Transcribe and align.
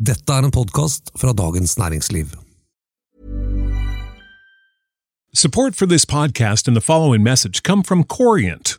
Dette 0.00 0.32
er 0.32 0.46
en 0.46 0.50
podkast 0.50 1.10
fra 1.20 1.32
Dagens 1.36 1.78
Næringsliv. 1.78 2.26
Support 5.34 5.76
for 5.76 5.86
this 5.86 6.06
podcast 6.06 6.68
and 6.68 6.74
the 6.74 6.80
following 6.80 7.22
message 7.22 7.62
come 7.62 7.84
from 7.84 8.04
Corient. 8.04 8.78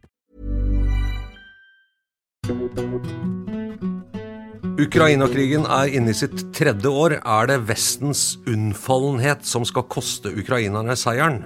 Ukraina-krigen 4.81 5.67
er 5.69 5.91
inne 5.93 6.09
i 6.09 6.17
sitt 6.17 6.39
tredje 6.57 6.89
år. 6.89 7.19
Er 7.19 7.49
det 7.51 7.59
Vestens 7.67 8.39
unnfallenhet 8.49 9.43
som 9.45 9.61
skal 9.67 9.85
koste 9.85 10.31
ukrainerne 10.33 10.95
seieren? 10.97 11.43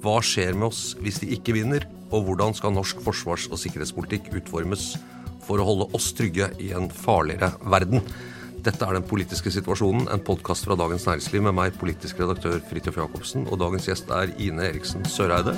Hva 0.00 0.14
skjer 0.24 0.56
med 0.56 0.70
oss 0.70 0.94
hvis 1.02 1.20
de 1.20 1.28
ikke 1.36 1.58
vinner? 1.58 1.84
Og 2.08 2.24
hvordan 2.24 2.56
skal 2.56 2.72
norsk 2.72 3.02
forsvars- 3.04 3.50
og 3.50 3.60
sikkerhetspolitikk 3.60 4.30
utformes 4.40 4.94
for 5.44 5.60
å 5.60 5.66
holde 5.68 5.90
oss 5.98 6.08
trygge 6.16 6.48
i 6.56 6.70
en 6.76 6.88
farligere 6.88 7.52
verden? 7.68 8.00
Dette 8.64 8.88
er 8.88 8.96
Den 8.96 9.08
politiske 9.08 9.52
situasjonen, 9.52 10.08
en 10.08 10.24
podkast 10.24 10.64
fra 10.64 10.76
Dagens 10.76 11.04
Næringsliv 11.08 11.44
med 11.50 11.58
meg, 11.60 11.76
politisk 11.80 12.20
redaktør 12.20 12.62
Fridtjof 12.70 12.96
Jacobsen, 12.96 13.44
og 13.48 13.60
dagens 13.60 13.88
gjest 13.92 14.08
er 14.08 14.32
Ine 14.40 14.70
Eriksen 14.72 15.04
Søreide. 15.04 15.56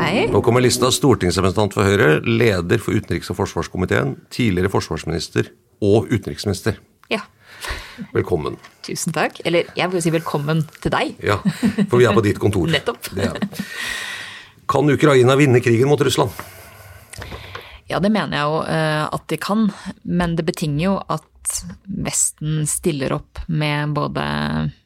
Hei. 0.00 0.24
Nå 0.32 0.40
kommer 0.40 0.62
lista 0.64 0.88
stortingsrepresentant 0.94 1.74
for 1.76 1.84
Høyre, 1.84 2.20
leder 2.24 2.80
for 2.80 2.96
utenriks- 2.96 3.28
og 3.32 3.36
forsvarskomiteen, 3.36 4.14
tidligere 4.32 4.70
forsvarsminister 4.72 5.50
og 5.84 6.08
utenriksminister. 6.08 6.78
Ja, 7.12 7.20
Velkommen. 8.14 8.56
tusen 8.86 9.12
takk. 9.12 9.42
Eller 9.44 9.68
jeg 9.76 9.92
vil 9.92 10.00
si 10.00 10.12
velkommen 10.14 10.62
til 10.80 10.94
deg. 10.94 11.18
Ja, 11.20 11.36
for 11.90 11.98
vi 12.00 12.06
er 12.08 12.16
på 12.16 12.24
ditt 12.24 12.40
kontor. 12.40 12.70
Nettopp. 12.72 13.10
Er. 13.20 13.36
Kan 14.70 14.88
Ukraina 14.88 15.36
vinne 15.36 15.60
krigen 15.60 15.90
mot 15.90 16.00
Russland? 16.00 16.32
Ja, 17.90 17.98
det 18.00 18.12
mener 18.14 18.38
jeg 18.38 18.46
jo 18.46 18.58
eh, 18.70 19.04
at 19.18 19.24
de 19.28 19.36
kan, 19.42 19.66
men 20.06 20.36
det 20.38 20.46
betinger 20.48 20.84
jo 20.86 20.94
at 21.10 21.26
Vesten 21.88 22.62
stiller 22.68 23.12
opp 23.16 23.40
med 23.48 23.92
både 23.96 24.22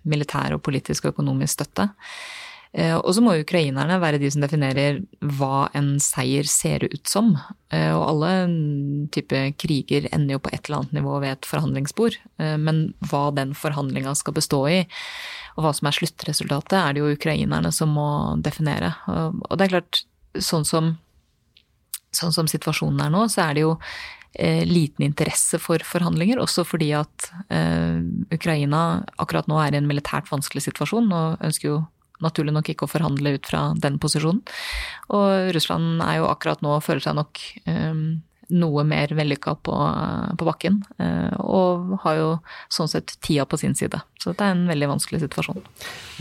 militær 0.08 0.54
og 0.56 0.62
politisk 0.64 1.04
og 1.04 1.14
økonomisk 1.14 1.58
støtte. 1.58 1.90
Eh, 2.74 2.96
Og 2.96 3.14
så 3.14 3.22
må 3.22 3.36
ukrainerne 3.38 4.00
være 4.02 4.18
de 4.18 4.30
som 4.34 4.42
definerer 4.42 4.98
hva 5.38 5.68
en 5.78 5.94
seier 6.02 6.46
ser 6.50 6.82
ut 6.82 7.06
som. 7.06 7.36
Eh, 7.70 7.92
Og 7.94 8.02
alle 8.08 8.32
type 9.14 9.42
kriger 9.62 10.08
ender 10.10 10.34
jo 10.34 10.42
på 10.42 10.50
et 10.52 10.66
eller 10.66 10.82
annet 10.82 10.96
nivå 10.98 11.20
ved 11.22 11.36
et 11.36 11.46
forhandlingsbord. 11.46 12.18
Eh, 12.38 12.56
Men 12.56 12.94
hva 13.06 13.30
den 13.34 13.54
forhandlinga 13.54 14.16
skal 14.16 14.34
bestå 14.34 14.66
i, 14.68 14.80
og 15.56 15.62
hva 15.64 15.72
som 15.72 15.86
er 15.86 15.98
sluttresultatet, 16.00 16.74
er 16.74 16.92
det 16.92 17.00
jo 17.00 17.14
ukrainerne 17.14 17.70
som 17.72 17.94
må 17.94 18.42
definere. 18.42 18.96
Og 19.06 19.56
det 19.56 19.68
er 19.68 19.78
klart, 19.78 20.04
sånn 20.34 20.66
som, 20.66 20.98
sånn 22.10 22.32
som 22.34 22.46
situasjonen 22.50 23.00
er 23.06 23.10
nå, 23.10 23.28
så 23.30 23.50
er 23.50 23.54
det 23.54 23.62
jo 23.62 23.78
liten 24.66 25.04
interesse 25.06 25.60
for 25.62 25.78
forhandlinger, 25.78 26.40
også 26.42 26.64
fordi 26.66 26.90
at 26.90 27.30
Ukraina 28.34 29.04
akkurat 29.16 29.46
nå 29.46 29.60
er 29.62 29.74
i 29.74 29.78
en 29.78 29.86
militært 29.86 30.26
vanskelig 30.26 30.64
situasjon 30.66 31.06
og 31.14 31.38
ønsker 31.38 31.68
jo 31.68 31.76
naturlig 32.22 32.54
nok 32.54 32.70
ikke 32.70 32.86
å 32.86 32.92
forhandle 32.92 33.34
ut 33.38 33.48
fra 33.50 33.66
den 33.80 33.98
posisjonen. 34.02 34.44
Og 35.14 35.50
Russland 35.56 36.04
er 36.04 36.20
jo 36.20 36.30
akkurat 36.30 36.62
nå 36.64 36.78
føler 36.84 37.04
seg 37.04 37.18
nok 37.18 37.42
eh, 37.70 38.04
noe 38.52 38.84
mer 38.86 39.12
vellykka 39.16 39.54
på, 39.64 39.74
på 40.38 40.46
bakken, 40.46 40.80
eh, 41.00 41.36
og 41.40 41.94
har 42.04 42.18
jo 42.18 42.30
sånn 42.72 42.90
sett 42.90 43.16
tida 43.24 43.46
på 43.48 43.58
sin 43.60 43.76
side. 43.78 44.00
Så 44.20 44.32
dette 44.32 44.46
er 44.46 44.54
en 44.54 44.66
veldig 44.68 44.90
vanskelig 44.94 45.22
situasjon. 45.24 45.62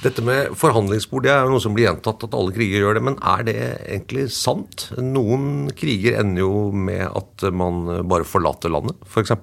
Dette 0.04 0.24
med 0.26 0.54
forhandlingsbord 0.60 1.28
det 1.28 1.34
er 1.34 1.44
jo 1.44 1.56
noe 1.56 1.64
som 1.64 1.76
blir 1.76 1.90
gjentatt, 1.90 2.24
at 2.26 2.38
alle 2.38 2.56
kriger 2.56 2.86
gjør 2.86 3.00
det. 3.00 3.06
Men 3.10 3.20
er 3.36 3.48
det 3.48 3.58
egentlig 3.88 4.28
sant? 4.36 4.88
Noen 5.00 5.74
kriger 5.78 6.22
ender 6.22 6.46
jo 6.46 6.54
med 6.72 7.06
at 7.10 7.48
man 7.56 7.86
bare 8.10 8.28
forlater 8.28 8.72
landet, 8.74 9.00
f.eks. 9.10 9.36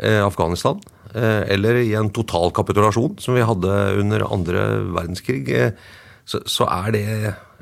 Eh, 0.00 0.20
Afghanistan. 0.24 0.80
Eh, 1.14 1.42
eller 1.54 1.80
i 1.82 1.94
en 1.98 2.10
total 2.14 2.52
kapitulasjon, 2.54 3.16
som 3.18 3.34
vi 3.34 3.46
hadde 3.46 3.76
under 3.98 4.26
andre 4.28 4.66
verdenskrig. 4.94 5.48
Eh, 5.50 5.72
så, 6.28 6.42
så 6.46 6.68
er 6.70 6.94
det 6.94 7.06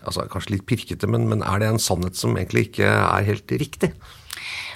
altså 0.04 0.26
kanskje 0.30 0.56
litt 0.56 0.66
pirkete, 0.68 1.08
men, 1.10 1.26
men 1.30 1.44
er 1.46 1.62
det 1.62 1.72
en 1.72 1.82
sannhet 1.82 2.18
som 2.18 2.36
egentlig 2.36 2.68
ikke 2.68 2.88
er 2.88 3.28
helt 3.28 3.54
riktig? 3.60 3.92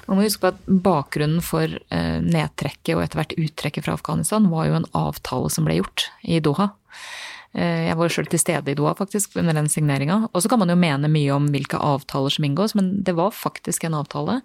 Man 0.08 0.18
må 0.18 0.24
huske 0.26 0.42
på 0.42 0.50
at 0.50 0.62
Bakgrunnen 0.84 1.44
for 1.44 1.68
eh, 1.68 2.18
nedtrekket 2.24 2.96
og 2.96 3.04
etter 3.04 3.20
hvert 3.20 3.36
uttrekket 3.38 3.86
fra 3.86 3.96
Afghanistan 3.98 4.48
var 4.52 4.68
jo 4.68 4.78
en 4.80 4.88
avtale 4.98 5.52
som 5.52 5.68
ble 5.68 5.78
gjort 5.78 6.08
i 6.24 6.40
Doha. 6.42 6.72
Eh, 7.54 7.88
Jeg 7.88 7.96
var 7.98 8.08
sjøl 8.08 8.28
til 8.32 8.40
stede 8.40 8.72
i 8.72 8.74
Doha 8.78 8.94
faktisk 8.96 9.36
under 9.36 9.52
den 9.52 9.68
signeringa. 9.68 10.28
Og 10.32 10.42
så 10.42 10.48
kan 10.48 10.58
man 10.58 10.72
jo 10.72 10.76
mene 10.76 11.10
mye 11.12 11.34
om 11.34 11.50
hvilke 11.52 11.76
avtaler 11.76 12.32
som 12.32 12.44
inngås, 12.44 12.74
men 12.74 13.02
det 13.04 13.14
var 13.18 13.30
faktisk 13.36 13.84
en 13.84 13.98
avtale. 13.98 14.40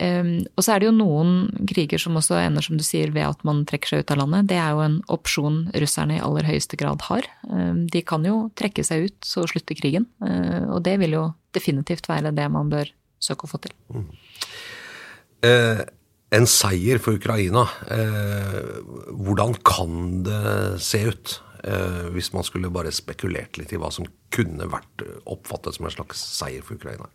Um, 0.00 0.46
Og 0.56 0.64
så 0.64 0.72
er 0.72 0.80
det 0.80 0.88
jo 0.88 0.96
noen 0.96 1.66
kriger 1.68 2.00
som 2.00 2.16
også 2.16 2.38
ender, 2.40 2.62
som 2.64 2.78
du 2.78 2.84
sier, 2.84 3.10
ved 3.12 3.26
at 3.26 3.44
man 3.44 3.66
trekker 3.68 3.88
seg 3.88 4.04
ut 4.04 4.10
av 4.14 4.22
landet. 4.22 4.48
Det 4.48 4.56
er 4.56 4.70
jo 4.72 4.80
en 4.80 5.02
opsjon 5.12 5.58
russerne 5.74 6.16
i 6.16 6.22
aller 6.24 6.48
høyeste 6.48 6.78
grad 6.80 7.02
har. 7.10 7.28
Um, 7.44 7.86
De 7.86 8.00
kan 8.02 8.24
jo 8.24 8.50
trekke 8.56 8.84
seg 8.84 9.10
ut 9.10 9.20
så 9.20 9.44
slutte 9.46 9.76
krigen. 9.76 10.06
Uh, 10.22 10.72
Og 10.76 10.82
det 10.82 10.98
vil 10.98 11.12
jo 11.18 11.34
definitivt 11.52 12.08
være 12.08 12.32
det 12.32 12.48
man 12.50 12.70
bør 12.70 12.88
søke 13.20 13.44
å 13.44 13.50
få 13.50 13.60
til. 13.60 13.74
Eh, 15.44 15.80
en 16.32 16.46
seier 16.46 17.00
for 17.02 17.18
Ukraina, 17.18 17.66
eh, 17.90 18.60
hvordan 19.12 19.56
kan 19.64 20.22
det 20.22 20.80
se 20.80 21.02
ut? 21.10 21.40
Eh, 21.64 22.06
hvis 22.14 22.32
man 22.32 22.46
skulle 22.46 22.72
bare 22.72 22.92
spekulert 22.94 23.58
litt 23.60 23.72
i 23.74 23.80
hva 23.80 23.90
som 23.92 24.08
kunne 24.34 24.68
vært 24.70 25.04
oppfattet 25.28 25.76
som 25.76 25.88
en 25.88 25.94
slags 25.94 26.22
seier 26.38 26.64
for 26.64 26.80
Ukraina? 26.80 27.10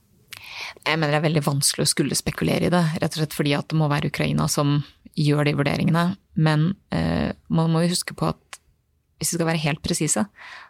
Jeg 0.85 0.99
mener 0.99 1.13
det 1.13 1.19
er 1.19 1.27
veldig 1.29 1.45
vanskelig 1.45 1.85
å 1.85 1.89
skulle 1.89 2.17
spekulere 2.17 2.67
i 2.67 2.73
det, 2.73 2.83
rett 3.01 3.15
og 3.15 3.21
slett 3.21 3.35
fordi 3.35 3.55
at 3.57 3.69
det 3.71 3.79
må 3.79 3.89
være 3.91 4.11
Ukraina 4.11 4.47
som 4.51 4.77
gjør 5.15 5.47
de 5.47 5.55
vurderingene. 5.57 6.05
Men 6.35 6.73
eh, 6.93 7.31
man 7.47 7.71
må 7.73 7.85
jo 7.85 7.93
huske 7.95 8.15
på 8.17 8.29
at 8.33 8.41
hvis 9.19 9.31
vi 9.31 9.37
skal 9.37 9.47
være 9.47 9.63
helt 9.63 9.81
presise, 9.83 10.25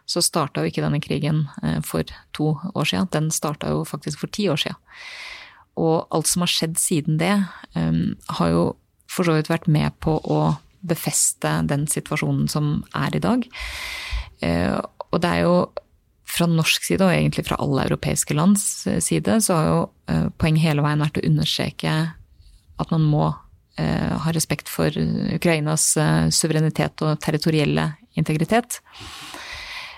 så 0.06 0.22
starta 0.22 0.62
jo 0.62 0.70
ikke 0.70 0.84
denne 0.84 1.02
krigen 1.02 1.46
eh, 1.62 1.80
for 1.84 2.06
to 2.36 2.54
år 2.72 2.88
siden. 2.88 3.10
Den 3.12 3.30
starta 3.34 3.72
jo 3.74 3.86
faktisk 3.88 4.22
for 4.22 4.32
ti 4.32 4.46
år 4.52 4.60
siden. 4.62 4.78
Og 5.76 6.06
alt 6.14 6.30
som 6.30 6.44
har 6.44 6.52
skjedd 6.52 6.78
siden 6.80 7.18
det, 7.20 7.34
eh, 7.76 8.02
har 8.38 8.52
jo 8.54 8.66
for 9.10 9.26
så 9.26 9.36
vidt 9.36 9.50
vært 9.50 9.68
med 9.70 9.98
på 10.02 10.18
å 10.22 10.56
befeste 10.88 11.52
den 11.68 11.86
situasjonen 11.90 12.46
som 12.50 12.78
er 12.96 13.16
i 13.16 13.22
dag. 13.22 13.46
Eh, 14.44 14.76
og 15.10 15.18
det 15.22 15.32
er 15.32 15.44
jo 15.46 15.56
fra 16.26 16.48
norsk 16.50 16.84
side, 16.84 17.04
og 17.06 17.14
egentlig 17.14 17.46
fra 17.46 17.58
alle 17.62 17.86
europeiske 17.86 18.34
lands 18.36 18.84
side, 19.04 19.38
så 19.46 19.56
har 19.56 19.66
jo 19.70 19.78
poenget 20.36 20.66
hele 20.66 20.82
veien 20.84 21.00
vært 21.00 21.20
å 21.20 21.24
understreke 21.24 21.92
at 22.76 22.90
man 22.92 23.04
må 23.06 23.28
ha 23.76 24.32
respekt 24.34 24.70
for 24.72 24.90
Ukrainas 25.36 25.84
suverenitet 26.34 27.04
og 27.06 27.20
territorielle 27.22 27.86
integritet. 28.18 28.80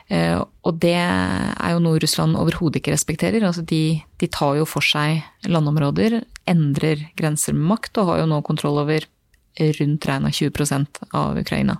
Eh, 0.08 0.38
og 0.40 0.78
det 0.80 0.96
er 0.96 1.74
jo 1.74 1.82
noe 1.84 2.00
Russland 2.00 2.36
overhodet 2.40 2.80
ikke 2.80 2.94
respekterer. 2.94 3.44
Altså 3.44 3.64
de, 3.68 4.00
de, 4.20 4.28
tar 4.32 4.56
jo 4.56 4.64
for 4.68 4.84
seg 4.84 5.22
landområder, 5.48 6.22
endrer 6.48 7.08
grenser 7.18 7.56
med 7.56 7.68
makt 7.74 8.00
og 8.00 8.12
har 8.12 8.22
jo 8.22 8.30
nå 8.32 8.40
kontroll 8.46 8.80
over 8.84 9.04
rundt 9.58 10.08
regna 10.08 10.30
20% 10.30 11.04
av 11.16 11.38
Ukraina. 11.38 11.78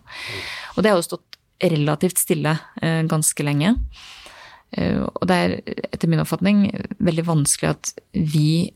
Og 0.76 0.82
det 0.82 0.92
har 0.92 1.00
jo 1.00 1.08
stått 1.10 1.38
relativt 1.62 2.20
stille 2.22 2.54
eh, 2.82 3.02
ganske 3.10 3.46
lenge. 3.46 3.74
Eh, 4.70 5.00
og 5.00 5.24
det 5.26 5.38
er 5.38 5.54
etter 5.88 6.10
min 6.10 6.22
oppfatning 6.22 6.66
veldig 6.98 7.24
vanskelig 7.26 7.70
at 7.72 7.92
vi 8.12 8.70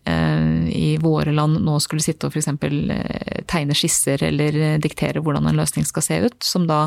i 0.73 0.97
våre 1.03 1.35
land 1.35 1.59
nå 1.67 1.75
skulle 1.85 2.03
sitte 2.03 2.27
og 2.27 2.33
f.eks. 2.33 2.49
tegne 3.51 3.77
skisser 3.77 4.23
eller 4.25 4.79
diktere 4.83 5.21
hvordan 5.21 5.51
en 5.51 5.59
løsning 5.61 5.85
skal 5.85 6.05
se 6.07 6.19
ut, 6.25 6.39
som 6.47 6.65
da 6.71 6.87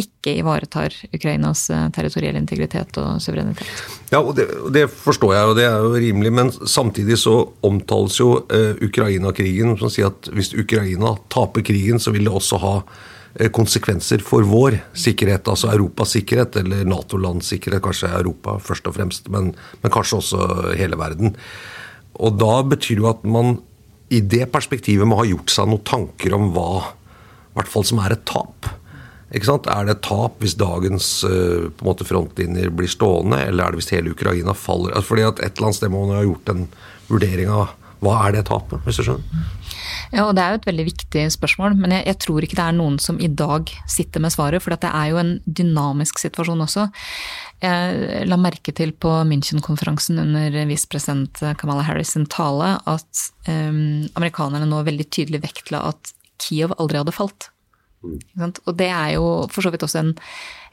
ikke 0.00 0.32
ivaretar 0.40 0.94
Ukrainas 1.14 1.68
eh, 1.70 1.86
territorielle 1.94 2.40
integritet 2.40 2.96
og 2.98 3.20
suverenitet. 3.22 3.70
Ja, 4.10 4.20
og 4.20 4.34
det, 4.38 4.48
det, 4.74 4.88
forstår 4.90 5.34
jeg, 5.36 5.50
og 5.50 5.58
det 5.58 5.66
er 5.68 5.84
jo 5.84 5.92
rimelig, 5.94 6.32
men 6.34 6.50
samtidig 6.50 7.18
så 7.22 7.36
omtales 7.66 8.18
jo 8.18 8.30
uh, 8.42 8.72
Ukraina-krigen 8.82 9.76
som 9.78 9.92
sier 9.92 10.10
at 10.10 10.30
hvis 10.34 10.54
Ukraina 10.58 11.14
taper 11.32 11.66
krigen, 11.66 12.02
så 12.02 12.14
vil 12.14 12.26
det 12.26 12.34
også 12.34 12.58
ha 12.62 12.74
uh, 12.82 13.48
konsekvenser 13.54 14.24
for 14.26 14.46
vår 14.50 14.80
sikkerhet, 14.98 15.46
altså 15.50 15.70
Europas 15.74 16.16
sikkerhet, 16.18 16.58
eller 16.64 16.82
Nato-lands 16.90 17.54
sikkerhet, 17.54 17.84
kanskje 17.84 18.10
Europa 18.10 18.58
først 18.62 18.90
og 18.90 18.98
fremst, 18.98 19.30
men, 19.30 19.52
men 19.82 19.94
kanskje 19.94 20.20
også 20.22 20.50
hele 20.74 20.98
verden. 20.98 21.36
Og 22.18 22.34
da 22.38 22.62
betyr 22.66 22.98
det 22.98 23.06
jo 23.06 23.12
at 23.14 23.26
man 23.26 23.58
i 24.14 24.20
det 24.20 24.46
perspektivet 24.52 25.06
må 25.08 25.22
ha 25.22 25.26
gjort 25.26 25.50
seg 25.54 25.70
noen 25.70 25.86
tanker 25.86 26.34
om 26.36 26.50
hva 26.54 26.70
i 26.84 27.60
hvert 27.60 27.70
fall 27.70 27.86
som 27.86 28.02
er 28.02 28.14
et 28.14 28.26
tap. 28.26 28.74
Er 29.34 29.86
det 29.86 29.96
et 29.96 30.04
tap 30.06 30.38
hvis 30.42 30.54
dagens 30.60 31.08
en 31.26 31.72
måte 31.82 32.06
frontlinjer 32.06 32.70
blir 32.70 32.90
stående, 32.90 33.40
eller 33.48 33.64
er 33.64 33.74
det 33.74 33.82
hvis 33.82 33.94
hele 33.94 34.12
Ukraina 34.14 34.54
faller? 34.54 34.94
Altså, 34.94 35.14
fordi 35.14 35.26
at 35.26 35.40
Et 35.42 35.56
eller 35.56 35.70
annet 35.70 35.80
sted 35.80 35.90
må 35.90 36.04
man 36.06 36.20
ha 36.20 36.26
gjort 36.26 36.52
en 36.52 36.68
vurdering 37.10 37.50
av 37.50 37.74
hva 38.04 38.18
er 38.26 38.34
det 38.36 38.46
tapet, 38.50 38.82
hvis 38.84 38.98
du 39.00 39.06
skjønner? 39.06 39.44
Ja, 40.12 40.26
og 40.26 40.34
Det 40.36 40.42
er 40.42 40.52
jo 40.52 40.58
et 40.60 40.68
veldig 40.68 40.84
viktig 40.86 41.22
spørsmål, 41.34 41.76
men 41.78 41.94
jeg, 41.96 42.04
jeg, 42.10 42.18
tror 42.22 42.44
ikke 42.44 42.58
det 42.58 42.66
er 42.66 42.76
noen 42.76 42.98
som 43.02 43.18
i 43.22 43.30
dag 43.30 43.70
sitter 43.90 44.22
med 44.22 44.34
svaret. 44.34 44.62
For 44.62 44.74
det 44.74 44.90
er 44.90 45.10
jo 45.10 45.20
en 45.22 45.32
dynamisk 45.46 46.20
situasjon 46.22 46.64
også. 46.66 46.86
Jeg 47.64 48.26
la 48.28 48.38
merke 48.38 48.74
til 48.76 48.92
på 48.92 49.10
München-konferansen 49.28 50.20
under 50.20 50.58
visepresident 50.68 51.40
Kamala 51.60 51.86
Harris' 51.86 52.12
sin 52.14 52.28
tale 52.30 52.76
at 52.90 53.24
um, 53.48 54.04
amerikanerne 54.18 54.68
nå 54.68 54.84
veldig 54.86 55.08
tydelig 55.08 55.40
vektla 55.46 55.86
at 55.94 56.12
Kiev 56.44 56.74
aldri 56.76 57.00
hadde 57.00 57.14
falt. 57.16 57.48
Og 58.04 58.74
det 58.78 58.90
er 58.90 59.14
jo 59.16 59.24
for 59.52 59.64
så 59.64 59.72
vidt 59.72 59.84
også 59.86 60.00
en, 60.00 60.12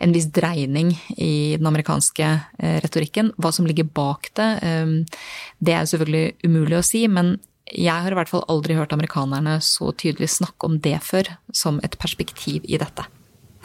en 0.03 0.15
viss 0.15 0.27
dreining 0.33 0.93
i 1.17 1.57
den 1.59 1.69
amerikanske 1.69 2.27
eh, 2.59 2.77
retorikken. 2.83 3.31
Hva 3.41 3.53
som 3.55 3.67
ligger 3.69 3.87
bak 3.87 4.31
det, 4.37 4.49
eh, 4.65 5.23
det 5.59 5.77
er 5.77 5.87
selvfølgelig 5.89 6.47
umulig 6.47 6.79
å 6.79 6.85
si. 6.85 7.05
Men 7.11 7.37
jeg 7.71 7.93
har 7.93 8.11
i 8.11 8.19
hvert 8.19 8.31
fall 8.31 8.45
aldri 8.51 8.75
hørt 8.79 8.93
amerikanerne 8.95 9.59
så 9.63 9.93
tydelig 9.95 10.31
snakke 10.35 10.67
om 10.67 10.77
det 10.83 10.97
før, 11.05 11.33
som 11.55 11.79
et 11.85 11.97
perspektiv 12.01 12.67
i 12.67 12.79
dette. 12.81 13.07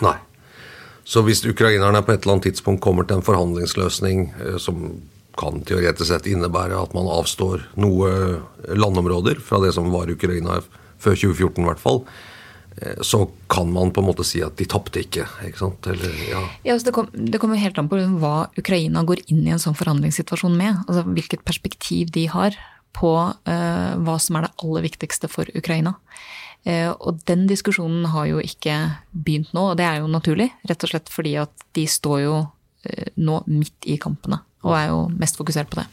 Nei. 0.05 0.17
Så 1.07 1.23
hvis 1.23 1.45
ukrainerne 1.47 2.03
på 2.03 2.15
et 2.15 2.25
eller 2.25 2.37
annet 2.37 2.49
tidspunkt 2.51 2.83
kommer 2.83 3.07
til 3.07 3.21
en 3.21 3.27
forhandlingsløsning 3.27 4.31
eh, 4.37 4.57
som 4.63 4.89
kan 5.37 5.61
teoretisk 5.69 6.09
sett 6.09 6.27
innebære 6.31 6.79
at 6.81 6.95
man 6.97 7.11
avstår 7.13 7.67
noe 7.77 8.09
landområder 8.73 9.37
fra 9.45 9.61
det 9.61 9.75
som 9.77 9.91
var 9.93 10.09
Ukraina 10.09 10.63
før 10.97 11.13
2014 11.13 11.61
i 11.61 11.67
hvert 11.67 11.83
fall, 11.83 11.99
Eh, 12.01 12.36
så 13.01 13.23
kan 13.49 13.71
man 13.73 13.89
på 13.95 14.03
en 14.03 14.09
måte 14.11 14.25
si 14.27 14.43
at 14.45 14.59
de 14.59 14.67
tapte 14.69 15.01
ikke. 15.01 15.25
ikke 15.49 15.61
sant? 15.63 15.87
Eller, 15.89 16.13
ja. 16.29 16.43
ja 16.67 16.75
altså 16.75 16.91
det, 16.91 16.95
kom, 16.97 17.09
kommer 17.41 17.61
helt 17.61 17.79
an 17.81 17.89
på 17.89 18.01
hva 18.21 18.51
Ukraina 18.61 19.05
går 19.07 19.23
inn 19.33 19.47
i 19.47 19.55
en 19.55 19.63
sånn 19.63 19.79
forhandlingssituasjon 19.79 20.57
med. 20.59 20.83
altså 20.85 21.07
Hvilket 21.09 21.47
perspektiv 21.49 22.13
de 22.13 22.27
har 22.33 22.59
på 22.97 23.13
uh, 23.29 23.93
hva 24.01 24.17
som 24.23 24.39
er 24.39 24.47
det 24.47 24.55
aller 24.65 24.87
viktigste 24.87 25.31
for 25.33 25.49
Ukraina. 25.57 25.97
Uh, 26.67 26.93
og 26.97 27.23
den 27.29 27.45
diskusjonen 27.51 28.09
har 28.15 28.29
jo 28.31 28.43
ikke 28.43 28.77
begynt 29.13 29.53
nå, 29.57 29.71
og 29.73 29.79
det 29.81 29.87
er 29.89 30.01
jo 30.03 30.11
naturlig. 30.11 30.51
Rett 30.69 30.87
og 30.87 30.93
slett 30.93 31.13
fordi 31.13 31.37
at 31.41 31.67
de 31.77 31.87
står 31.91 32.23
jo 32.25 32.39
uh, 32.47 33.07
nå 33.21 33.43
midt 33.53 33.89
i 33.89 33.99
kampene, 34.03 34.41
og 34.67 34.77
er 34.79 34.91
jo 34.93 35.05
mest 35.17 35.39
fokusert 35.39 35.71
på 35.73 35.83
det. 35.83 35.87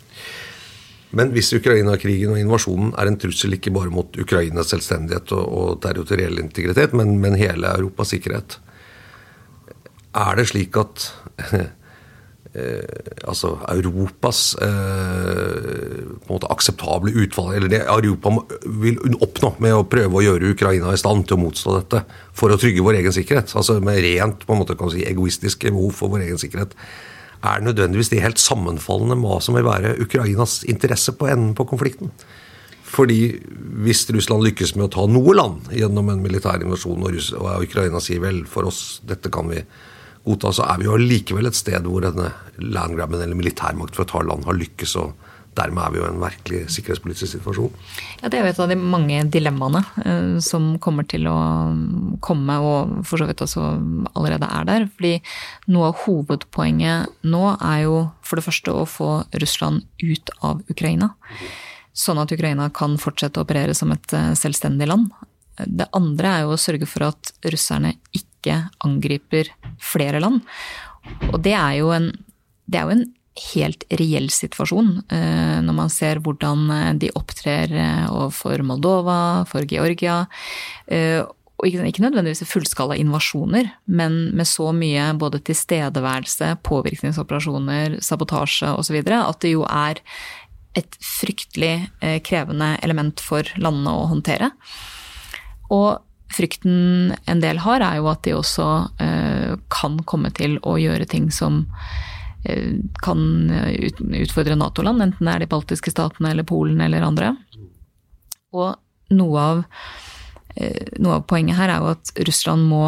Men 1.14 1.30
hvis 1.36 1.54
Ukraina-krigen 1.54 2.34
og 2.34 2.42
invasjonen 2.42 2.94
er 2.98 3.10
en 3.10 3.20
trussel 3.22 3.54
ikke 3.58 3.74
bare 3.76 3.94
mot 3.94 4.18
Ukrainas 4.18 4.72
selvstendighet 4.74 5.34
og, 5.38 5.46
og 5.46 5.80
territoriell 5.84 6.42
integritet, 6.42 6.96
men, 6.98 7.20
men, 7.22 7.38
hele 7.38 7.70
Europas 7.78 8.16
sikkerhet, 8.16 8.58
er 10.14 10.38
det 10.38 10.48
slik 10.50 10.78
at 10.82 11.06
eh, 12.58 13.14
altså 13.30 13.54
Europas 13.76 14.42
eh, 14.66 16.02
på 16.18 16.28
en 16.28 16.34
måte 16.34 16.50
akseptable 16.54 17.14
utfall, 17.26 17.54
eller 17.60 17.70
det 17.70 17.84
Europa 17.86 18.34
vil 18.82 18.98
oppnå 19.14 19.56
med 19.62 19.78
å 19.78 19.88
prøve 19.90 20.18
å 20.18 20.26
gjøre 20.26 20.54
Ukraina 20.58 20.94
i 20.94 21.02
stand 21.02 21.28
til 21.30 21.38
å 21.38 21.44
motstå 21.46 21.78
dette 21.78 22.06
for 22.34 22.54
å 22.54 22.58
trygge 22.62 22.86
vår 22.86 23.04
egen 23.04 23.14
sikkerhet, 23.14 23.54
altså 23.54 23.78
med 23.86 24.02
rent 24.06 24.48
på 24.48 24.58
en 24.58 24.66
måte 24.66 24.78
kan 24.82 24.94
si, 24.94 25.06
egoistiske 25.06 25.74
behov 25.74 25.94
for 26.02 26.14
vår 26.14 26.26
egen 26.26 26.42
sikkerhet, 26.42 26.74
er 27.44 27.64
nødvendigvis 27.64 28.12
de 28.14 28.22
helt 28.24 28.40
sammenfallende 28.40 29.18
med 29.20 29.30
hva 29.30 29.40
som 29.44 29.58
vil 29.58 29.68
være 29.68 29.98
Ukrainas 30.04 30.62
interesse 30.70 31.16
på 31.18 31.28
enden 31.32 31.54
på 31.58 31.68
konflikten. 31.68 32.14
Fordi 32.94 33.34
hvis 33.84 34.06
Russland 34.14 34.46
lykkes 34.46 34.76
med 34.78 34.86
å 34.88 34.94
ta 34.94 35.08
noe 35.10 35.34
land 35.36 35.72
gjennom 35.74 36.12
en 36.14 36.22
militær 36.24 36.62
invasjon, 36.62 37.02
og, 37.02 37.16
Russ 37.16 37.32
og 37.34 37.66
Ukraina 37.66 38.02
sier 38.04 38.22
vel, 38.24 38.44
for 38.50 38.70
oss, 38.70 39.02
dette 39.08 39.32
kan 39.34 39.50
vi 39.50 39.64
godta, 40.24 40.54
så 40.54 40.68
er 40.70 40.80
vi 40.80 40.88
jo 40.88 41.00
likevel 41.02 41.50
et 41.50 41.58
sted 41.58 41.90
hvor 41.90 42.06
denne 42.06 42.30
landgrabben 42.62 43.22
eller 43.22 43.40
militærmakt 43.40 43.98
for 43.98 44.06
å 44.06 44.12
ta 44.12 44.22
land 44.24 44.46
har 44.48 44.60
lykkes. 44.60 44.96
og 45.02 45.23
dermed 45.58 45.84
er 45.84 45.94
vi 45.94 46.00
jo 46.00 46.06
i 46.06 46.12
en 46.12 46.22
virkelig 46.22 46.62
sikkerhetspolitisk 46.76 47.36
situasjon. 47.36 47.74
Ja, 48.22 48.30
Det 48.30 48.40
er 48.40 48.46
jo 48.46 48.52
et 48.54 48.62
av 48.64 48.72
de 48.72 48.78
mange 48.80 49.20
dilemmaene 49.34 49.84
eh, 50.06 50.40
som 50.44 50.74
kommer 50.84 51.08
til 51.10 51.28
å 51.30 51.38
komme, 52.24 52.58
og 52.60 53.04
for 53.08 53.22
så 53.22 53.28
vidt 53.30 53.44
også 53.46 53.66
allerede 54.14 54.50
er 54.50 54.70
der. 54.70 54.88
Fordi 54.96 55.14
noe 55.74 55.92
av 55.92 56.02
hovedpoenget 56.06 57.28
nå 57.28 57.44
er 57.58 57.84
jo 57.86 58.00
for 58.26 58.40
det 58.40 58.48
første 58.48 58.74
å 58.74 58.88
få 58.90 59.12
Russland 59.44 59.86
ut 60.04 60.34
av 60.42 60.64
Ukraina. 60.72 61.14
Sånn 61.94 62.22
at 62.22 62.32
Ukraina 62.34 62.72
kan 62.74 62.98
fortsette 62.98 63.40
å 63.40 63.46
operere 63.46 63.76
som 63.78 63.94
et 63.94 64.18
eh, 64.18 64.34
selvstendig 64.38 64.90
land. 64.90 65.12
Det 65.54 65.86
andre 65.94 66.30
er 66.32 66.46
jo 66.48 66.56
å 66.56 66.62
sørge 66.62 66.90
for 66.90 67.12
at 67.12 67.36
russerne 67.46 67.94
ikke 68.18 68.58
angriper 68.84 69.52
flere 69.78 70.22
land. 70.24 70.42
Og 71.30 71.38
det 71.46 71.54
er 71.54 71.78
jo 71.82 71.92
en, 71.94 72.10
det 72.66 72.80
er 72.80 72.88
jo 72.88 72.96
en 72.96 73.06
helt 73.34 73.86
reell 73.98 74.30
situasjon 74.30 74.92
eh, 75.10 75.60
når 75.66 75.78
man 75.78 75.92
ser 75.92 76.22
hvordan 76.24 76.68
eh, 76.74 76.92
de 77.02 77.10
opptrer 77.18 77.72
eh, 77.74 78.06
overfor 78.12 78.62
Moldova, 78.66 79.22
for 79.50 79.66
Georgia. 79.70 80.24
Og 81.64 81.70
ikke 81.70 82.04
nødvendigvis 82.04 82.44
fullskala 82.50 82.98
invasjoner, 83.00 83.70
men 83.88 84.34
med 84.36 84.48
så 84.50 84.74
mye 84.76 85.14
både 85.16 85.40
tilstedeværelse, 85.48 86.50
påvirkningsoperasjoner, 86.68 88.02
sabotasje 88.04 88.74
osv. 88.76 88.98
at 89.00 89.40
det 89.42 89.54
jo 89.54 89.64
er 89.64 90.02
et 90.76 90.98
fryktelig 91.00 91.88
krevende 92.28 92.74
element 92.84 93.22
for 93.24 93.48
landene 93.56 93.94
å 93.96 94.10
håndtere. 94.12 94.52
Og 95.72 96.04
frykten 96.36 97.14
en 97.32 97.46
del 97.46 97.62
har, 97.64 97.86
er 97.86 98.02
jo 98.02 98.12
at 98.12 98.26
de 98.28 98.36
også 98.36 98.68
kan 99.72 100.02
komme 100.10 100.34
til 100.36 100.60
å 100.68 100.76
gjøre 100.82 101.08
ting 101.08 101.32
som 101.32 101.64
kan 103.04 103.22
utfordre 104.20 104.58
Nato-land, 104.60 105.04
enten 105.06 105.28
det 105.28 105.36
er 105.36 105.44
de 105.44 105.50
baltiske 105.52 105.94
statene 105.94 106.34
eller 106.34 106.48
Polen 106.48 106.82
eller 106.84 107.06
andre. 107.06 107.34
Og 108.54 108.76
noe 109.16 109.40
av, 109.40 109.64
eh, 110.56 110.92
noe 111.00 111.20
av 111.20 111.26
poenget 111.30 111.58
her 111.58 111.72
er 111.72 111.80
jo 111.82 111.94
at 111.94 112.14
Russland 112.28 112.68
må 112.70 112.86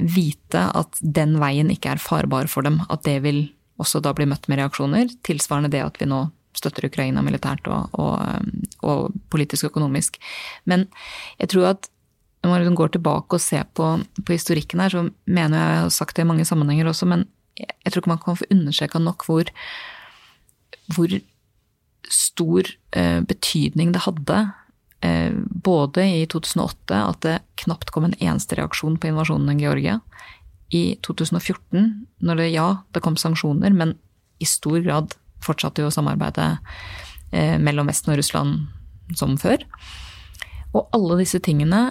vite 0.00 0.64
at 0.74 0.98
den 1.00 1.38
veien 1.40 1.70
ikke 1.72 1.94
er 1.94 2.02
farbar 2.02 2.48
for 2.48 2.66
dem. 2.66 2.80
At 2.90 3.04
det 3.04 3.20
vil 3.22 3.48
også 3.80 4.02
da 4.04 4.12
bli 4.16 4.28
møtt 4.28 4.48
med 4.48 4.60
reaksjoner. 4.60 5.08
Tilsvarende 5.26 5.72
det 5.72 5.84
at 5.84 6.00
vi 6.00 6.08
nå 6.10 6.26
støtter 6.56 6.88
Ukraina 6.88 7.22
militært 7.22 7.68
og, 7.70 7.94
og, 8.00 8.20
og 8.82 9.16
politisk 9.32 9.68
og 9.68 9.74
økonomisk. 9.74 10.18
Men 10.68 10.88
jeg 11.38 11.52
tror 11.52 11.72
at 11.76 11.90
når 12.42 12.64
man 12.64 12.78
går 12.78 12.94
tilbake 12.96 13.36
og 13.36 13.42
ser 13.42 13.66
på, 13.76 13.86
på, 14.24 14.32
historikken 14.32 14.80
her, 14.80 14.92
så 14.92 15.02
mener 15.28 15.58
jeg, 15.58 15.74
jeg 15.76 15.82
har 15.84 15.90
sagt 15.92 16.16
det 16.16 16.24
i 16.24 16.30
mange 16.30 16.46
sammenhenger 16.48 16.88
også, 16.88 17.08
men 17.10 17.26
jeg 17.60 17.92
tror 17.92 18.02
ikke 18.02 18.14
man 18.14 18.22
kan 18.22 18.38
få 18.38 18.48
understreka 18.52 19.00
nok 19.02 19.26
hvor, 19.28 19.50
hvor 20.94 21.14
stor 22.10 22.66
eh, 22.96 23.20
betydning 23.20 23.92
det 23.94 24.04
hadde 24.06 24.38
eh, 25.06 25.32
både 25.64 26.06
i 26.20 26.26
2008 26.30 27.00
at 27.00 27.22
det 27.26 27.36
knapt 27.64 27.92
kom 27.94 28.08
en 28.08 28.18
eneste 28.18 28.58
reaksjon 28.58 28.98
på 29.00 29.10
invasjonen 29.12 29.52
av 29.52 29.62
Georgia. 29.62 30.00
I 30.70 30.94
2014, 31.02 32.06
når 32.22 32.38
det 32.38 32.52
ja, 32.52 32.68
det 32.94 33.02
kom 33.02 33.16
sanksjoner, 33.18 33.74
men 33.74 33.96
i 34.38 34.46
stor 34.46 34.78
grad 34.84 35.16
fortsatte 35.42 35.82
jo 35.82 35.90
samarbeidet 35.92 36.52
eh, 37.34 37.56
mellom 37.58 37.90
Vesten 37.90 38.14
og 38.14 38.20
Russland 38.20 39.16
som 39.18 39.34
før. 39.40 39.64
Og 40.70 40.86
alle 40.94 41.18
disse 41.24 41.40
tingene, 41.42 41.90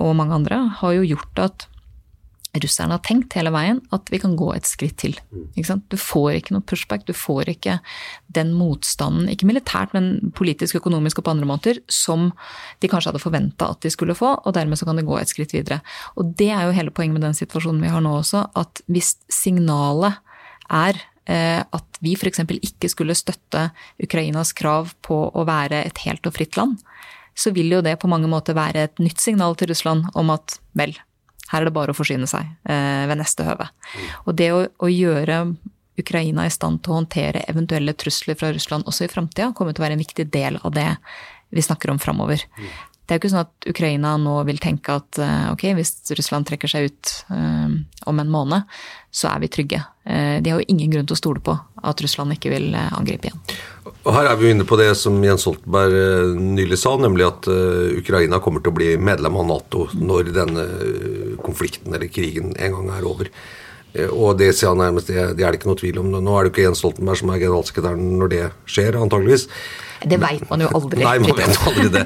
og 0.00 0.16
mange 0.16 0.36
andre, 0.36 0.62
har 0.80 0.96
jo 0.96 1.04
gjort 1.14 1.42
at 1.44 1.66
russerne 2.62 2.94
har 2.94 3.02
tenkt 3.06 3.34
hele 3.38 3.50
veien 3.54 3.80
at 3.94 4.10
vi 4.12 4.20
kan 4.22 4.36
gå 4.38 4.50
et 4.54 4.68
skritt 4.68 4.96
til. 5.02 5.16
Du 5.90 5.96
får 5.98 6.38
ikke 6.38 6.54
noe 6.54 6.66
pushback, 6.66 7.06
du 7.08 7.14
får 7.16 7.50
ikke 7.54 7.78
den 8.34 8.52
motstanden, 8.54 9.30
ikke 9.32 9.48
militært, 9.48 9.94
men 9.96 10.34
politisk, 10.38 10.78
økonomisk 10.78 11.20
og 11.20 11.26
på 11.26 11.34
andre 11.34 11.48
måter, 11.50 11.80
som 11.90 12.30
de 12.82 12.90
kanskje 12.90 13.12
hadde 13.12 13.24
forventa 13.24 13.70
at 13.74 13.82
de 13.82 13.92
skulle 13.94 14.16
få, 14.18 14.36
og 14.38 14.54
dermed 14.54 14.78
så 14.78 14.86
kan 14.88 15.00
det 15.00 15.06
gå 15.08 15.18
et 15.18 15.32
skritt 15.32 15.54
videre. 15.56 15.80
Og 16.18 16.34
det 16.38 16.52
er 16.54 16.68
jo 16.68 16.76
hele 16.76 16.94
poenget 16.94 17.18
med 17.18 17.26
den 17.26 17.38
situasjonen 17.38 17.82
vi 17.82 17.90
har 17.92 18.04
nå 18.04 18.14
også, 18.20 18.46
at 18.60 18.84
hvis 18.86 19.16
signalet 19.32 20.22
er 20.70 21.02
Eh, 21.24 21.60
at 21.60 22.00
vi 22.04 22.12
f.eks. 22.18 22.42
ikke 22.44 22.88
skulle 22.92 23.16
støtte 23.16 23.70
Ukrainas 24.02 24.52
krav 24.52 24.92
på 25.04 25.16
å 25.32 25.44
være 25.48 25.80
et 25.86 26.02
helt 26.04 26.26
og 26.28 26.34
fritt 26.36 26.58
land, 26.58 26.76
så 27.34 27.50
vil 27.56 27.72
jo 27.72 27.80
det 27.82 27.96
på 28.00 28.10
mange 28.12 28.28
måter 28.30 28.56
være 28.56 28.84
et 28.86 29.00
nytt 29.02 29.22
signal 29.22 29.56
til 29.56 29.72
Russland 29.72 30.10
om 30.14 30.32
at 30.34 30.58
vel, 30.76 30.92
her 31.52 31.60
er 31.60 31.68
det 31.68 31.76
bare 31.76 31.92
å 31.92 31.96
forsyne 31.96 32.28
seg 32.30 32.48
eh, 32.68 33.04
ved 33.10 33.20
neste 33.20 33.46
høve. 33.46 33.68
Og 34.24 34.34
det 34.38 34.50
å, 34.54 34.64
å 34.64 34.90
gjøre 34.90 35.42
Ukraina 36.00 36.46
i 36.46 36.52
stand 36.52 36.82
til 36.82 36.94
å 36.94 36.98
håndtere 37.02 37.44
eventuelle 37.50 37.94
trusler 37.98 38.38
fra 38.38 38.50
Russland 38.54 38.88
også 38.90 39.06
i 39.06 39.12
framtida, 39.12 39.52
kommer 39.54 39.74
til 39.74 39.84
å 39.84 39.86
være 39.86 39.98
en 39.98 40.02
viktig 40.02 40.26
del 40.34 40.58
av 40.62 40.74
det 40.74 40.88
vi 41.54 41.62
snakker 41.62 41.92
om 41.92 42.00
framover. 42.02 42.42
Det 43.04 43.12
er 43.12 43.18
jo 43.18 43.20
ikke 43.20 43.32
sånn 43.34 43.44
at 43.44 43.68
Ukraina 43.68 44.14
nå 44.16 44.38
vil 44.48 44.58
tenke 44.62 44.96
at 44.96 45.20
eh, 45.20 45.46
ok, 45.52 45.68
hvis 45.76 45.92
Russland 46.16 46.48
trekker 46.48 46.70
seg 46.70 46.88
ut 46.88 47.14
um, 47.28 47.82
om 48.08 48.22
en 48.22 48.32
måned, 48.32 48.64
så 49.12 49.28
er 49.30 49.44
vi 49.44 49.52
trygge. 49.52 49.82
Uh, 50.08 50.40
de 50.40 50.50
har 50.50 50.62
jo 50.62 50.72
ingen 50.72 50.90
grunn 50.90 51.10
til 51.10 51.18
å 51.18 51.20
stole 51.20 51.44
på 51.44 51.54
at 51.84 52.00
Russland 52.00 52.32
ikke 52.32 52.54
vil 52.54 52.72
angripe 52.74 53.28
igjen. 53.28 53.42
Her 53.84 54.28
er 54.30 54.38
vi 54.40 54.50
inne 54.52 54.64
på 54.68 54.78
det 54.80 54.90
som 54.96 55.16
Jens 55.24 55.44
Stoltenberg 55.44 56.38
nylig 56.40 56.78
sa, 56.80 56.94
nemlig 57.00 57.26
at 57.28 57.48
uh, 57.52 57.92
Ukraina 57.98 58.40
kommer 58.40 58.64
til 58.64 58.72
å 58.72 58.78
bli 58.78 58.94
medlem 58.96 59.36
av 59.40 59.48
Nato 59.48 59.88
når 59.96 60.32
denne 60.32 60.64
konflikten 61.44 61.92
eller 61.92 62.12
krigen 62.12 62.54
en 62.56 62.78
gang 62.78 62.90
er 62.96 63.08
over. 63.08 63.30
Og 63.94 64.34
det 64.40 64.50
sier 64.56 64.72
han 64.72 64.80
nærmest, 64.82 65.06
det, 65.06 65.36
det 65.38 65.44
er 65.44 65.54
det 65.54 65.60
ikke 65.60 65.70
noe 65.70 65.78
tvil 65.78 66.00
om. 66.02 66.10
Nå 66.14 66.34
er 66.34 66.46
det 66.46 66.54
ikke 66.54 66.64
Jens 66.66 66.80
Stoltenberg 66.82 67.20
som 67.20 67.30
er 67.30 67.42
generalsekretæren 67.44 68.14
når 68.18 68.32
det 68.32 68.44
skjer, 68.66 68.98
antageligvis. 68.98 69.46
Det 70.04 70.18
veit 70.20 70.42
man 70.50 70.64
jo 70.64 70.70
aldri. 70.76 71.04
Nei, 71.04 71.14
man 71.22 71.38
vet 71.38 71.60
aldri 71.68 71.90
det. 71.94 72.04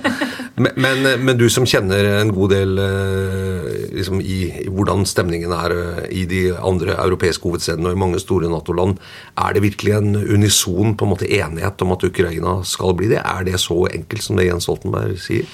Men, 0.59 0.75
men, 0.83 1.07
men, 1.23 1.37
du 1.39 1.47
som 1.51 1.67
kjenner 1.69 2.07
en 2.19 2.33
god 2.35 2.51
del 2.51 2.81
eh, 2.83 3.67
liksom, 3.95 4.21
i, 4.21 4.39
i, 4.65 4.67
hvordan 4.75 5.05
stemningen 5.07 5.53
er 5.55 5.75
eh, 5.75 6.01
i 6.21 6.25
de 6.31 6.43
andre 6.57 6.97
europeiske 6.99 7.47
hovedstedene 7.47 7.91
og 7.91 7.95
i 7.95 8.01
mange 8.03 8.19
store 8.23 8.51
Nato-land, 8.51 8.99
er 9.39 9.55
det 9.55 9.63
virkelig 9.63 9.95
en 9.99 10.19
unison 10.19 10.97
på 10.99 11.07
en 11.07 11.15
måte 11.15 11.31
enighet 11.31 11.87
om 11.87 11.95
at 11.95 12.07
Ukraina 12.11 12.59
skal 12.67 12.97
bli 12.99 13.13
det? 13.15 13.23
Er 13.23 13.47
det 13.47 13.63
så 13.63 13.85
enkelt 13.87 14.27
som 14.27 14.39
det 14.39 14.49
Jens 14.49 14.67
Stoltenberg 14.67 15.19
sier? 15.23 15.47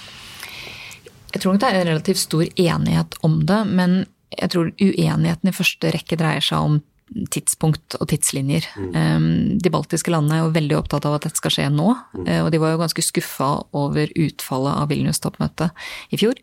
Jeg 1.34 1.42
tror 1.42 1.52
nok 1.52 1.64
det 1.64 1.70
er 1.70 1.80
en 1.80 1.88
relativt 1.90 2.22
stor 2.22 2.44
enighet 2.46 3.16
om 3.26 3.40
det, 3.44 3.60
men 3.66 4.04
jeg 4.38 4.52
tror 4.52 4.72
uenigheten 4.80 5.50
i 5.50 5.54
første 5.54 5.94
rekke 5.94 6.18
dreier 6.20 6.44
seg 6.44 6.68
om 6.70 6.82
tidspunkt 7.30 7.96
og 8.00 8.08
tidslinjer. 8.10 8.64
Mm. 8.80 9.60
De 9.62 9.70
baltiske 9.72 10.10
landene 10.10 10.38
er 10.38 10.42
jo 10.42 10.54
veldig 10.54 10.78
opptatt 10.78 11.04
av 11.06 11.18
at 11.18 11.26
dette 11.26 11.38
skal 11.38 11.52
skje 11.52 11.68
nå, 11.72 11.92
mm. 12.16 12.30
og 12.40 12.48
de 12.50 12.60
var 12.62 12.72
jo 12.72 12.80
ganske 12.80 13.04
skuffa 13.04 13.50
over 13.76 14.10
utfallet 14.16 14.80
av 14.80 14.90
Vilnius-toppmøtet 14.90 15.84
i 16.16 16.20
fjor. 16.20 16.40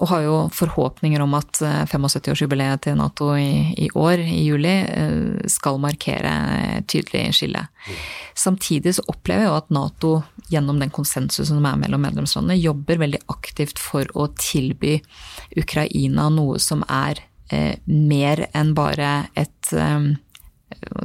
Og 0.00 0.08
har 0.08 0.22
jo 0.24 0.36
forhåpninger 0.56 1.20
om 1.20 1.36
at 1.36 1.60
75-årsjubileet 1.60 2.86
til 2.86 2.96
Nato 2.96 3.34
i, 3.36 3.74
i, 3.76 3.90
år, 3.92 4.24
i 4.24 4.40
juli, 4.46 4.72
eh, 4.88 5.50
skal 5.52 5.80
markere 5.82 6.32
tydelig 6.88 7.26
skille. 7.36 7.66
Mm. 7.84 7.98
Samtidig 8.46 8.96
så 8.96 9.04
opplever 9.12 9.44
jeg 9.44 9.52
jo 9.52 9.58
at 9.60 9.74
Nato 9.76 10.14
gjennom 10.52 10.78
den 10.82 10.92
konsensusen 10.94 11.58
som 11.58 11.68
er 11.68 11.80
mellom 11.80 12.04
medlemslandene, 12.04 12.60
jobber 12.60 13.00
veldig 13.02 13.22
aktivt 13.32 13.80
for 13.80 14.08
å 14.18 14.28
tilby 14.38 14.98
Ukraina 15.58 16.28
noe 16.32 16.60
som 16.62 16.84
er 16.88 17.24
eh, 17.52 17.76
mer 17.86 18.46
enn 18.52 18.72
bare 18.76 19.12
et, 19.38 19.72
eh, 19.72 20.12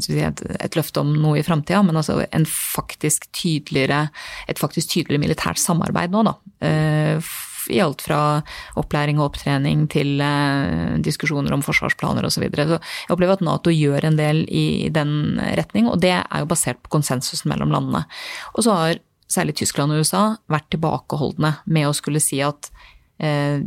si, 0.04 0.20
et, 0.22 0.77
løfte 0.77 1.04
om 1.04 1.13
noe 1.18 1.39
i 1.39 1.46
framtida, 1.46 1.84
men 1.86 2.00
altså 2.00 2.22
en 2.32 2.48
faktisk 2.48 3.30
et 3.38 4.60
faktisk 4.60 4.94
tydeligere 4.94 5.25
militært 5.27 5.62
samarbeid 5.62 6.16
nå, 6.16 6.24
da. 6.27 6.38
Eh, 6.68 7.36
I 7.68 7.82
alt 7.84 8.00
fra 8.00 8.39
opplæring 8.80 9.18
og 9.20 9.34
opptrening 9.34 9.89
til 9.92 10.22
eh, 10.24 10.96
diskusjoner 11.04 11.51
om 11.51 11.66
forsvarsplaner 11.66 12.24
osv. 12.24 12.38
Så, 12.38 12.46
videre. 12.46 12.68
så 12.70 12.77
jeg 12.80 13.12
opplever 13.12 13.36
at 13.36 13.44
Nato 13.44 13.74
gjør 13.74 14.08
en 14.08 14.20
del 14.20 14.46
i 14.48 14.88
den 14.94 15.36
retning, 15.60 15.89
og 15.92 16.00
det 16.00 16.16
er 16.22 16.46
jo 16.46 16.48
basert 16.48 16.80
på 16.86 16.96
konsensusen 16.96 17.51
mellom 17.51 17.75
landene. 17.75 18.06
Og 18.56 18.63
så 18.63 18.77
har 18.80 19.04
særlig 19.31 19.57
Tyskland 19.60 19.93
og 19.93 20.03
USA 20.03 20.24
vært 20.51 20.69
tilbakeholdne 20.74 21.53
med 21.65 21.88
å 21.89 21.96
skulle 21.96 22.22
si 22.24 22.39
at 22.46 22.69
eh, 23.19 23.60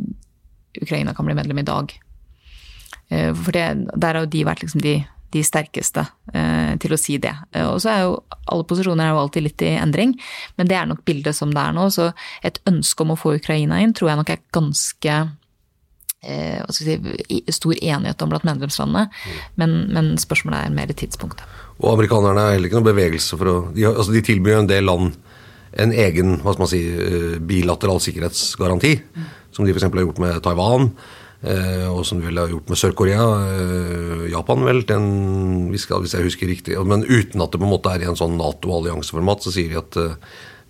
Ukraina 0.81 1.15
kan 1.15 1.27
bli 1.29 1.37
medlem 1.37 1.63
i 1.63 1.67
dag. 1.69 1.93
Eh, 3.09 3.33
for 3.35 3.55
det, 3.57 3.67
der 3.95 4.15
har 4.15 4.25
jo 4.25 4.33
de 4.33 4.45
vært 4.47 4.65
liksom 4.65 4.83
de, 4.85 5.01
de 5.35 5.43
sterkeste 5.47 6.07
eh, 6.35 6.77
til 6.83 6.95
å 6.95 7.01
si 7.01 7.19
det. 7.23 7.35
Eh, 7.53 7.67
og 7.67 7.81
så 7.83 7.93
er 7.93 8.01
jo 8.07 8.17
alle 8.51 8.67
posisjoner 8.71 9.07
er 9.07 9.15
jo 9.15 9.25
alltid 9.25 9.47
litt 9.47 9.67
i 9.67 9.75
endring, 9.79 10.17
men 10.59 10.71
det 10.71 10.79
er 10.79 10.89
nok 10.91 11.05
bildet 11.09 11.37
som 11.37 11.53
det 11.55 11.63
er 11.63 11.77
nå. 11.77 11.89
Så 11.95 12.11
et 12.47 12.61
ønske 12.71 13.05
om 13.05 13.15
å 13.15 13.21
få 13.21 13.37
Ukraina 13.39 13.83
inn 13.83 13.95
tror 13.97 14.13
jeg 14.13 14.21
nok 14.23 14.35
er 14.35 14.45
ganske 14.55 15.17
eh, 16.23 16.61
si, 16.75 16.99
stor 17.53 17.75
enighet 17.77 18.23
om 18.23 18.33
blant 18.33 18.47
medlemslandene, 18.49 19.09
men, 19.61 19.77
men, 19.95 20.15
spørsmålet 20.21 20.67
er 20.67 20.79
mer 20.79 20.95
tidspunktet. 20.95 21.45
Og 21.81 21.95
amerikanerne 21.95 22.47
er 22.47 22.57
heller 22.57 22.71
ikke 22.71 22.81
noen 22.81 22.91
bevegelse 22.91 23.39
for 23.41 23.49
å 23.49 23.59
De, 23.75 23.87
altså 23.89 24.13
de 24.13 24.23
tilbyr 24.25 24.59
jo 24.59 24.63
en 24.65 24.71
del 24.71 24.89
land 24.89 25.15
en 25.79 25.95
egen 25.95 26.39
hva 26.43 26.55
skal 26.55 26.65
man 26.65 26.73
si, 26.73 26.83
bilateral 27.47 28.01
sikkerhetsgaranti, 28.03 28.97
som 29.55 29.67
de 29.67 29.75
f.eks. 29.75 29.87
har 29.87 30.07
gjort 30.07 30.23
med 30.23 30.41
Taiwan. 30.45 30.91
Eh, 31.41 31.87
og 31.89 32.03
som 32.05 32.19
de 32.21 32.27
vel 32.29 32.37
har 32.37 32.51
gjort 32.53 32.69
med 32.69 32.77
Sør-Korea. 32.77 33.25
Eh, 33.49 34.25
Japan, 34.35 34.65
vel, 34.67 34.83
den, 34.89 35.09
hvis 35.73 35.89
jeg 35.89 36.27
husker 36.27 36.51
riktig. 36.51 36.77
Men 36.85 37.07
uten 37.09 37.41
at 37.41 37.53
det 37.53 37.61
på 37.61 37.65
en 37.65 37.73
måte 37.73 37.93
er 37.95 38.05
i 38.05 38.09
en 38.11 38.19
sånn 38.19 38.37
Nato-allianseformat, 38.41 39.45
så 39.45 39.55
sier 39.55 39.73
de 39.73 39.81
at 39.81 40.01
eh, 40.01 40.17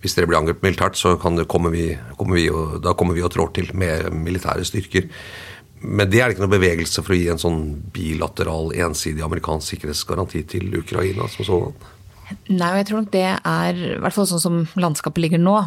hvis 0.01 0.15
dere 0.17 0.31
blir 0.31 0.39
angrepet 0.39 0.63
militært, 0.65 0.97
så 0.97 1.17
det, 1.37 1.45
kommer 1.51 1.75
vi, 1.75 1.91
kommer 2.17 2.39
vi 2.39 2.47
da 2.81 2.95
kommer 2.97 3.17
vi 3.17 3.25
og 3.25 3.33
trår 3.35 3.51
til 3.57 3.73
med 3.77 4.07
militære 4.15 4.63
styrker. 4.65 5.11
Men 5.81 6.09
det 6.09 6.21
er 6.21 6.29
det 6.29 6.37
ikke 6.37 6.45
noe 6.45 6.55
bevegelse 6.55 7.03
for 7.03 7.13
å 7.13 7.19
gi 7.19 7.27
en 7.33 7.41
sånn 7.41 7.61
bilateral, 7.93 8.71
ensidig 8.87 9.25
amerikansk 9.25 9.75
sikkerhetsgaranti 9.75 10.45
til 10.55 10.71
Ukraina 10.79 11.27
som 11.29 11.45
sådan? 11.45 11.90
Nei, 12.49 12.69
og 12.71 12.81
jeg 12.81 12.89
tror 12.89 13.01
nok 13.01 13.13
det 13.13 13.27
er, 13.29 13.81
i 13.95 14.01
hvert 14.01 14.15
fall 14.15 14.29
sånn 14.29 14.43
som 14.43 14.59
landskapet 14.79 15.23
ligger 15.23 15.41
nå, 15.41 15.57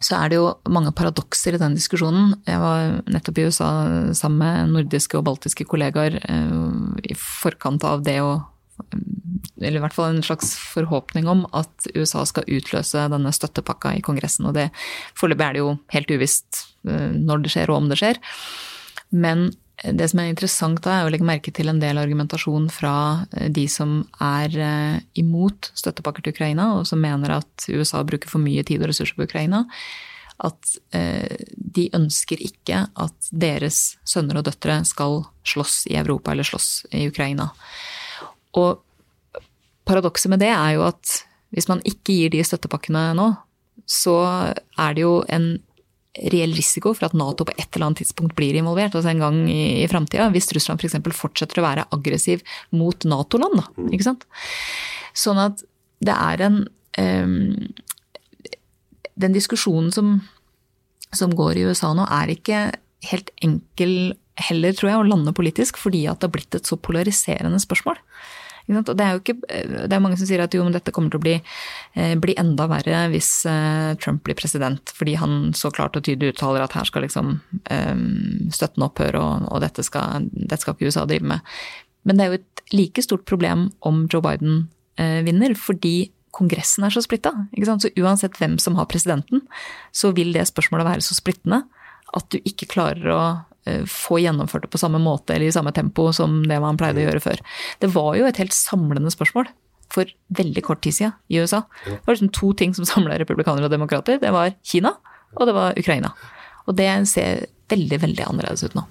så 0.00 0.16
er 0.16 0.30
det 0.32 0.38
jo 0.38 0.46
mange 0.72 0.94
paradokser 0.96 1.56
i 1.56 1.60
den 1.60 1.76
diskusjonen. 1.76 2.32
Jeg 2.48 2.60
var 2.62 3.02
nettopp 3.12 3.40
i 3.40 3.48
USA 3.50 3.70
sammen 4.16 4.40
med 4.40 4.72
nordiske 4.72 5.18
og 5.18 5.26
baltiske 5.28 5.66
kollegaer 5.68 6.16
eh, 6.22 6.54
i 7.04 7.16
forkant 7.20 7.84
av 7.84 8.06
det 8.06 8.16
å 8.24 8.38
eller 9.60 9.76
i 9.76 9.82
hvert 9.82 9.92
fall 9.92 10.14
en 10.14 10.24
slags 10.24 10.54
forhåpning 10.72 11.26
om 11.28 11.42
at 11.56 11.88
USA 11.92 12.22
skal 12.24 12.48
utløse 12.48 13.02
denne 13.12 13.32
støttepakka 13.34 13.92
i 13.98 14.00
Kongressen. 14.04 14.46
Og 14.48 14.56
det 14.56 14.70
foreløpig 15.18 15.44
er 15.44 15.56
det 15.56 15.60
jo 15.60 15.74
helt 15.92 16.14
uvisst 16.16 16.62
eh, 16.88 17.10
når 17.12 17.44
det 17.44 17.52
skjer 17.52 17.72
og 17.72 17.82
om 17.82 17.90
det 17.90 18.00
skjer. 18.00 18.20
Men 19.12 19.50
det 19.82 20.10
som 20.12 20.20
er 20.20 20.28
interessant 20.28 20.82
da, 20.84 20.98
er 20.98 21.08
å 21.08 21.12
legge 21.12 21.24
merke 21.24 21.52
til 21.56 21.70
en 21.72 21.80
del 21.80 21.98
argumentasjon 22.00 22.68
fra 22.72 22.94
eh, 23.36 23.48
de 23.52 23.64
som 23.70 24.02
er 24.20 24.56
eh, 24.60 24.98
imot 25.20 25.70
støttepakker 25.78 26.24
til 26.24 26.34
Ukraina, 26.36 26.74
og 26.76 26.86
som 26.88 27.00
mener 27.00 27.38
at 27.38 27.68
USA 27.70 28.02
bruker 28.04 28.30
for 28.30 28.42
mye 28.44 28.64
tid 28.66 28.82
og 28.82 28.90
ressurser 28.92 29.16
på 29.16 29.24
Ukraina. 29.28 29.64
At 30.44 30.74
eh, 30.96 31.46
de 31.56 31.88
ønsker 31.96 32.42
ikke 32.44 32.84
at 32.92 33.32
deres 33.32 33.96
sønner 34.08 34.40
og 34.40 34.48
døtre 34.50 34.82
skal 34.88 35.22
slåss 35.48 35.86
i 35.88 35.96
Europa 36.00 36.34
eller 36.34 36.48
slåss 36.48 36.70
i 36.96 37.06
Ukraina. 37.08 37.50
Og 38.60 38.82
paradokset 39.88 40.32
med 40.32 40.44
det 40.44 40.52
er 40.52 40.76
jo 40.76 40.84
at 40.90 41.22
hvis 41.56 41.70
man 41.70 41.80
ikke 41.88 42.14
gir 42.14 42.32
de 42.34 42.44
støttepakkene 42.46 43.10
nå, 43.16 43.32
så 43.88 44.20
er 44.78 44.94
det 44.94 45.02
jo 45.02 45.16
en 45.32 45.54
reell 46.18 46.54
risiko 46.56 46.92
for 46.96 47.06
at 47.06 47.14
Nato 47.14 47.46
på 47.46 47.54
et 47.54 47.68
eller 47.68 47.90
annet 47.90 48.02
tidspunkt 48.02 48.34
blir 48.38 48.56
involvert, 48.58 48.96
altså 48.98 49.12
en 49.12 49.22
gang 49.22 49.38
i, 49.50 49.82
i 49.84 49.88
framtida, 49.90 50.26
hvis 50.34 50.50
Russland 50.56 50.82
f.eks. 50.82 50.98
For 51.06 51.22
fortsetter 51.26 51.60
å 51.60 51.66
være 51.68 51.86
aggressiv 51.94 52.42
mot 52.74 53.06
Nato-land. 53.06 53.62
Ikke 53.90 54.08
sant? 54.08 54.26
Sånn 55.16 55.38
at 55.42 55.62
det 56.00 56.16
er 56.16 56.42
en 56.46 56.62
um, 56.96 57.70
Den 59.20 59.34
diskusjonen 59.36 59.90
som, 59.92 60.14
som 61.12 61.34
går 61.36 61.60
i 61.60 61.64
USA 61.68 61.92
nå, 61.94 62.06
er 62.08 62.32
ikke 62.32 62.60
helt 63.10 63.30
enkel 63.44 64.14
heller, 64.40 64.74
tror 64.76 64.90
jeg, 64.90 65.00
å 65.00 65.08
lande 65.08 65.34
politisk, 65.36 65.78
fordi 65.80 66.06
at 66.08 66.20
det 66.20 66.30
har 66.30 66.34
blitt 66.34 66.56
et 66.56 66.68
så 66.68 66.78
polariserende 66.80 67.60
spørsmål. 67.60 68.00
Og 68.78 68.96
det 68.96 69.04
er 69.04 69.16
jo 69.16 69.20
ikke, 69.22 69.36
det 69.88 69.94
er 69.96 70.02
mange 70.02 70.18
som 70.20 70.28
sier 70.28 70.42
at 70.44 70.54
jo, 70.54 70.62
men 70.66 70.74
dette 70.74 70.92
kommer 70.94 71.12
til 71.12 71.20
å 71.20 71.24
bli, 71.24 71.34
eh, 71.98 72.14
bli 72.20 72.36
enda 72.38 72.68
verre 72.70 73.02
hvis 73.12 73.30
eh, 73.50 73.96
Trump 74.02 74.22
blir 74.26 74.38
president, 74.38 74.92
fordi 74.94 75.16
han 75.20 75.50
så 75.56 75.72
klart 75.74 75.98
og 75.98 76.06
tydelig 76.06 76.34
uttaler 76.34 76.64
at 76.64 76.76
her 76.76 76.86
skal 76.88 77.04
liksom 77.06 77.32
um, 77.40 78.04
støtten 78.54 78.86
opphøre, 78.86 79.20
og, 79.20 79.48
og 79.50 79.64
dette, 79.64 79.84
skal, 79.86 80.28
dette, 80.32 80.60
skal, 80.62 80.76
ikke 80.76 80.92
USA 80.92 81.06
drive 81.08 81.26
med. 81.32 81.50
Men 82.06 82.16
det 82.16 82.24
er 82.24 82.32
jo 82.32 82.40
et 82.40 82.64
like 82.76 83.04
stort 83.04 83.26
problem 83.28 83.68
om 83.86 84.06
Joe 84.10 84.24
Biden 84.24 84.64
vinner, 85.00 85.54
fordi 85.56 86.10
Kongressen 86.36 86.84
er 86.84 86.92
så 86.92 87.00
splitta. 87.00 87.30
Så 87.56 87.88
uansett 87.96 88.36
hvem 88.36 88.58
som 88.60 88.74
har 88.76 88.88
presidenten, 88.90 89.46
så 89.96 90.10
vil 90.12 90.34
det 90.34 90.44
spørsmålet 90.50 90.86
være 90.86 91.04
så 91.04 91.16
splittende 91.16 91.62
at 92.16 92.26
du 92.34 92.36
ikke 92.44 92.68
klarer 92.68 93.14
å 93.14 93.22
Eh, 93.24 93.49
få 93.90 94.20
gjennomført 94.22 94.64
det 94.64 94.72
på 94.72 94.80
samme 94.80 95.00
måte 95.02 95.34
eller 95.34 95.50
i 95.50 95.54
samme 95.54 95.72
tempo 95.76 96.08
som 96.16 96.40
det 96.48 96.60
man 96.62 96.78
pleide 96.80 97.02
å 97.02 97.06
gjøre 97.06 97.24
før. 97.24 97.42
Det 97.82 97.90
var 97.94 98.14
jo 98.18 98.28
et 98.28 98.40
helt 98.40 98.56
samlende 98.56 99.12
spørsmål 99.12 99.50
for 99.90 100.10
veldig 100.38 100.62
kort 100.64 100.82
tid 100.86 100.96
siden 100.96 101.16
i 101.28 101.40
USA. 101.42 101.64
Det 101.84 101.98
var 102.06 102.14
liksom 102.14 102.32
to 102.34 102.52
ting 102.56 102.74
som 102.76 102.88
samla 102.92 103.18
republikanere 103.20 103.68
og 103.68 103.74
demokrater. 103.74 104.20
Det 104.22 104.32
var 104.34 104.54
Kina, 104.66 104.94
og 105.36 105.48
det 105.48 105.56
var 105.56 105.78
Ukraina. 105.80 106.14
Og 106.66 106.76
det 106.78 106.88
ser 107.10 107.46
veldig, 107.70 108.00
veldig 108.02 108.26
annerledes 108.26 108.64
ut 108.66 108.76
nå. 108.78 108.86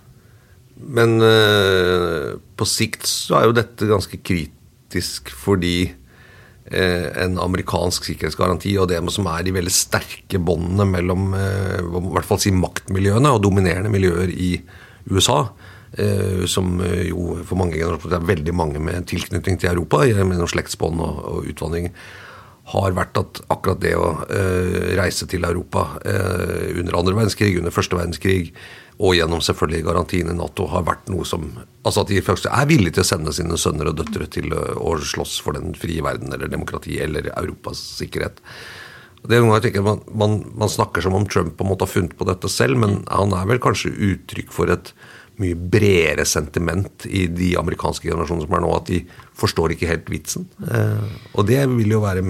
Men 0.79 1.19
øh, 1.23 2.38
på 2.55 2.67
sikt 2.67 3.07
så 3.09 3.39
er 3.39 3.49
jo 3.49 3.55
dette 3.57 3.88
ganske 3.89 4.19
kritisk 4.23 5.31
fordi 5.35 5.89
Eh, 5.89 5.98
en 6.69 7.39
amerikansk 7.41 8.05
sikkerhetsgaranti 8.05 8.75
og 8.77 8.89
det 8.91 8.99
som 9.13 9.27
er 9.31 9.45
de 9.45 9.55
veldig 9.55 9.73
sterke 9.73 10.41
båndene 10.41 10.85
mellom 10.85 11.33
eh, 11.38 11.79
i 11.81 12.13
hvert 12.13 12.27
fall 12.27 12.41
si 12.41 12.53
maktmiljøene 12.53 13.31
og 13.33 13.43
dominerende 13.45 13.91
miljøer 13.93 14.29
i 14.29 14.53
USA. 15.09 15.41
Eh, 15.97 16.45
som 16.45 16.77
jo 16.83 17.39
for 17.41 17.57
mange 17.57 17.79
generasjoner 17.79 18.19
er 18.19 18.31
veldig 18.35 18.53
mange 18.53 18.81
med 18.83 19.07
tilknytning 19.09 19.57
til 19.57 19.71
Europa, 19.73 20.03
gjennom 20.05 20.49
slektsbånd 20.49 21.01
og 21.01 21.49
utvandring, 21.49 21.89
har 22.69 22.93
vært 22.93 23.17
at 23.17 23.39
akkurat 23.49 23.79
det 23.81 23.95
å 23.97 24.11
reise 24.99 25.25
til 25.25 25.47
Europa 25.47 25.88
under 26.05 26.97
andre 26.99 27.15
verdenskrig, 27.17 27.55
under 27.57 27.73
første 27.73 27.97
verdenskrig, 27.97 28.51
og 28.99 29.15
gjennom 29.15 29.39
selvfølgelig 29.43 29.85
garantien 29.87 30.29
i 30.31 30.35
Nato, 30.35 30.67
har 30.67 30.83
vært 30.87 31.11
noe 31.11 31.27
som 31.27 31.51
Altså 31.87 32.03
at 32.03 32.09
de 32.11 32.19
først 32.21 32.45
er 32.51 32.67
villige 32.67 32.97
til 32.97 33.05
å 33.05 33.07
sende 33.07 33.31
sine 33.33 33.55
sønner 33.57 33.87
og 33.89 33.95
døtre 33.97 34.25
til 34.29 34.51
å 34.51 34.91
slåss 34.99 35.37
for 35.41 35.55
den 35.55 35.71
frie 35.79 36.03
verden 36.03 36.35
eller 36.35 36.51
demokrati 36.51 36.97
eller 37.01 37.31
Europas 37.31 37.79
sikkerhet. 37.95 38.41
Det 39.23 39.37
er 39.37 39.45
noe 39.45 39.55
jeg 39.57 39.69
tenker, 39.69 39.85
man, 39.87 40.03
man, 40.11 40.35
man, 40.59 40.69
snakker 40.69 41.03
som 41.03 41.15
om 41.15 41.25
Trump 41.27 41.55
på 41.55 41.65
en 41.65 41.71
måte 41.71 41.87
har 41.87 41.91
funnet 41.91 42.17
på 42.19 42.27
dette 42.27 42.51
selv, 42.51 42.77
men 42.83 42.99
han 43.07 43.33
er 43.35 43.47
vel 43.49 43.63
kanskje 43.63 43.95
uttrykk 43.95 44.51
for 44.53 44.71
et 44.75 44.91
mye 45.39 45.55
bredere 45.55 46.25
sentiment 46.27 47.05
i 47.08 47.25
de 47.31 47.53
amerikanske 47.60 48.08
generasjonene 48.08 48.46
som 48.46 48.55
er 48.58 48.63
nå, 48.63 48.72
at 48.75 48.91
de 48.91 49.00
forstår 49.39 49.74
ikke 49.74 49.89
helt 49.89 50.12
vitsen. 50.12 50.48
Eh, 50.67 51.17
og 51.34 51.48
det 51.48 51.62
vil 51.72 51.96
jo 51.96 52.03
være 52.03 52.24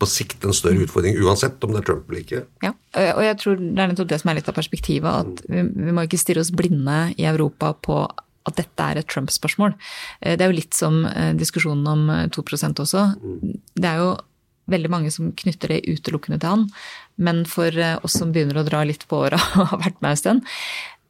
på 0.00 0.08
sikt 0.08 0.46
en 0.46 0.56
større 0.56 0.86
utfordring, 0.86 1.18
uansett 1.20 1.62
om 1.64 1.74
det 1.74 1.82
er 1.82 1.88
Trump 1.90 2.10
eller 2.10 2.24
ikke. 2.24 2.42
Ja, 2.64 2.74
og 3.04 3.22
jeg 3.26 3.38
tror 3.42 3.60
det 3.60 3.72
er 3.72 3.92
nettopp 3.92 4.12
det 4.12 4.20
som 4.22 4.32
er 4.32 4.40
litt 4.40 4.50
av 4.50 4.58
perspektivet, 4.58 5.24
at 5.24 5.46
vi, 5.50 5.64
vi 5.68 5.94
må 5.94 6.06
ikke 6.06 6.20
stirre 6.20 6.44
oss 6.44 6.52
blinde 6.54 6.98
i 7.18 7.28
Europa 7.28 7.74
på 7.84 8.02
at 8.44 8.60
dette 8.60 8.86
er 8.90 9.00
et 9.00 9.08
Trump-spørsmål. 9.08 9.76
Eh, 10.20 10.36
det 10.36 10.44
er 10.46 10.52
jo 10.52 10.60
litt 10.60 10.76
som 10.76 11.02
eh, 11.10 11.32
diskusjonen 11.36 11.90
om 11.90 12.06
2% 12.32 12.84
også. 12.84 13.08
Det 13.74 13.90
er 13.90 14.00
jo 14.00 14.14
veldig 14.72 14.88
mange 14.88 15.10
som 15.12 15.28
knytter 15.36 15.74
det 15.74 15.82
utelukkende 15.84 16.38
til 16.40 16.54
han. 16.54 16.68
Men 17.20 17.42
for 17.44 17.68
oss 18.00 18.16
som 18.16 18.30
begynner 18.32 18.62
å 18.62 18.64
dra 18.66 18.80
litt 18.88 19.04
på 19.10 19.18
åra 19.26 19.36
og 19.60 19.74
har 19.74 19.82
vært 19.82 20.00
med 20.00 20.14
en 20.14 20.20
stund, 20.22 20.54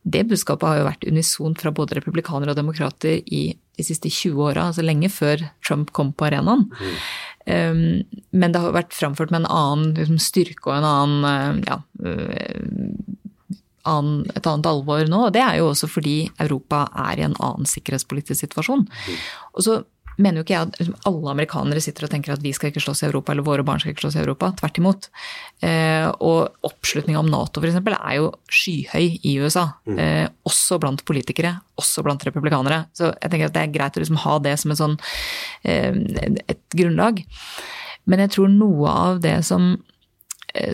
det 0.04 0.26
budskapet 0.28 0.68
har 0.68 0.78
jo 0.78 0.88
vært 0.88 1.06
unisont 1.08 1.61
fra 1.61 1.73
både 1.73 1.96
republikanere 1.99 2.52
og 2.52 2.59
demokrater 2.59 3.22
i 3.24 3.46
de 3.74 3.87
siste 3.87 4.11
20 4.12 4.42
åra, 4.50 4.68
altså 4.68 4.85
lenge 4.85 5.09
før 5.11 5.40
Trump 5.64 5.90
kom 5.96 6.12
på 6.12 6.28
arenaen. 6.28 6.66
Mm. 6.68 6.98
Um, 7.44 8.20
men 8.33 8.52
det 8.52 8.61
har 8.61 8.76
vært 8.76 8.94
framført 8.96 9.33
med 9.33 9.42
en 9.42 9.50
annen 9.50 9.96
liksom, 9.96 10.20
styrke 10.22 10.70
og 10.70 10.76
en 10.76 10.88
annen 10.88 11.24
uh, 11.24 11.64
ja, 11.66 11.81
uh, 12.05 13.59
annen, 13.88 14.22
et 14.33 14.46
annet 14.48 14.68
alvor 14.68 15.09
nå. 15.09 15.24
Og 15.26 15.35
det 15.35 15.42
er 15.44 15.59
jo 15.61 15.70
også 15.70 15.88
fordi 15.90 16.16
Europa 16.42 16.85
er 17.09 17.20
i 17.20 17.26
en 17.26 17.37
annen 17.40 17.68
sikkerhetspolitisk 17.68 18.44
situasjon. 18.44 18.87
Mm. 18.88 19.18
Og 19.55 19.66
så 19.66 19.81
mener 20.16 20.40
jo 20.40 20.44
ikke 20.44 20.55
jeg 20.55 20.68
at 20.68 20.79
liksom, 20.81 20.96
alle 21.09 21.33
amerikanere 21.33 21.83
sitter 21.83 22.07
og 22.07 22.12
tenker 22.12 22.35
at 22.35 22.42
vi 22.44 22.53
skal 22.55 22.70
ikke 22.70 22.83
slåss 22.85 23.05
i 23.05 23.09
Europa, 23.09 23.33
eller 23.33 23.46
våre 23.46 23.64
barn 23.66 23.81
skal 23.83 23.94
ikke 23.94 24.05
slåss 24.05 24.18
i 24.18 24.22
Europa. 24.22 24.50
Tvert 24.61 24.81
imot. 24.81 25.09
Eh, 25.64 26.07
og 26.24 26.68
oppslutninga 26.68 27.20
om 27.20 27.31
Nato 27.33 27.62
f.eks. 27.62 27.79
er 27.81 28.16
jo 28.18 28.29
skyhøy 28.61 29.09
i 29.27 29.37
USA. 29.42 29.66
Mm. 29.88 29.98
Eh, 30.05 30.27
også 30.50 30.79
blant 30.83 31.05
politikere, 31.09 31.57
også 31.81 32.05
blant 32.07 32.27
republikanere. 32.29 32.85
Så 32.96 33.11
jeg 33.12 33.33
tenker 33.33 33.50
at 33.50 33.57
det 33.57 33.64
er 33.64 33.74
greit 33.74 33.98
å 33.98 34.05
liksom 34.05 34.22
ha 34.27 34.37
det 34.44 34.55
som 34.62 34.74
et 34.74 34.83
sånn 34.83 34.98
eh, 35.64 35.90
et 36.53 36.62
grunnlag. 36.77 37.24
Men 38.11 38.24
jeg 38.24 38.35
tror 38.37 38.53
noe 38.53 38.90
av 38.92 39.22
det 39.24 39.38
som, 39.48 39.72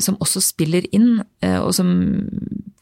som 0.03 0.17
også 0.19 0.43
spiller 0.43 0.89
inn, 0.91 1.21
og 1.47 1.69
som 1.77 1.93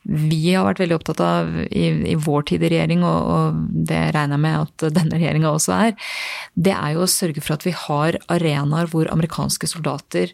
vi 0.08 0.54
har 0.54 0.64
vært 0.64 0.80
veldig 0.80 0.96
opptatt 0.96 1.20
av 1.20 1.50
i, 1.68 1.86
i 2.12 2.16
vår 2.16 2.46
tid 2.48 2.64
i 2.64 2.70
regjering, 2.72 3.04
og, 3.04 3.32
og, 3.32 3.62
det 3.88 4.00
regner 4.16 4.38
jeg 4.38 4.44
med 4.46 4.60
at 4.62 4.86
denne 4.96 5.18
regjeringa 5.20 5.52
også 5.52 5.74
er, 5.76 6.12
det 6.56 6.74
er 6.74 6.94
jo 6.96 7.04
å 7.04 7.10
sørge 7.12 7.44
for 7.44 7.58
at 7.58 7.66
vi 7.68 7.74
har 7.76 8.20
arenaer 8.32 8.88
hvor 8.92 9.10
amerikanske 9.12 9.68
soldater 9.68 10.32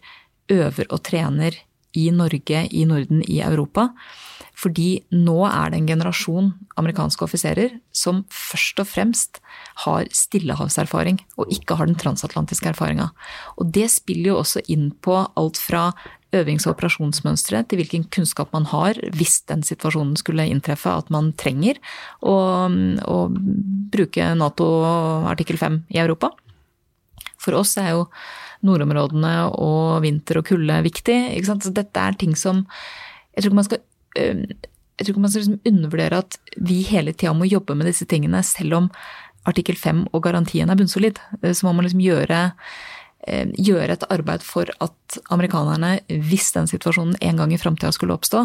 øver 0.52 0.86
og 0.90 1.02
trener 1.06 1.58
i 1.94 2.08
Norge, 2.14 2.66
i 2.70 2.84
Norden, 2.86 3.22
i 3.30 3.40
Europa. 3.42 3.90
Fordi 4.54 5.02
nå 5.10 5.36
er 5.48 5.72
det 5.72 5.80
en 5.80 5.88
generasjon 5.88 6.52
amerikanske 6.78 7.26
offiserer 7.26 7.74
som 7.94 8.22
først 8.30 8.78
og 8.82 8.86
fremst 8.86 9.40
har 9.82 10.06
stillehavserfaring, 10.14 11.18
og 11.38 11.50
ikke 11.54 11.78
har 11.78 11.90
den 11.90 11.98
transatlantiske 11.98 12.70
erfaringa. 12.70 13.10
Og 13.58 13.72
det 13.74 13.88
spiller 13.94 14.32
jo 14.32 14.40
også 14.42 14.62
inn 14.70 14.92
på 15.02 15.18
alt 15.26 15.58
fra 15.58 15.88
øvings- 16.34 16.66
og 16.66 16.74
operasjonsmønstre 16.74 17.62
til 17.68 17.80
hvilken 17.80 18.06
kunnskap 18.12 18.52
man 18.54 18.68
har 18.70 18.98
hvis 19.16 19.40
den 19.50 19.64
situasjonen 19.66 20.16
skulle 20.20 20.46
inntreffe 20.50 20.90
at 20.90 21.10
man 21.14 21.32
trenger 21.40 21.80
å, 22.22 22.34
bruke 23.94 24.32
Nato 24.34 24.66
artikkel 25.30 25.58
5 25.60 25.84
i 25.94 26.00
Europa. 26.02 26.32
For 27.38 27.54
oss 27.54 27.76
er 27.78 27.92
jo 27.94 28.06
nordområdene 28.66 29.34
og 29.54 30.02
vinter 30.02 30.40
og 30.40 30.48
kulde 30.48 30.80
viktig. 30.86 31.18
Ikke 31.36 31.50
sant? 31.52 31.66
Så 31.66 31.74
dette 31.74 32.00
er 32.00 32.16
ting 32.18 32.34
som 32.38 32.64
Jeg 33.34 33.42
tror 33.42 33.50
ikke 33.50 33.58
man 33.58 33.68
skal 33.68 33.82
ikke 35.02 35.20
man 35.20 35.30
skal 35.30 35.42
liksom 35.42 35.60
undervurdere 35.66 36.20
at 36.22 36.38
vi 36.56 36.82
hele 36.86 37.12
tida 37.12 37.34
må 37.34 37.48
jobbe 37.50 37.74
med 37.74 37.88
disse 37.90 38.06
tingene, 38.06 38.42
selv 38.46 38.78
om 38.78 38.90
artikkel 39.48 39.76
5 39.76 40.06
og 40.12 40.22
garantien 40.24 40.70
er 40.70 40.78
bunnsolid. 40.78 41.18
Så 41.42 41.66
må 41.66 41.74
man 41.74 41.86
liksom 41.86 42.02
gjøre 42.04 42.52
gjøre 43.24 43.94
et 43.96 44.04
arbeid 44.12 44.42
for 44.44 44.68
at 44.84 45.18
amerikanerne, 45.32 45.98
hvis 46.28 46.50
den 46.56 46.68
situasjonen 46.70 47.16
en 47.24 47.40
gang 47.40 47.54
i 47.54 47.60
framtida 47.60 47.92
skulle 47.94 48.16
oppstå, 48.16 48.44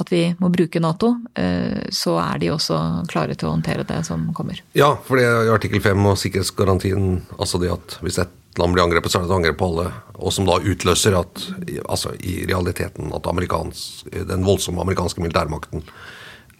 at 0.00 0.12
vi 0.12 0.22
må 0.40 0.48
bruke 0.52 0.80
Nato, 0.80 1.12
eh, 1.36 1.88
så 1.92 2.16
er 2.22 2.40
de 2.40 2.52
også 2.54 2.78
klare 3.10 3.36
til 3.36 3.50
å 3.50 3.54
håndtere 3.54 3.84
det 3.88 4.00
som 4.08 4.28
kommer. 4.36 4.62
Ja, 4.76 4.94
for 5.04 5.20
det 5.20 5.26
er 5.28 5.50
artikkel 5.52 5.82
5 5.84 6.06
og 6.08 6.20
sikkerhetsgarantien, 6.20 7.20
altså 7.36 7.60
det 7.60 7.72
at 7.74 7.98
hvis 8.04 8.20
et 8.22 8.32
land 8.58 8.74
blir 8.74 8.84
angrepet, 8.86 9.12
så 9.12 9.20
er 9.20 9.26
det 9.26 9.30
et 9.30 9.36
angrep 9.36 9.60
på 9.60 9.68
alle. 9.70 9.90
Og 10.18 10.34
som 10.34 10.48
da 10.48 10.58
utløser 10.58 11.16
at 11.18 11.44
altså 11.84 12.14
i 12.18 12.40
realiteten 12.48 13.12
at 13.14 13.28
den 13.28 14.46
voldsomme 14.46 14.82
amerikanske 14.82 15.22
militærmakten 15.22 15.84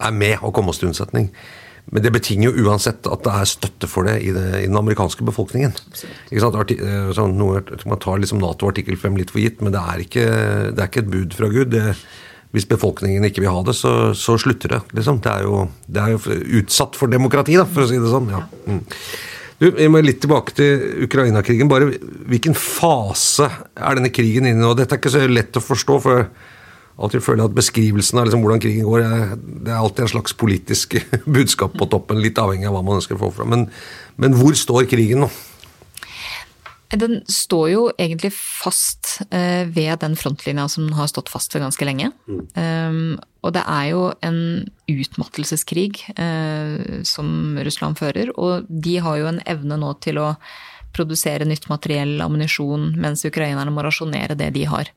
er 0.01 0.15
med 0.15 0.39
og 0.41 0.53
kommer 0.55 0.73
oss 0.73 0.81
til 0.81 0.91
unnsetning. 0.91 1.29
Men 1.91 2.03
det 2.05 2.11
betinger 2.13 2.51
jo 2.51 2.67
uansett 2.67 3.07
at 3.09 3.23
det 3.25 3.33
er 3.35 3.49
støtte 3.49 3.89
for 3.89 4.07
det 4.07 4.19
i, 4.23 4.31
det, 4.35 4.47
i 4.61 4.67
den 4.69 4.77
amerikanske 4.79 5.25
befolkningen. 5.27 5.73
Arti, 6.51 6.77
sånn, 7.17 7.33
noe, 7.39 7.63
man 7.89 8.01
tar 8.01 8.21
liksom 8.21 8.39
Nato 8.41 8.69
artikkel 8.69 8.99
5 8.99 9.17
litt 9.19 9.33
for 9.33 9.43
gitt, 9.43 9.63
men 9.63 9.73
det 9.75 9.81
er 9.81 10.03
ikke, 10.05 10.27
det 10.71 10.77
er 10.77 10.91
ikke 10.91 11.03
et 11.03 11.11
bud 11.11 11.35
fra 11.35 11.49
Gud. 11.51 11.73
Det, 11.73 11.95
hvis 12.51 12.67
befolkningen 12.67 13.25
ikke 13.27 13.43
vil 13.43 13.53
ha 13.53 13.63
det, 13.67 13.75
så, 13.79 14.11
så 14.17 14.37
slutter 14.39 14.75
det. 14.75 14.81
Liksom. 14.97 15.19
Det, 15.23 15.33
er 15.33 15.47
jo, 15.47 15.65
det, 15.87 16.03
er 16.03 16.15
jo, 16.15 16.39
utsatt 16.61 16.97
for 16.99 17.11
demokrati, 17.11 17.55
da, 17.59 17.67
for 17.67 17.85
å 17.85 17.89
si 17.91 17.99
det 17.99 18.11
sånn. 18.11 18.31
Ja. 18.31 18.41
Mm. 18.67 18.81
Du, 19.61 19.67
vi 19.77 19.87
må 19.93 20.01
litt 20.01 20.19
tilbake 20.23 20.55
til 20.57 21.05
Ukraina-krigen. 21.05 21.69
Bare 21.69 21.91
Hvilken 22.31 22.55
fase 22.57 23.47
er 23.75 23.99
denne 23.99 24.09
krigen 24.13 24.47
inne 24.49 24.57
i 24.57 24.63
nå? 24.63 24.73
Dette 24.75 24.97
er 24.97 25.01
ikke 25.01 25.13
så 25.13 25.27
lett 25.29 25.59
å 25.59 25.63
forstå. 25.63 25.99
for 26.01 26.25
alltid 27.01 27.23
føler 27.25 27.45
at 27.47 27.55
beskrivelsen 27.57 28.21
av 28.21 28.27
liksom 28.27 28.43
hvordan 28.45 28.61
krigen 28.63 28.87
går, 28.87 29.05
det 29.65 29.71
er 29.71 29.79
alltid 29.79 30.05
en 30.05 30.13
slags 30.15 30.35
politisk 30.37 30.97
budskap 31.37 31.77
på 31.77 31.87
toppen. 31.91 32.21
Litt 32.23 32.41
avhengig 32.41 32.69
av 32.69 32.77
hva 32.77 32.83
man 32.85 33.01
ønsker 33.01 33.17
å 33.17 33.23
få 33.25 33.31
fram. 33.39 33.53
Men, 33.53 33.69
men 34.21 34.37
hvor 34.39 34.57
står 34.57 34.89
krigen 34.91 35.25
nå? 35.25 35.31
Den 36.91 37.21
står 37.31 37.67
jo 37.71 37.83
egentlig 37.95 38.33
fast 38.35 39.21
eh, 39.31 39.63
ved 39.71 40.01
den 40.01 40.17
frontlinja 40.19 40.65
som 40.71 40.89
har 40.97 41.07
stått 41.07 41.31
fast 41.31 41.53
for 41.53 41.63
ganske 41.63 41.85
lenge. 41.87 42.09
Mm. 42.27 42.41
Um, 42.55 43.13
og 43.45 43.53
det 43.55 43.63
er 43.63 43.85
jo 43.93 44.01
en 44.27 44.41
utmattelseskrig 44.91 46.01
uh, 46.19 46.99
som 47.07 47.55
Russland 47.63 47.97
fører, 48.01 48.33
og 48.35 48.67
de 48.67 48.97
har 49.01 49.21
jo 49.21 49.31
en 49.31 49.39
evne 49.47 49.79
nå 49.79 49.93
til 50.03 50.19
å 50.19 50.33
produsere 50.95 51.45
nytt 51.47 51.67
materiell, 51.71 52.17
ammunisjon, 52.23 52.91
mens 53.01 53.23
ukrainerne 53.27 53.71
må 53.73 53.83
rasjonere 53.85 54.35
det 54.39 54.49
de 54.55 54.65
har. 54.69 54.91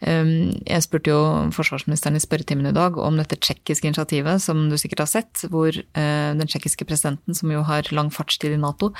Um, 0.00 0.50
jeg 0.64 0.84
spurte 0.84 1.12
jo 1.12 1.20
forsvarsministeren 1.56 2.18
i 2.18 2.22
spørretimen 2.22 2.70
i 2.70 2.74
dag 2.76 2.98
om 3.00 3.18
dette 3.20 3.38
tsjekkiske 3.40 3.90
initiativet, 3.90 4.42
som 4.42 4.66
du 4.70 4.76
sikkert 4.80 5.04
har 5.04 5.12
sett, 5.12 5.44
hvor 5.52 5.70
uh, 5.72 6.30
den 6.36 6.48
tsjekkiske 6.48 6.88
presidenten, 6.88 7.36
som 7.36 7.52
jo 7.52 7.64
har 7.68 7.88
lang 7.96 8.12
fartstid 8.14 8.56
i 8.56 8.60
Nato, 8.60 8.92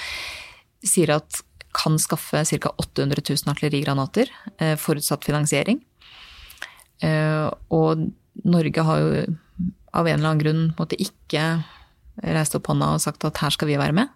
sier 0.86 1.16
at 1.16 1.42
kan 1.76 1.98
skaffe 2.00 2.40
ca. 2.48 2.72
800 2.80 3.24
000 3.24 3.52
artillerigranater, 3.52 4.30
uh, 4.60 4.74
forutsatt 4.80 5.24
finansiering. 5.28 5.80
Uh, 7.04 7.48
og 7.72 8.06
Norge 8.44 8.84
har 8.84 9.02
jo 9.02 9.24
av 9.96 10.04
en 10.08 10.18
eller 10.18 10.28
annen 10.28 10.42
grunn 10.42 10.62
måtte 10.76 10.98
ikke 11.00 11.42
reist 12.20 12.56
opp 12.56 12.68
hånda 12.68 12.90
og 12.92 13.00
sagt 13.00 13.24
at 13.28 13.40
her 13.40 13.52
skal 13.52 13.68
vi 13.68 13.78
være 13.80 13.96
med. 13.96 14.10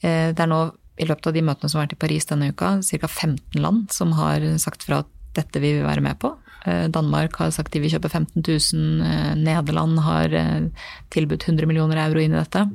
Det 0.00 0.40
er 0.40 0.48
nå 0.48 0.58
i 1.00 1.08
løpet 1.08 1.30
av 1.30 1.36
de 1.36 1.42
møtene 1.46 1.70
som 1.70 1.80
har 1.80 1.88
vært 1.88 1.96
i 1.96 2.02
Paris 2.04 2.28
denne 2.28 2.50
uka, 2.52 2.76
ca. 2.84 3.08
15 3.08 3.60
land 3.62 3.88
som 3.94 4.12
har 4.18 4.44
sagt 4.60 4.84
fra 4.86 5.02
at 5.04 5.16
dette 5.36 5.62
vil 5.62 5.78
vi 5.78 5.86
være 5.86 6.04
med 6.04 6.18
på. 6.20 6.34
Eh, 6.66 6.86
Danmark 6.92 7.38
har 7.40 7.52
sagt 7.54 7.72
de 7.72 7.82
vil 7.82 7.92
kjøpe 7.92 8.10
15 8.10 8.42
000. 8.42 9.06
Eh, 9.06 9.32
Nederland 9.38 10.02
har 10.04 10.34
eh, 10.34 10.68
tilbudt 11.14 11.48
100 11.48 11.68
millioner 11.70 12.02
euro 12.04 12.22
inn 12.22 12.34
i 12.34 12.40
dette. 12.40 12.66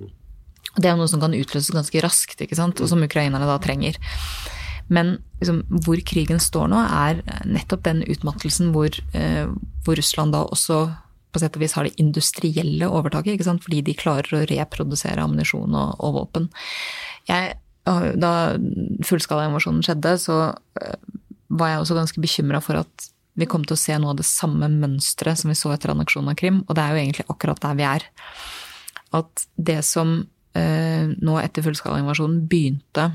Det 0.76 0.90
er 0.90 0.98
noe 1.00 1.10
som 1.12 1.22
kan 1.22 1.36
utløses 1.36 1.74
ganske 1.76 2.02
raskt, 2.04 2.42
ikke 2.42 2.58
sant? 2.58 2.82
og 2.82 2.92
som 2.92 3.04
ukrainerne 3.04 3.48
da 3.48 3.60
trenger. 3.64 4.00
Men 4.92 5.18
liksom, 5.40 5.64
hvor 5.86 6.00
krigen 6.06 6.42
står 6.42 6.70
nå, 6.72 6.82
er 6.84 7.22
nettopp 7.48 7.86
den 7.88 8.04
utmattelsen 8.06 8.74
hvor, 8.76 8.94
hvor, 9.86 9.96
Russland 9.98 10.36
da 10.36 10.44
også 10.44 10.82
på 11.34 11.42
sett 11.42 11.56
og 11.58 11.64
vis 11.64 11.74
har 11.74 11.88
det 11.88 11.96
industrielle 12.02 12.90
overtaket, 12.92 13.34
ikke 13.34 13.48
sant? 13.48 13.64
fordi 13.66 13.82
de 13.88 13.96
klarer 13.98 14.36
å 14.36 14.44
reprodusere 14.52 15.24
ammunisjon 15.24 15.74
og, 15.80 15.96
og 16.04 16.20
våpen. 16.20 16.50
Jeg 17.32 17.56
da 17.86 18.32
fullskalainvasjonen 19.06 19.84
skjedde, 19.86 20.16
så 20.22 20.38
eh, 20.82 20.96
var 21.54 21.72
jeg 21.72 21.84
også 21.84 21.98
ganske 22.00 22.24
bekymra 22.24 22.62
for 22.64 22.82
at 22.82 23.10
vi 23.36 23.48
kom 23.52 23.66
til 23.68 23.76
å 23.76 23.80
se 23.80 23.98
noe 24.00 24.14
av 24.14 24.22
det 24.22 24.28
samme 24.28 24.70
mønsteret 24.72 25.42
som 25.42 25.52
vi 25.52 25.58
så 25.60 25.74
etter 25.76 25.92
anneksjonen 25.92 26.32
av 26.32 26.40
Krim. 26.40 26.64
Og 26.66 26.78
det 26.78 26.84
er 26.84 26.94
jo 26.94 27.02
egentlig 27.04 27.28
akkurat 27.32 27.62
der 27.62 27.76
vi 27.78 27.86
er. 27.88 28.08
At 29.16 29.46
det 29.56 29.82
som 29.88 30.18
eh, 30.56 31.12
nå 31.12 31.38
etter 31.42 31.66
fullskalainvasjonen 31.66 32.46
begynte 32.50 33.12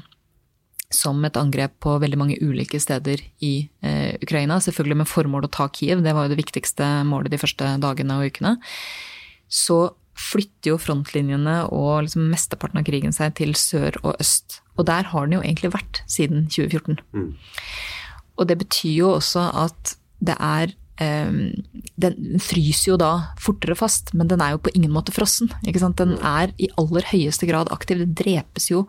som 0.91 1.23
et 1.25 1.39
angrep 1.39 1.77
på 1.83 1.95
veldig 2.03 2.19
mange 2.19 2.39
ulike 2.43 2.81
steder 2.83 3.23
i 3.47 3.55
eh, 3.87 4.19
Ukraina, 4.21 4.59
selvfølgelig 4.63 5.03
med 5.03 5.11
formål 5.11 5.47
å 5.47 5.53
ta 5.55 5.69
Kiev, 5.73 6.03
det 6.05 6.15
var 6.17 6.27
jo 6.27 6.35
det 6.35 6.41
viktigste 6.43 6.89
målet 7.07 7.33
de 7.33 7.39
første 7.41 7.77
dagene 7.83 8.19
og 8.19 8.31
ukene, 8.31 8.57
så 9.47 9.81
flytter 10.21 10.75
jo 10.75 10.81
frontlinjene 10.81 11.57
og 11.73 12.05
liksom 12.07 12.29
mesteparten 12.33 12.81
av 12.81 12.87
krigen 12.87 13.15
seg 13.17 13.35
til 13.41 13.55
sør 13.59 13.97
og 14.03 14.21
øst. 14.21 14.61
Og 14.77 14.87
der 14.89 15.09
har 15.13 15.27
den 15.27 15.39
jo 15.39 15.45
egentlig 15.45 15.73
vært 15.75 16.03
siden 16.11 16.47
2014. 16.51 17.01
Mm. 17.17 17.33
Og 18.41 18.49
det 18.49 18.61
betyr 18.63 18.95
jo 19.03 19.17
også 19.19 19.51
at 19.67 19.97
det 20.21 20.37
er 20.37 20.73
um, 21.01 21.53
Den 22.01 22.41
fryser 22.41 22.91
jo 22.91 22.97
da 23.01 23.11
fortere 23.41 23.77
fast, 23.77 24.13
men 24.17 24.29
den 24.29 24.43
er 24.45 24.55
jo 24.55 24.63
på 24.65 24.73
ingen 24.77 24.93
måte 24.93 25.13
frossen. 25.13 25.51
Den 25.65 26.15
er 26.17 26.53
i 26.61 26.69
aller 26.81 27.09
høyeste 27.09 27.49
grad 27.49 27.73
aktiv. 27.73 28.03
Det 28.05 28.17
drepes 28.21 28.71
jo 28.71 28.87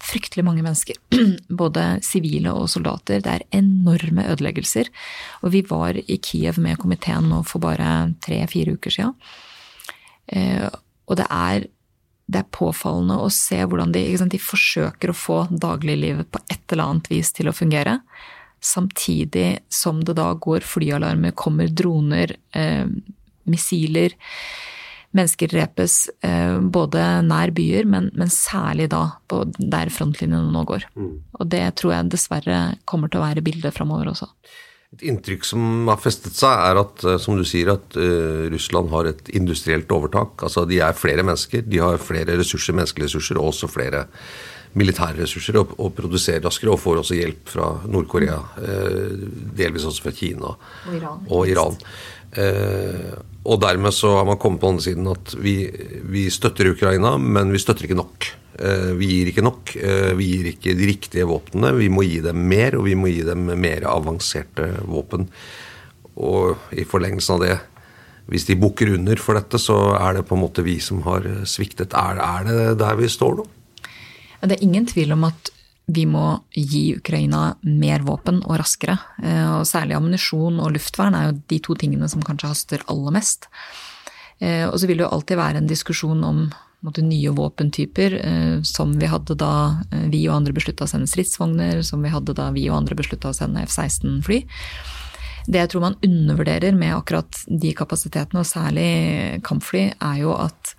fryktelig 0.00 0.44
mange 0.44 0.64
mennesker. 0.64 1.00
Både 1.62 1.86
sivile 2.04 2.52
og 2.52 2.68
soldater. 2.72 3.24
Det 3.24 3.32
er 3.32 3.48
enorme 3.60 4.28
ødeleggelser. 4.32 4.92
Og 5.42 5.56
vi 5.56 5.64
var 5.68 5.96
i 5.96 6.20
Kiev 6.20 6.60
med 6.60 6.80
komiteen 6.80 7.28
nå 7.32 7.42
for 7.48 7.64
bare 7.64 8.14
tre-fire 8.24 8.76
uker 8.76 8.96
siden. 8.98 9.16
Eh, 10.26 10.68
og 11.04 11.18
det 11.20 11.26
er, 11.30 11.66
det 12.26 12.40
er 12.40 12.52
påfallende 12.54 13.18
å 13.20 13.30
se 13.32 13.60
hvordan 13.60 13.92
de, 13.94 14.04
sant, 14.20 14.32
de 14.34 14.40
forsøker 14.40 15.12
å 15.12 15.18
få 15.18 15.38
dagliglivet 15.50 16.30
på 16.32 16.42
et 16.48 16.62
eller 16.72 16.88
annet 16.88 17.10
vis 17.12 17.32
til 17.36 17.50
å 17.50 17.56
fungere. 17.56 17.98
Samtidig 18.64 19.58
som 19.72 20.00
det 20.04 20.16
da 20.16 20.30
går 20.32 20.64
flyalarmer, 20.64 21.36
kommer 21.36 21.68
droner, 21.68 22.36
eh, 22.56 22.86
missiler. 23.50 24.16
Mennesker 25.14 25.52
drepes 25.52 26.08
eh, 26.26 26.56
både 26.58 27.02
nær 27.22 27.52
byer, 27.54 27.86
men, 27.86 28.08
men 28.18 28.32
særlig 28.32 28.88
da 28.90 29.04
der 29.28 29.92
frontlinjene 29.92 30.50
nå 30.50 30.64
går. 30.66 30.88
Mm. 30.96 31.12
Og 31.38 31.50
det 31.52 31.66
tror 31.78 31.94
jeg 31.94 32.14
dessverre 32.16 32.62
kommer 32.88 33.12
til 33.12 33.20
å 33.20 33.26
være 33.28 33.44
bildet 33.44 33.76
framover 33.76 34.10
også. 34.10 34.32
Et 34.94 35.08
inntrykk 35.10 35.46
som 35.48 35.88
har 35.90 35.98
festet 35.98 36.36
seg, 36.38 36.54
er 36.54 36.78
at 36.84 37.02
eh, 37.02 37.18
som 37.18 37.38
du 37.38 37.42
sier, 37.48 37.72
at 37.72 37.96
uh, 37.98 38.46
Russland 38.52 38.92
har 38.92 39.10
et 39.10 39.30
industrielt 39.34 39.90
overtak. 39.90 40.38
Altså 40.46 40.62
De 40.70 40.78
er 40.84 40.94
flere 40.94 41.24
mennesker, 41.26 41.64
de 41.66 41.80
har 41.82 41.98
flere 42.02 42.36
ressurser, 42.38 42.76
menneskelige 42.78 43.10
ressurser, 43.10 43.40
og 43.40 43.50
også 43.50 43.70
flere 43.72 44.04
militære 44.78 45.24
ressurser, 45.24 45.58
og, 45.58 45.74
og 45.82 45.92
produserer 45.98 46.44
raskere. 46.46 46.70
Og 46.74 46.82
får 46.82 47.02
også 47.02 47.18
hjelp 47.18 47.50
fra 47.56 47.72
Nord-Korea, 47.90 48.38
uh, 48.38 49.26
delvis 49.58 49.88
også 49.90 50.06
fra 50.06 50.14
Kina 50.14 50.54
og 50.54 50.94
Iran. 51.00 51.26
Og 51.26 51.50
Iran. 51.50 51.80
Uh, 52.34 53.14
og 53.44 53.60
dermed 53.60 53.92
så 53.92 54.14
har 54.16 54.24
man 54.24 54.38
kommet 54.40 54.62
på 54.62 54.70
andre 54.72 54.84
siden 54.86 55.08
at 55.10 55.34
vi, 55.36 55.68
vi 56.08 56.24
støtter 56.32 56.70
Ukraina, 56.72 57.18
men 57.20 57.52
vi 57.52 57.60
støtter 57.60 57.84
ikke 57.84 57.98
nok. 57.98 58.30
Eh, 58.54 58.92
vi 58.96 59.08
gir 59.10 59.30
ikke 59.30 59.44
nok. 59.44 59.74
Eh, 59.76 60.12
vi 60.16 60.30
gir 60.30 60.48
ikke 60.54 60.76
de 60.78 60.88
riktige 60.88 61.26
våpnene. 61.28 61.74
Vi 61.76 61.90
må 61.92 62.06
gi 62.06 62.22
dem 62.24 62.40
mer, 62.48 62.78
og 62.78 62.86
vi 62.88 62.96
må 62.96 63.10
gi 63.10 63.24
dem 63.26 63.50
mer 63.60 63.84
avanserte 63.90 64.70
våpen. 64.88 65.26
Og 66.14 66.70
i 66.72 66.86
forlengelsen 66.88 67.36
av 67.36 67.44
det, 67.44 67.58
hvis 68.30 68.46
de 68.48 68.56
bukker 68.56 68.94
under 68.94 69.20
for 69.20 69.36
dette, 69.36 69.60
så 69.60 69.76
er 69.98 70.16
det 70.20 70.28
på 70.28 70.38
en 70.38 70.44
måte 70.46 70.64
vi 70.64 70.78
som 70.80 71.02
har 71.04 71.26
sviktet. 71.44 71.92
Er, 71.92 72.22
er 72.22 72.48
det 72.48 72.78
der 72.80 72.96
vi 72.96 73.10
står 73.12 73.42
nå? 73.42 73.48
Det 74.44 74.56
er 74.56 74.64
ingen 74.64 74.86
tvil 74.88 75.12
om 75.16 75.28
at 75.28 75.50
vi 75.86 76.06
må 76.08 76.40
gi 76.56 76.96
Ukraina 76.96 77.54
mer 77.62 78.04
våpen 78.06 78.40
og 78.44 78.58
raskere. 78.62 78.96
Eh, 79.22 79.48
og 79.58 79.66
særlig 79.68 79.98
ammunisjon 79.98 80.60
og 80.62 80.72
luftvern 80.76 81.16
er 81.18 81.28
jo 81.28 81.40
de 81.52 81.60
to 81.64 81.76
tingene 81.80 82.08
som 82.08 82.24
kanskje 82.24 82.52
haster 82.52 82.86
aller 82.88 83.18
mest. 83.20 83.50
Og 84.44 84.74
så 84.76 84.88
vil 84.90 84.98
det 84.98 85.04
jo 85.06 85.12
alltid 85.14 85.38
være 85.38 85.60
en 85.62 85.68
diskusjon 85.70 86.24
om 86.26 86.40
måte, 86.84 87.02
nye 87.02 87.32
våpentyper, 87.32 88.14
eh, 88.14 88.62
som 88.62 88.92
vi 88.98 89.08
hadde 89.08 89.36
da 89.40 89.84
eh, 89.90 90.08
vi 90.12 90.24
og 90.28 90.38
andre 90.38 90.54
beslutta 90.56 90.86
å 90.86 90.90
sende 90.90 91.10
stridsvogner, 91.10 91.82
som 91.86 92.04
vi 92.04 92.12
hadde 92.12 92.36
da 92.36 92.50
vi 92.54 92.66
og 92.70 92.82
andre 92.82 92.98
beslutta 92.98 93.32
å 93.32 93.36
sende 93.36 93.64
F-16-fly. 93.64 94.42
Det 95.44 95.60
jeg 95.60 95.72
tror 95.72 95.84
man 95.84 95.98
undervurderer 96.04 96.76
med 96.76 96.94
akkurat 96.96 97.42
de 97.48 97.72
kapasitetene, 97.76 98.40
og 98.40 98.48
særlig 98.48 99.40
kampfly, 99.44 99.90
er 100.00 100.20
jo 100.22 100.36
at 100.36 100.74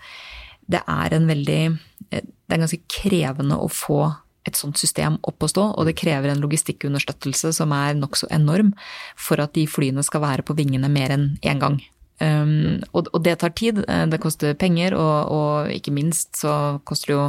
det 0.65 0.81
er 0.89 1.13
en 1.13 1.27
veldig 1.29 1.63
eh, 2.11 2.23
Det 2.25 2.53
er 2.53 2.61
ganske 2.61 2.85
krevende 2.89 3.57
å 3.57 3.69
få 3.69 4.03
et 4.45 4.57
sånt 4.57 4.77
system 4.79 5.17
opp 5.25 5.43
å 5.43 5.49
stå, 5.49 5.65
og 5.73 5.87
det 5.87 5.97
krever 5.97 6.31
en 6.31 6.43
logistikkunderstøttelse 6.43 7.53
som 7.57 7.73
er 7.75 7.97
nokså 7.97 8.29
enorm 8.33 8.73
for 9.17 9.41
at 9.41 9.55
de 9.57 9.65
flyene 9.69 10.03
skal 10.05 10.23
være 10.25 10.45
på 10.45 10.55
vingene 10.57 10.91
mer 10.91 11.15
enn 11.15 11.29
én 11.45 11.61
gang. 11.61 11.81
Um, 12.15 12.79
og, 12.93 13.09
og, 13.11 13.19
det 13.25 13.39
tar 13.41 13.51
tid. 13.57 13.81
Eh, 13.91 14.05
det 14.07 14.21
koster 14.23 14.55
penger, 14.55 14.95
og, 14.95 15.31
og, 15.35 15.71
ikke 15.75 15.91
minst 15.91 16.37
så 16.39 16.79
koster 16.87 17.11
det 17.11 17.17
jo 17.17 17.23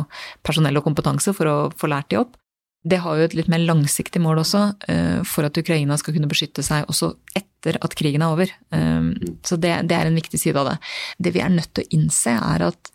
personell 0.47 0.79
og 0.79 0.87
kompetanse 0.87 1.35
for 1.35 1.51
å 1.51 1.57
få 1.75 1.91
lært 1.91 2.13
de 2.13 2.21
opp. 2.21 2.37
Det 2.87 3.01
har 3.03 3.19
jo 3.19 3.27
et 3.27 3.35
litt 3.35 3.49
mer 3.51 3.65
langsiktig 3.65 4.23
mål 4.23 4.45
også, 4.45 4.63
uh, 4.87 5.21
for 5.27 5.49
at 5.49 5.59
Ukraina 5.59 5.97
skal 5.99 6.15
kunne 6.15 6.31
beskytte 6.31 6.63
seg 6.63 6.87
også 6.87 7.17
etter 7.35 7.81
at 7.83 7.97
krigen 7.99 8.23
er 8.23 8.37
over. 8.37 8.53
Um, 8.71 9.11
så 9.43 9.59
det, 9.59 9.75
det, 9.91 9.99
er 9.99 10.07
en 10.07 10.21
viktig 10.21 10.39
side 10.39 10.63
av 10.63 10.71
det. 10.71 10.77
Det 11.19 11.35
vi 11.35 11.43
er 11.43 11.51
nødt 11.51 11.73
til 11.75 11.83
å 11.83 11.99
innse, 11.99 12.37
er 12.37 12.69
at 12.69 12.93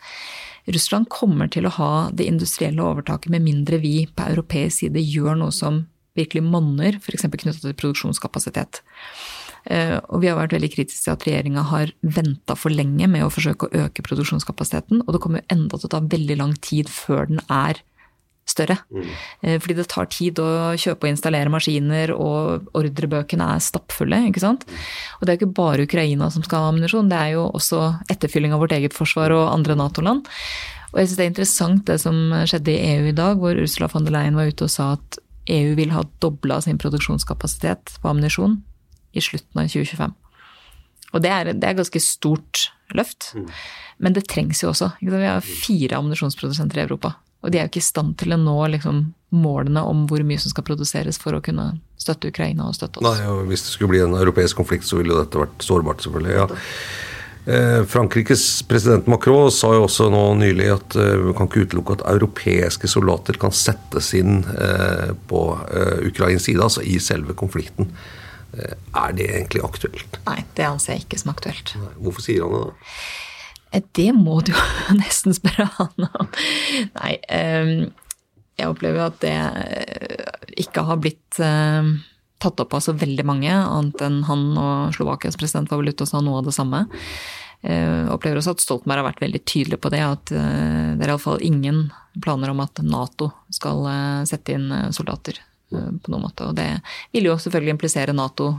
Russland 0.70 1.10
kommer 1.10 1.50
til 1.52 1.66
å 1.66 1.74
ha 1.78 1.94
det 2.14 2.28
industrielle 2.30 2.84
overtaket 2.86 3.34
med 3.34 3.46
mindre 3.46 3.82
vi 3.82 4.06
på 4.06 4.28
europeisk 4.30 4.84
side 4.84 5.02
gjør 5.02 5.40
noe 5.42 5.56
som 5.56 5.86
virkelig 6.18 6.44
monner, 6.44 6.98
f.eks. 7.00 7.26
knyttet 7.32 7.64
til 7.64 7.78
produksjonskapasitet. 7.80 8.82
Eh, 9.70 9.98
og 10.10 10.24
vi 10.24 10.30
har 10.30 10.40
vært 10.40 10.56
veldig 10.56 10.72
kritiske 10.74 11.06
til 11.06 11.14
at 11.14 11.26
regjeringa 11.28 11.64
har 11.70 11.94
venta 12.02 12.58
for 12.58 12.74
lenge 12.74 13.08
med 13.12 13.26
å 13.26 13.32
forsøke 13.34 13.68
å 13.68 13.86
øke 13.86 14.06
produksjonskapasiteten, 14.06 15.04
og 15.06 15.16
det 15.16 15.22
kommer 15.24 15.42
jo 15.42 15.56
enda 15.56 15.78
til 15.78 15.90
å 15.90 15.94
ta 15.96 16.02
veldig 16.14 16.38
lang 16.40 16.56
tid 16.66 16.90
før 16.92 17.30
den 17.30 17.44
er 17.48 17.82
større. 18.50 18.78
Mm. 18.92 19.08
Eh, 19.42 19.58
fordi 19.62 19.78
det 19.78 19.88
tar 19.92 20.10
tid 20.12 20.40
å 20.42 20.74
kjøpe 20.80 21.08
og 21.08 21.14
installere 21.14 21.54
maskiner, 21.54 22.14
og 22.16 22.68
ordrebøkene 22.78 23.48
er 23.56 23.64
stappfulle. 23.64 24.24
ikke 24.30 24.44
sant? 24.44 24.66
Og 25.20 25.26
det 25.26 25.34
er 25.34 25.40
ikke 25.40 25.56
bare 25.62 25.88
Ukraina 25.88 26.30
som 26.34 26.44
skal 26.44 26.66
ha 26.66 26.72
ammunisjon, 26.72 27.10
det 27.12 27.18
er 27.18 27.34
jo 27.38 27.48
også 27.52 27.82
etterfylling 28.12 28.54
av 28.54 28.64
vårt 28.64 28.76
eget 28.76 28.98
forsvar 28.98 29.34
og 29.36 29.50
andre 29.54 29.78
Nato-land. 29.80 30.28
Og 30.92 31.00
jeg 31.00 31.08
syns 31.08 31.18
det 31.18 31.24
er 31.24 31.32
interessant 31.32 31.86
det 31.88 32.00
som 32.04 32.18
skjedde 32.50 32.74
i 32.74 32.96
EU 32.98 33.12
i 33.12 33.16
dag, 33.16 33.38
hvor 33.40 33.56
Ursula 33.56 33.88
von 33.92 34.08
der 34.08 34.16
Leyen 34.16 34.36
var 34.36 34.50
ute 34.52 34.68
og 34.68 34.74
sa 34.74 34.94
at 34.98 35.22
EU 35.52 35.76
vil 35.78 35.94
ha 35.96 36.04
dobla 36.22 36.60
sin 36.62 36.80
produksjonskapasitet 36.82 37.96
på 38.02 38.12
ammunisjon 38.12 38.60
i 39.16 39.24
slutten 39.24 39.64
av 39.64 39.72
2025. 39.72 40.14
Og 41.12 41.24
det 41.24 41.32
er, 41.32 41.52
det 41.56 41.68
er 41.68 41.80
ganske 41.80 42.02
stort 42.04 42.68
løft. 42.96 43.32
Mm. 43.36 43.48
Men 44.04 44.16
det 44.16 44.28
trengs 44.32 44.64
jo 44.64 44.72
også. 44.72 44.94
Vi 45.02 45.12
har 45.12 45.44
fire 45.44 46.00
ammunisjonsprodusenter 46.00 46.80
i 46.80 46.86
Europa. 46.86 47.16
Og 47.42 47.52
de 47.52 47.60
er 47.60 47.66
jo 47.66 47.72
ikke 47.72 47.82
i 47.82 47.90
stand 47.90 48.18
til 48.22 48.36
å 48.36 48.40
nå 48.40 48.58
liksom, 48.76 49.04
målene 49.34 49.84
om 49.88 50.06
hvor 50.10 50.24
mye 50.28 50.42
som 50.42 50.54
skal 50.54 50.66
produseres 50.68 51.18
for 51.22 51.38
å 51.38 51.44
kunne 51.44 51.74
støtte 52.02 52.30
Ukraina 52.30 52.68
og 52.70 52.78
støtte 52.78 53.02
oss. 53.02 53.08
Nei, 53.08 53.30
og 53.30 53.48
Hvis 53.50 53.66
det 53.66 53.76
skulle 53.76 53.94
bli 53.96 54.04
en 54.04 54.18
europeisk 54.18 54.60
konflikt, 54.62 54.86
så 54.88 55.02
ville 55.02 55.18
dette 55.18 55.42
vært 55.42 55.66
sårbart, 55.66 56.04
selvfølgelig. 56.06 56.36
ja. 56.38 56.50
Eh, 57.46 57.86
Frankrikes 57.86 58.62
president 58.70 59.08
Macron 59.10 59.52
sa 59.52 59.72
jo 59.74 59.88
også 59.88 60.12
nå 60.14 60.22
nylig 60.38 60.68
at 60.76 60.96
eh, 61.00 61.16
vi 61.24 61.32
kan 61.34 61.48
ikke 61.50 61.64
utelukke 61.66 61.96
at 61.98 62.04
europeiske 62.12 62.90
soldater 62.92 63.40
kan 63.42 63.54
settes 63.56 64.12
inn 64.14 64.44
eh, 64.46 65.10
på 65.28 65.42
Ukrains 66.06 66.46
side, 66.46 66.62
altså 66.62 66.86
i 66.86 67.00
selve 67.02 67.34
konflikten. 67.38 67.90
Er 68.52 69.14
det 69.16 69.30
egentlig 69.32 69.62
aktuelt? 69.64 70.18
Nei, 70.28 70.42
det 70.58 70.66
anser 70.68 70.98
jeg 70.98 71.06
ikke 71.06 71.22
som 71.22 71.32
aktuelt. 71.32 71.72
Hvorfor 72.04 72.26
sier 72.26 72.44
han 72.44 72.52
det 72.52 72.64
da? 72.66 72.96
Det 73.72 74.10
må 74.18 74.42
du 74.44 74.52
jo 74.54 74.62
nesten 75.02 75.36
spørre 75.38 75.70
han 75.78 76.08
om. 76.10 76.32
Nei, 76.98 77.14
jeg 77.32 78.68
opplever 78.68 79.06
at 79.08 79.22
det 79.24 79.36
ikke 80.60 80.84
har 80.90 81.00
blitt 81.02 81.40
tatt 82.42 82.60
opp 82.60 82.74
av 82.74 82.82
så 82.84 82.94
veldig 82.98 83.26
mange, 83.28 83.54
annet 83.54 84.02
enn 84.04 84.24
han 84.28 84.48
og 84.58 84.96
Slovakias 84.96 85.38
president 85.40 85.70
var 85.72 85.82
vel 85.82 85.94
ute 85.94 86.06
og 86.06 86.10
sa 86.10 86.22
noe 86.26 86.42
av 86.42 86.50
det 86.50 86.56
samme. 86.58 86.84
Jeg 87.62 87.78
eh, 87.78 88.08
opplever 88.10 88.40
også 88.40 88.56
at 88.56 88.64
Stoltenberg 88.64 89.04
har 89.04 89.12
vært 89.12 89.22
veldig 89.22 89.44
tydelig 89.46 89.78
på 89.82 89.92
det, 89.94 90.02
at 90.02 90.34
eh, 90.34 90.98
det 90.98 91.06
er 91.06 91.14
iallfall 91.14 91.44
ingen 91.46 91.84
planer 92.24 92.50
om 92.50 92.64
at 92.64 92.82
Nato 92.82 93.30
skal 93.54 93.86
eh, 93.92 94.22
sette 94.30 94.56
inn 94.58 94.72
soldater 94.96 95.38
på 95.72 96.12
noen 96.12 96.26
måte. 96.26 96.50
Og 96.50 96.58
det 96.58 96.68
vil 97.14 97.30
jo 97.30 97.38
selvfølgelig 97.40 97.76
implisere 97.78 98.16
Nato, 98.18 98.50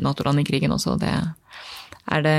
Nato-land 0.00 0.40
i 0.40 0.44
krigen 0.48 0.72
også. 0.72 0.94
Det 0.96 1.10
er 1.12 2.22
det, 2.24 2.38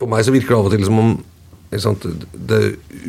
På 0.00 0.08
meg 0.08 0.24
så 0.24 0.32
virker 0.34 0.54
det 0.54 0.58
av 0.58 0.68
og 0.70 0.74
til 0.74 0.86
som 0.88 1.00
om 1.02 1.12
sant, 1.80 2.04
det 2.32 2.60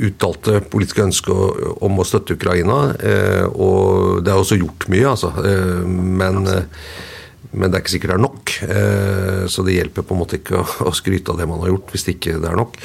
uttalte 0.07 0.59
politiske 0.71 1.03
ønsket 1.03 1.81
om 1.83 1.99
å 1.99 2.05
støtte 2.07 2.37
Ukraina. 2.37 2.93
Eh, 2.99 3.47
og 3.51 4.21
det 4.23 4.31
er 4.31 4.39
også 4.39 4.59
gjort 4.59 4.87
mye, 4.91 5.09
altså. 5.09 5.33
Eh, 5.43 5.81
men, 5.87 6.47
eh, 6.47 6.87
men, 7.51 7.69
det 7.69 7.75
er 7.75 7.83
ikke 7.83 7.95
sikkert 7.95 8.13
det 8.13 8.17
er 8.19 8.23
nok. 8.23 8.55
Eh, 8.77 9.43
så 9.51 9.65
det 9.67 9.77
hjelper 9.77 10.07
på 10.07 10.15
en 10.15 10.23
måte 10.23 10.39
ikke 10.39 10.61
å, 10.61 10.65
å, 10.87 10.95
skryte 10.95 11.33
av 11.33 11.41
det 11.41 11.49
man 11.49 11.61
har 11.63 11.73
gjort, 11.73 11.91
hvis 11.91 12.07
det 12.07 12.17
ikke 12.17 12.39
det 12.43 12.51
er 12.51 12.59
nok. 12.59 12.79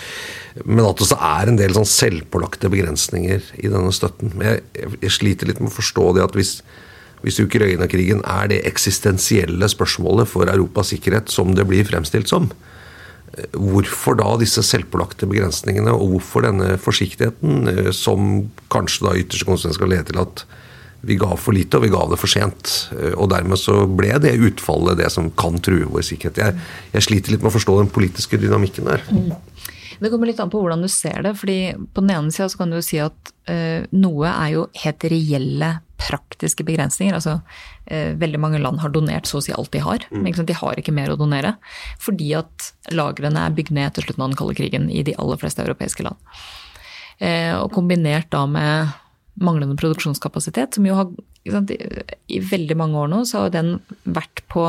Men 0.65 0.83
at 0.89 0.99
det 0.99 1.07
også 1.07 1.21
er 1.23 1.53
en 1.53 1.61
del 1.61 1.77
sånn 1.77 1.89
selvpålagte 1.89 2.71
begrensninger 2.73 3.53
i 3.63 3.71
denne 3.71 3.95
støtten. 3.95 4.35
Jeg, 4.43 4.65
jeg, 4.75 5.15
sliter 5.15 5.51
litt 5.51 5.63
med 5.63 5.71
å 5.71 5.79
forstå 5.79 6.09
det 6.17 6.25
at 6.25 6.39
hvis, 6.39 6.57
hvis 7.23 7.39
Ukraina-krigen 7.45 8.25
er 8.27 8.51
det 8.51 8.65
eksistensielle 8.67 9.71
spørsmålet 9.71 10.27
for 10.31 10.51
Europas 10.51 10.91
sikkerhet 10.91 11.31
som 11.31 11.55
det 11.55 11.69
blir 11.69 11.87
fremstilt 11.87 12.31
som, 12.33 12.51
Hvorfor 13.53 14.17
da 14.19 14.31
disse 14.41 14.63
selvpålagte 14.65 15.29
begrensningene, 15.29 15.93
og 15.93 16.15
hvorfor 16.15 16.47
denne 16.47 16.77
forsiktigheten, 16.81 17.69
eh, 17.71 17.91
som 17.97 18.49
kanskje 18.73 19.07
da 19.09 19.19
ytterste 19.21 19.49
konsekvens 19.49 19.79
skal 19.79 19.93
lede 19.93 20.11
til 20.13 20.23
at 20.23 20.45
vi 21.07 21.15
ga 21.15 21.31
for 21.39 21.55
lite, 21.55 21.79
og 21.79 21.85
vi 21.85 21.93
ga 21.93 22.01
det 22.11 22.19
for 22.19 22.31
sent. 22.31 22.73
Eh, 22.97 23.15
og 23.15 23.31
dermed 23.31 23.61
så 23.61 23.85
ble 23.87 24.15
det 24.23 24.35
utfallet 24.49 24.99
det 24.99 25.11
som 25.15 25.31
kan 25.39 25.61
true 25.63 25.87
vår 25.93 26.07
sikkerhet. 26.11 26.41
Jeg, 26.43 26.71
jeg 26.97 27.07
sliter 27.07 27.35
litt 27.35 27.45
med 27.45 27.53
å 27.53 27.57
forstå 27.59 27.77
den 27.83 27.93
politiske 27.95 28.41
dynamikken 28.41 28.91
der. 28.91 29.05
Mm. 29.13 29.37
Det 29.99 30.13
kommer 30.13 30.31
litt 30.31 30.41
an 30.43 30.51
på 30.51 30.61
hvordan 30.63 30.83
du 30.85 30.91
ser 30.91 31.23
det. 31.27 31.35
fordi 31.39 31.75
På 31.95 32.03
den 32.05 32.15
ene 32.15 32.35
sida 32.35 32.49
kan 32.59 32.71
du 32.71 32.79
jo 32.79 32.87
si 32.87 33.01
at 33.03 33.33
uh, 33.51 33.83
noe 33.99 34.31
er 34.31 34.53
jo 34.55 34.67
helt 34.85 35.07
reelle 35.11 35.73
praktiske 35.99 36.65
begrensninger. 36.67 37.15
altså 37.15 37.41
eh, 37.87 38.15
Veldig 38.19 38.41
mange 38.41 38.61
land 38.63 38.81
har 38.83 38.93
donert 38.95 39.29
så 39.29 39.41
å 39.41 39.45
si 39.45 39.55
alt 39.55 39.73
de 39.75 39.83
har. 39.85 40.07
Mm. 40.15 40.31
De 40.47 40.57
har 40.61 40.79
ikke 40.79 40.95
mer 40.95 41.13
å 41.13 41.19
donere. 41.19 41.57
Fordi 42.03 42.31
at 42.39 42.71
lagrene 42.95 43.45
er 43.45 43.57
bygd 43.57 43.75
ned 43.75 43.91
etter 43.91 44.07
slutten 44.07 44.25
av 44.25 44.33
den 44.33 44.41
kalde 44.41 44.57
krigen 44.59 44.89
i 44.91 45.05
de 45.07 45.17
aller 45.19 45.41
fleste 45.41 45.65
europeiske 45.65 46.07
land. 46.07 46.19
Eh, 47.19 47.55
og 47.59 47.73
kombinert 47.75 48.31
da 48.35 48.45
med 48.47 48.95
manglende 49.39 49.79
produksjonskapasitet, 49.79 50.75
som 50.75 50.87
jo 50.87 50.97
har 50.99 51.11
sant, 51.49 51.71
I 51.71 52.41
veldig 52.43 52.77
mange 52.79 52.99
år 52.99 53.11
nå 53.13 53.23
så 53.29 53.45
har 53.45 53.55
den 53.55 53.77
vært 54.05 54.43
på 54.51 54.67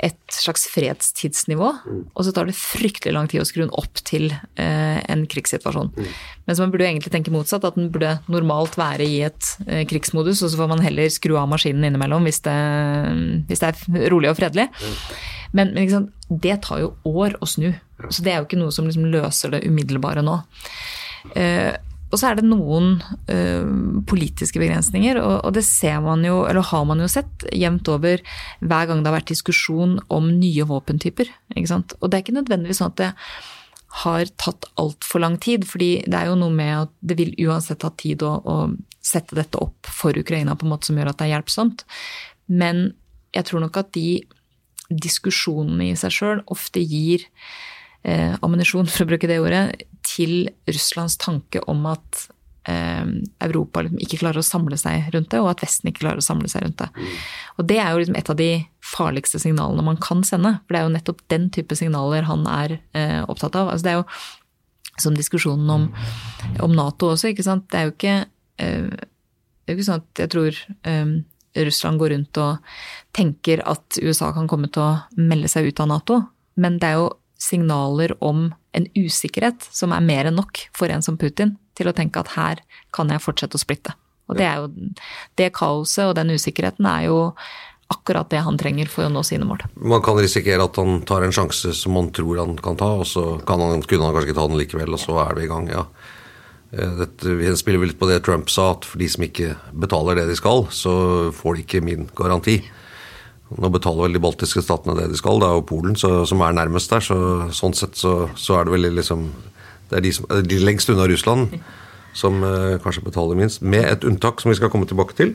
et 0.00 0.32
slags 0.32 0.64
fredstidsnivå, 0.72 1.70
mm. 1.84 2.02
og 2.14 2.24
så 2.24 2.32
tar 2.34 2.48
det 2.48 2.56
fryktelig 2.56 3.12
lang 3.12 3.28
tid 3.28 3.42
å 3.42 3.46
skru 3.48 3.64
den 3.64 3.74
opp 3.76 4.00
til 4.08 4.30
eh, 4.32 5.00
en 5.12 5.26
krigssituasjon. 5.28 5.92
Mm. 5.92 6.14
Mens 6.48 6.62
man 6.62 6.72
burde 6.72 6.86
jo 6.86 6.92
egentlig 6.92 7.12
tenke 7.12 7.34
motsatt, 7.34 7.66
at 7.68 7.76
den 7.76 7.90
burde 7.92 8.14
normalt 8.32 8.78
være 8.80 9.04
i 9.04 9.20
et 9.28 9.50
eh, 9.66 9.84
krigsmodus, 9.90 10.40
og 10.40 10.52
så 10.52 10.62
får 10.62 10.72
man 10.72 10.84
heller 10.84 11.12
skru 11.12 11.36
av 11.40 11.50
maskinen 11.52 11.90
innimellom 11.90 12.24
hvis 12.28 12.40
det, 12.46 12.56
hvis 13.50 13.62
det 13.64 13.72
er 13.74 14.08
rolig 14.14 14.32
og 14.32 14.40
fredelig. 14.40 14.70
Mm. 14.80 14.96
Men, 15.50 15.74
men 15.74 15.84
liksom, 15.84 16.08
det 16.30 16.60
tar 16.64 16.80
jo 16.84 16.94
år 17.10 17.36
å 17.42 17.50
snu, 17.50 17.70
så 18.08 18.24
det 18.24 18.32
er 18.32 18.40
jo 18.40 18.48
ikke 18.48 18.60
noe 18.60 18.74
som 18.74 18.88
liksom 18.88 19.08
løser 19.12 19.52
det 19.52 19.64
umiddelbare 19.68 20.24
nå. 20.24 20.40
Eh, 21.36 21.74
og 22.10 22.18
så 22.18 22.30
er 22.30 22.40
det 22.40 22.46
noen 22.46 22.96
ø, 23.30 23.38
politiske 24.10 24.58
begrensninger, 24.58 25.20
og, 25.22 25.36
og, 25.46 25.54
det 25.54 25.62
ser 25.66 26.00
man 26.02 26.24
jo, 26.26 26.42
eller 26.48 26.66
har 26.66 26.84
man 26.88 27.02
jo 27.02 27.08
sett 27.10 27.46
jevnt 27.54 27.88
over 27.92 28.22
hver 28.58 28.90
gang 28.90 29.02
det 29.02 29.10
har 29.10 29.18
vært 29.20 29.30
diskusjon 29.30 29.98
om 30.10 30.28
nye 30.40 30.66
våpentyper. 30.66 31.30
Ikke 31.54 31.70
sant? 31.70 31.94
Og 32.00 32.10
det 32.10 32.18
er 32.18 32.24
ikke 32.24 32.38
nødvendigvis 32.40 32.82
sånn 32.82 32.92
at 32.92 33.00
det 33.00 33.10
har 34.02 34.30
tatt 34.38 34.68
altfor 34.78 35.22
lang 35.22 35.38
tid, 35.42 35.66
fordi 35.66 35.92
det 36.06 36.18
er 36.18 36.30
jo 36.30 36.38
noe 36.38 36.54
med 36.54 36.74
at 36.84 36.92
det 37.02 37.18
vil 37.18 37.32
uansett 37.46 37.80
ta 37.82 37.90
tid 37.98 38.22
å, 38.26 38.36
å 38.38 38.56
sette 39.02 39.38
dette 39.38 39.58
opp 39.58 39.88
for 39.90 40.14
Ukraina 40.18 40.54
på 40.58 40.66
en 40.66 40.74
måte 40.74 40.90
som 40.90 40.98
gjør 40.98 41.10
at 41.12 41.18
det 41.18 41.28
er 41.28 41.34
hjelpsomt. 41.36 41.86
Men 42.50 42.90
jeg 43.34 43.46
tror 43.46 43.64
nok 43.64 43.80
at 43.82 43.90
de 43.94 44.20
diskusjonene 44.90 45.92
i 45.92 45.98
seg 45.98 46.14
sjøl 46.14 46.42
ofte 46.50 46.82
gir 46.82 47.22
eh, 48.02 48.34
ammunisjon, 48.42 48.88
for 48.90 49.06
å 49.06 49.10
bruke 49.10 49.30
det 49.30 49.38
ordet, 49.42 49.64
til 50.10 50.50
Russlands 50.68 51.16
tanke 51.20 51.62
om 51.70 51.86
at 51.90 52.26
eh, 52.68 53.06
Europa 53.46 53.84
liksom 53.84 54.00
ikke 54.02 54.20
klarer 54.22 54.42
å 54.42 54.46
samle 54.46 54.78
seg 54.80 55.10
rundt 55.14 55.30
det, 55.32 55.40
og 55.42 55.52
at 55.52 55.64
Vesten 55.64 55.90
ikke 55.90 56.04
klarer 56.04 56.22
å 56.22 56.26
samle 56.26 56.50
seg 56.50 56.64
rundt 56.64 56.80
det. 56.82 56.90
Mm. 56.96 57.14
Og 57.56 57.70
det 57.70 57.78
er 57.78 57.92
jo 57.92 58.02
liksom 58.02 58.18
et 58.20 58.32
av 58.32 58.38
de 58.40 58.50
farligste 58.90 59.40
signalene 59.42 59.86
man 59.86 60.00
kan 60.02 60.24
sende. 60.26 60.56
For 60.64 60.74
det 60.74 60.80
er 60.80 60.88
jo 60.88 60.94
nettopp 60.96 61.24
den 61.32 61.48
type 61.54 61.78
signaler 61.78 62.28
han 62.28 62.46
er 62.50 62.78
eh, 62.96 63.20
opptatt 63.26 63.58
av. 63.60 63.72
Altså 63.72 63.86
det 63.86 63.94
er 63.94 64.00
jo 64.02 64.06
som 65.00 65.16
diskusjonen 65.16 65.70
om, 65.72 65.88
om, 66.60 66.72
Nato 66.76 67.14
også, 67.14 67.30
ikke 67.32 67.46
sant. 67.46 67.68
Det 67.72 67.78
er 67.78 67.88
jo 67.88 67.94
ikke, 67.94 68.16
eh, 68.60 68.88
det 68.90 69.70
er 69.70 69.76
jo 69.76 69.78
ikke 69.78 69.88
sånn 69.90 70.02
at 70.02 70.24
jeg 70.24 70.34
tror 70.34 70.60
eh, 70.90 71.14
Russland 71.66 72.00
går 72.00 72.14
rundt 72.14 72.42
og 72.42 72.74
tenker 73.16 73.64
at 73.68 74.00
USA 74.02 74.30
kan 74.36 74.48
komme 74.50 74.70
til 74.72 74.84
å 74.84 75.22
melde 75.30 75.50
seg 75.50 75.70
ut 75.70 75.82
av 75.82 75.90
Nato. 75.90 76.20
Men 76.60 76.78
det 76.82 76.90
er 76.90 77.00
jo 77.00 77.08
signaler 77.40 78.14
om 78.24 78.50
en 78.76 78.86
usikkerhet 78.94 79.66
som 79.72 79.94
er 79.96 80.04
mer 80.04 80.28
enn 80.28 80.38
nok 80.38 80.66
for 80.76 80.92
en 80.92 81.02
som 81.02 81.18
Putin 81.18 81.56
til 81.78 81.90
å 81.90 81.96
tenke 81.96 82.20
at 82.20 82.34
her 82.36 82.62
kan 82.94 83.10
jeg 83.10 83.24
fortsette 83.24 83.56
å 83.56 83.62
splitte. 83.62 83.96
Og 84.30 84.38
det 84.38 84.46
er 84.46 84.60
jo 84.60 84.68
Det 85.34 85.50
kaoset 85.56 86.06
og 86.06 86.14
den 86.14 86.30
usikkerheten 86.36 86.86
er 86.86 87.08
jo 87.08 87.18
akkurat 87.90 88.30
det 88.30 88.44
han 88.46 88.58
trenger 88.58 88.86
for 88.86 89.08
å 89.08 89.10
nå 89.10 89.24
sine 89.26 89.46
mål. 89.48 89.64
Man 89.74 90.02
kan 90.06 90.18
risikere 90.20 90.62
at 90.62 90.78
han 90.78 91.02
tar 91.02 91.26
en 91.26 91.34
sjanse 91.34 91.72
som 91.74 91.96
man 91.96 92.12
tror 92.14 92.38
han 92.38 92.54
kan 92.62 92.78
ta, 92.78 92.92
og 93.02 93.08
så 93.10 93.40
kan 93.46 93.58
han, 93.64 93.82
kunne 93.82 94.06
han 94.06 94.14
kanskje 94.14 94.30
ikke 94.30 94.38
ta 94.38 94.46
den 94.46 94.60
likevel, 94.60 94.94
og 94.94 95.02
så 95.02 95.16
er 95.24 95.34
vi 95.34 95.48
i 95.48 95.50
gang. 95.50 95.66
ja. 95.72 95.86
Eh, 96.70 96.92
dette, 97.00 97.34
vi 97.34 97.50
spiller 97.58 97.82
litt 97.82 97.98
på 97.98 98.06
det 98.06 98.20
Trump 98.22 98.50
sa, 98.50 98.70
at 98.76 98.86
for 98.86 99.02
de 99.02 99.08
som 99.10 99.26
ikke 99.26 99.56
betaler 99.74 100.20
det 100.20 100.28
de 100.30 100.38
skal, 100.38 100.68
så 100.70 100.92
får 101.34 101.56
de 101.56 101.64
ikke 101.66 101.82
min 101.82 102.06
garanti. 102.14 102.60
Nå 103.58 103.70
betaler 103.74 104.06
vel 104.06 104.14
de 104.14 104.22
baltiske 104.22 104.62
statene 104.62 104.94
det 104.98 105.08
de 105.10 105.18
skal, 105.18 105.40
det 105.42 105.48
er 105.48 105.58
jo 105.58 105.66
Polen 105.66 105.96
så, 105.98 106.22
som 106.28 106.42
er 106.46 106.54
nærmest 106.54 106.92
der. 106.92 107.02
Så, 107.02 107.18
sånn 107.56 107.74
sett 107.74 107.98
så, 107.98 108.28
så, 108.38 108.60
er 108.60 108.68
det 108.68 108.76
vel 108.76 108.90
liksom 108.94 109.30
Det 109.90 109.98
er 109.98 110.04
de, 110.06 110.12
som, 110.14 110.26
de 110.46 110.58
lengst 110.62 110.90
unna 110.92 111.08
Russland. 111.10 111.60
som 112.12 112.42
eh, 112.42 112.78
kanskje 112.82 113.04
betaler 113.06 113.38
minst, 113.38 113.60
med 113.62 113.84
et 113.86 114.04
unntak 114.04 114.40
som 114.42 114.50
vi 114.50 114.56
skal 114.58 114.70
komme 114.72 114.86
tilbake 114.90 115.14
til. 115.14 115.28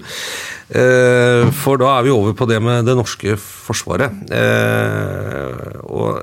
Eh, 0.75 1.47
for 1.55 1.79
da 1.79 1.93
er 1.95 2.03
vi 2.03 2.11
over 2.11 2.35
på 2.35 2.47
det 2.49 2.57
med 2.59 2.83
det 2.83 2.97
norske 2.99 3.37
forsvaret. 3.39 4.11
Eh, 4.27 5.79
og 5.87 6.19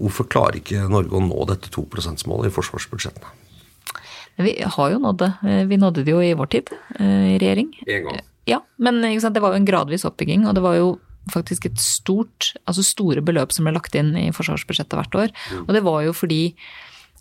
hvorfor 0.00 0.28
klarer 0.32 0.62
ikke 0.62 0.88
Norge 0.88 1.12
å 1.12 1.20
nå 1.20 1.44
dette 1.52 1.72
2 1.76 1.84
%-målet 1.92 2.48
i 2.48 2.54
forsvarsbudsjettene? 2.56 3.36
Vi 4.40 4.56
har 4.64 4.90
jo 4.94 4.98
nådd 5.02 5.20
det. 5.20 5.32
Eh, 5.44 5.64
Vi 5.68 5.76
nådde 5.76 6.04
det 6.04 6.12
jo 6.14 6.22
i 6.24 6.32
vår 6.34 6.46
tid, 6.46 6.72
eh, 6.98 7.34
i 7.34 7.38
regjering. 7.38 7.74
En 7.86 8.04
gang. 8.04 8.20
Ja, 8.48 8.62
men 8.80 9.02
det 9.02 9.42
var 9.42 9.52
jo 9.52 9.60
en 9.60 9.68
gradvis 9.68 10.06
oppbygging, 10.08 10.46
og 10.48 10.56
det 10.56 10.64
var 10.64 10.78
jo 10.78 10.90
faktisk 11.30 11.66
et 11.68 11.80
stort, 11.82 12.52
altså 12.64 12.84
store 12.86 13.22
beløp 13.24 13.52
som 13.52 13.66
ble 13.66 13.74
lagt 13.76 13.96
inn 13.98 14.14
i 14.18 14.30
forsvarsbudsjettet 14.34 14.96
hvert 14.96 15.18
år. 15.18 15.34
Og 15.66 15.74
det 15.76 15.84
var 15.86 16.04
jo 16.06 16.14
fordi 16.16 16.42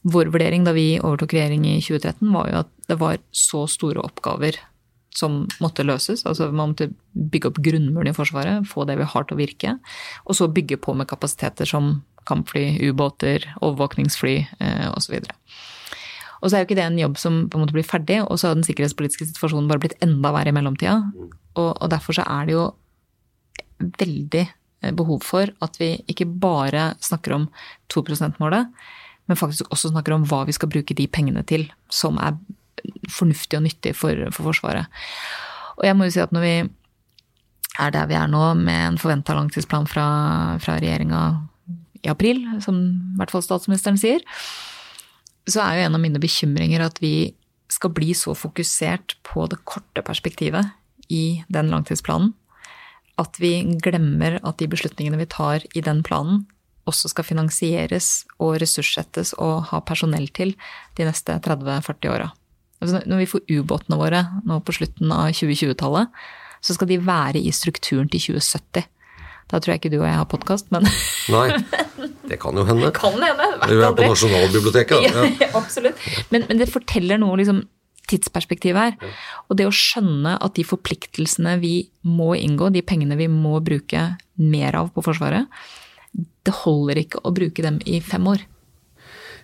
vår 0.08 0.32
vurdering 0.32 0.63
da 0.63 0.73
vi 0.75 0.93
overtok 1.03 1.36
regjering 1.36 1.65
i 1.67 1.79
2013, 1.84 2.29
var 2.32 2.49
jo 2.49 2.60
at 2.63 2.69
det 2.88 2.99
var 3.01 3.19
så 3.36 3.65
store 3.69 4.03
oppgaver 4.05 4.60
som 5.15 5.41
måtte 5.60 5.84
løses. 5.84 6.23
Altså 6.29 6.47
man 6.53 6.73
måtte 6.73 6.91
bygge 7.12 7.51
opp 7.51 7.60
grunnmuren 7.65 8.12
i 8.12 8.15
Forsvaret, 8.15 8.67
få 8.69 8.86
det 8.88 8.95
vi 9.01 9.10
har 9.10 9.27
til 9.27 9.36
å 9.36 9.41
virke. 9.41 9.75
Og 10.25 10.38
så 10.39 10.47
bygge 10.47 10.79
på 10.79 10.95
med 10.95 11.10
kapasiteter 11.10 11.67
som 11.67 11.99
kampfly, 12.29 12.77
ubåter, 12.88 13.43
overvåkningsfly 13.60 14.36
eh, 14.62 14.88
osv. 14.93 15.19
Og 15.19 15.25
så 15.25 15.77
er 16.47 16.62
jo 16.62 16.67
ikke 16.67 16.78
det 16.80 16.86
en 16.86 17.02
jobb 17.02 17.17
som 17.19 17.41
på 17.52 17.58
en 17.58 17.65
måte 17.65 17.75
blir 17.75 17.88
ferdig, 17.88 18.21
og 18.23 18.39
så 18.39 18.49
har 18.49 18.56
den 18.58 18.67
sikkerhetspolitiske 18.67 19.28
situasjonen 19.32 19.67
bare 19.71 19.84
blitt 19.84 19.97
enda 20.06 20.32
verre 20.36 20.54
i 20.54 20.56
mellomtida. 20.56 20.95
Og, 21.60 21.71
og 21.73 21.89
derfor 21.91 22.15
så 22.15 22.23
er 22.23 22.47
det 22.47 22.56
jo 22.56 22.69
veldig 23.80 24.45
eh, 24.45 24.93
behov 24.95 25.25
for 25.28 25.52
at 25.65 25.80
vi 25.82 25.93
ikke 26.12 26.30
bare 26.39 26.93
snakker 27.04 27.36
om 27.36 27.49
2 27.91 28.06
%-målet, 28.08 28.71
men 29.30 29.38
faktisk 29.38 29.67
også 29.69 29.91
snakker 29.91 30.15
om 30.15 30.25
hva 30.25 30.45
vi 30.47 30.56
skal 30.56 30.71
bruke 30.71 30.95
de 30.97 31.08
pengene 31.12 31.43
til, 31.43 31.67
som 31.91 32.17
er 32.17 32.39
fornuftig 33.12 33.60
og 33.60 33.65
nyttig 33.67 33.93
for, 33.97 34.15
for 34.32 34.49
Forsvaret. 34.49 34.88
Og 35.80 35.86
jeg 35.88 35.95
må 35.95 36.08
jo 36.08 36.15
si 36.15 36.23
at 36.23 36.34
når 36.36 36.45
vi 36.45 36.56
er 37.80 37.93
der 37.93 38.08
vi 38.10 38.17
er 38.17 38.28
nå, 38.28 38.41
med 38.60 38.80
en 38.88 38.97
forventa 38.99 39.36
langtidsplan 39.38 39.88
fra, 39.88 40.08
fra 40.60 40.80
regjeringa 40.82 41.21
i 42.04 42.10
april, 42.12 42.41
som 42.63 42.80
i 42.80 43.19
hvert 43.19 43.32
fall 43.32 43.43
statsministeren 43.45 43.99
sier, 43.99 44.23
så 45.47 45.62
er 45.63 45.78
jo 45.78 45.86
en 45.88 45.97
av 45.97 46.04
mine 46.04 46.21
bekymringer 46.21 46.84
at 46.84 46.99
vi 47.04 47.32
skal 47.69 47.93
bli 47.93 48.15
så 48.17 48.34
fokusert 48.38 49.15
på 49.23 49.45
det 49.49 49.62
korte 49.69 50.02
perspektivet 50.06 50.73
i 51.13 51.43
den 51.54 51.69
langtidsplanen 51.71 52.34
at 53.19 53.39
vi 53.41 53.54
glemmer 53.84 54.39
at 54.43 54.60
de 54.62 54.67
beslutningene 54.71 55.19
vi 55.19 55.28
tar 55.30 55.65
i 55.75 55.84
den 55.84 56.02
planen, 56.06 56.45
også 56.89 57.12
skal 57.12 57.28
finansieres 57.28 58.25
og 58.41 58.58
ressurssettes 58.63 59.36
og 59.38 59.69
ha 59.69 59.82
personell 59.86 60.30
til 60.34 60.56
de 60.97 61.06
neste 61.06 61.36
30-40 61.45 62.13
åra. 62.13 62.30
Altså 62.80 63.02
når 63.04 63.21
vi 63.21 63.28
får 63.30 63.52
ubåtene 63.52 63.99
våre 63.99 64.23
nå 64.47 64.62
på 64.63 64.78
slutten 64.80 65.12
av 65.13 65.34
2020-tallet, 65.36 66.15
så 66.63 66.75
skal 66.75 66.89
de 66.89 67.02
være 67.04 67.43
i 67.43 67.52
strukturen 67.56 68.10
til 68.12 68.23
2070. 68.32 68.88
Da 69.49 69.60
tror 69.60 69.73
jeg 69.73 69.82
ikke 69.82 69.91
du 69.93 69.99
og 69.99 70.08
jeg 70.08 70.17
har 70.17 70.30
podkast, 70.30 70.71
men 70.73 70.88
Nei, 70.88 71.60
det 72.30 72.38
kan 72.42 72.58
jo 72.58 72.63
hende. 72.68 72.92
kan 72.96 73.18
hende. 73.18 73.50
vet 73.63 73.74
Vi 73.74 73.82
er 73.82 73.98
på. 73.98 74.08
Nasjonalbiblioteket, 74.13 74.96
da. 74.96 75.26
Ja. 75.26 75.28
Ja, 75.44 75.50
absolutt. 75.58 76.08
Men, 76.30 76.46
men 76.50 76.62
det 76.62 76.70
forteller 76.72 77.22
noe 77.22 77.39
liksom 77.39 77.63
tidsperspektiv 78.10 78.78
her. 78.80 78.96
Og 79.48 79.58
det 79.60 79.68
å 79.70 79.74
skjønne 79.76 80.38
at 80.42 80.56
de 80.58 80.65
forpliktelsene 80.68 81.58
vi 81.62 81.74
må 82.08 82.34
inngå, 82.38 82.72
de 82.74 82.86
pengene 82.86 83.18
vi 83.20 83.30
må 83.32 83.60
bruke 83.65 84.13
mer 84.39 84.78
av 84.80 84.94
på 84.96 85.04
Forsvaret, 85.06 85.50
det 86.13 86.56
holder 86.63 87.04
ikke 87.04 87.22
å 87.26 87.34
bruke 87.36 87.65
dem 87.65 87.78
i 87.86 88.00
fem 88.02 88.26
år. 88.30 88.46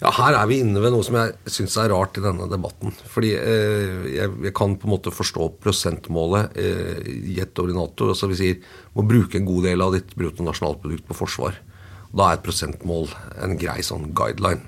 Ja, 0.02 0.12
Her 0.12 0.36
er 0.36 0.50
vi 0.50 0.58
inne 0.60 0.82
ved 0.84 0.92
noe 0.92 1.06
som 1.08 1.16
jeg 1.16 1.54
syns 1.56 1.78
er 1.80 1.92
rart 1.94 2.18
i 2.20 2.24
denne 2.24 2.50
debatten. 2.52 2.92
Fordi 3.12 3.32
eh, 3.38 4.08
jeg, 4.18 4.52
kan 4.58 4.76
på 4.80 4.90
en 4.90 4.96
måte 4.96 5.14
forstå 5.14 5.48
prosentmålet 5.64 6.58
eh, 6.60 7.06
i 7.32 7.38
Nato. 7.76 8.10
Altså 8.12 8.28
vi 8.32 8.40
sier 8.40 8.60
må 8.98 9.06
bruke 9.08 9.40
en 9.40 9.48
god 9.48 9.70
del 9.70 9.86
av 9.86 9.96
ditt 9.96 10.12
bruttonasjonalprodukt 10.20 11.08
på 11.08 11.18
forsvar. 11.22 11.62
Da 12.16 12.30
er 12.30 12.38
et 12.38 12.46
prosentmål 12.46 13.10
en 13.44 13.58
grei 13.60 13.82
sånn 13.84 14.12
guideline. 14.16 14.64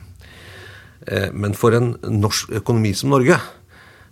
Eh, 1.08 1.30
men 1.32 1.56
for 1.56 1.76
en 1.78 1.94
norsk 2.04 2.52
økonomi 2.60 2.94
som 2.98 3.14
Norge, 3.14 3.40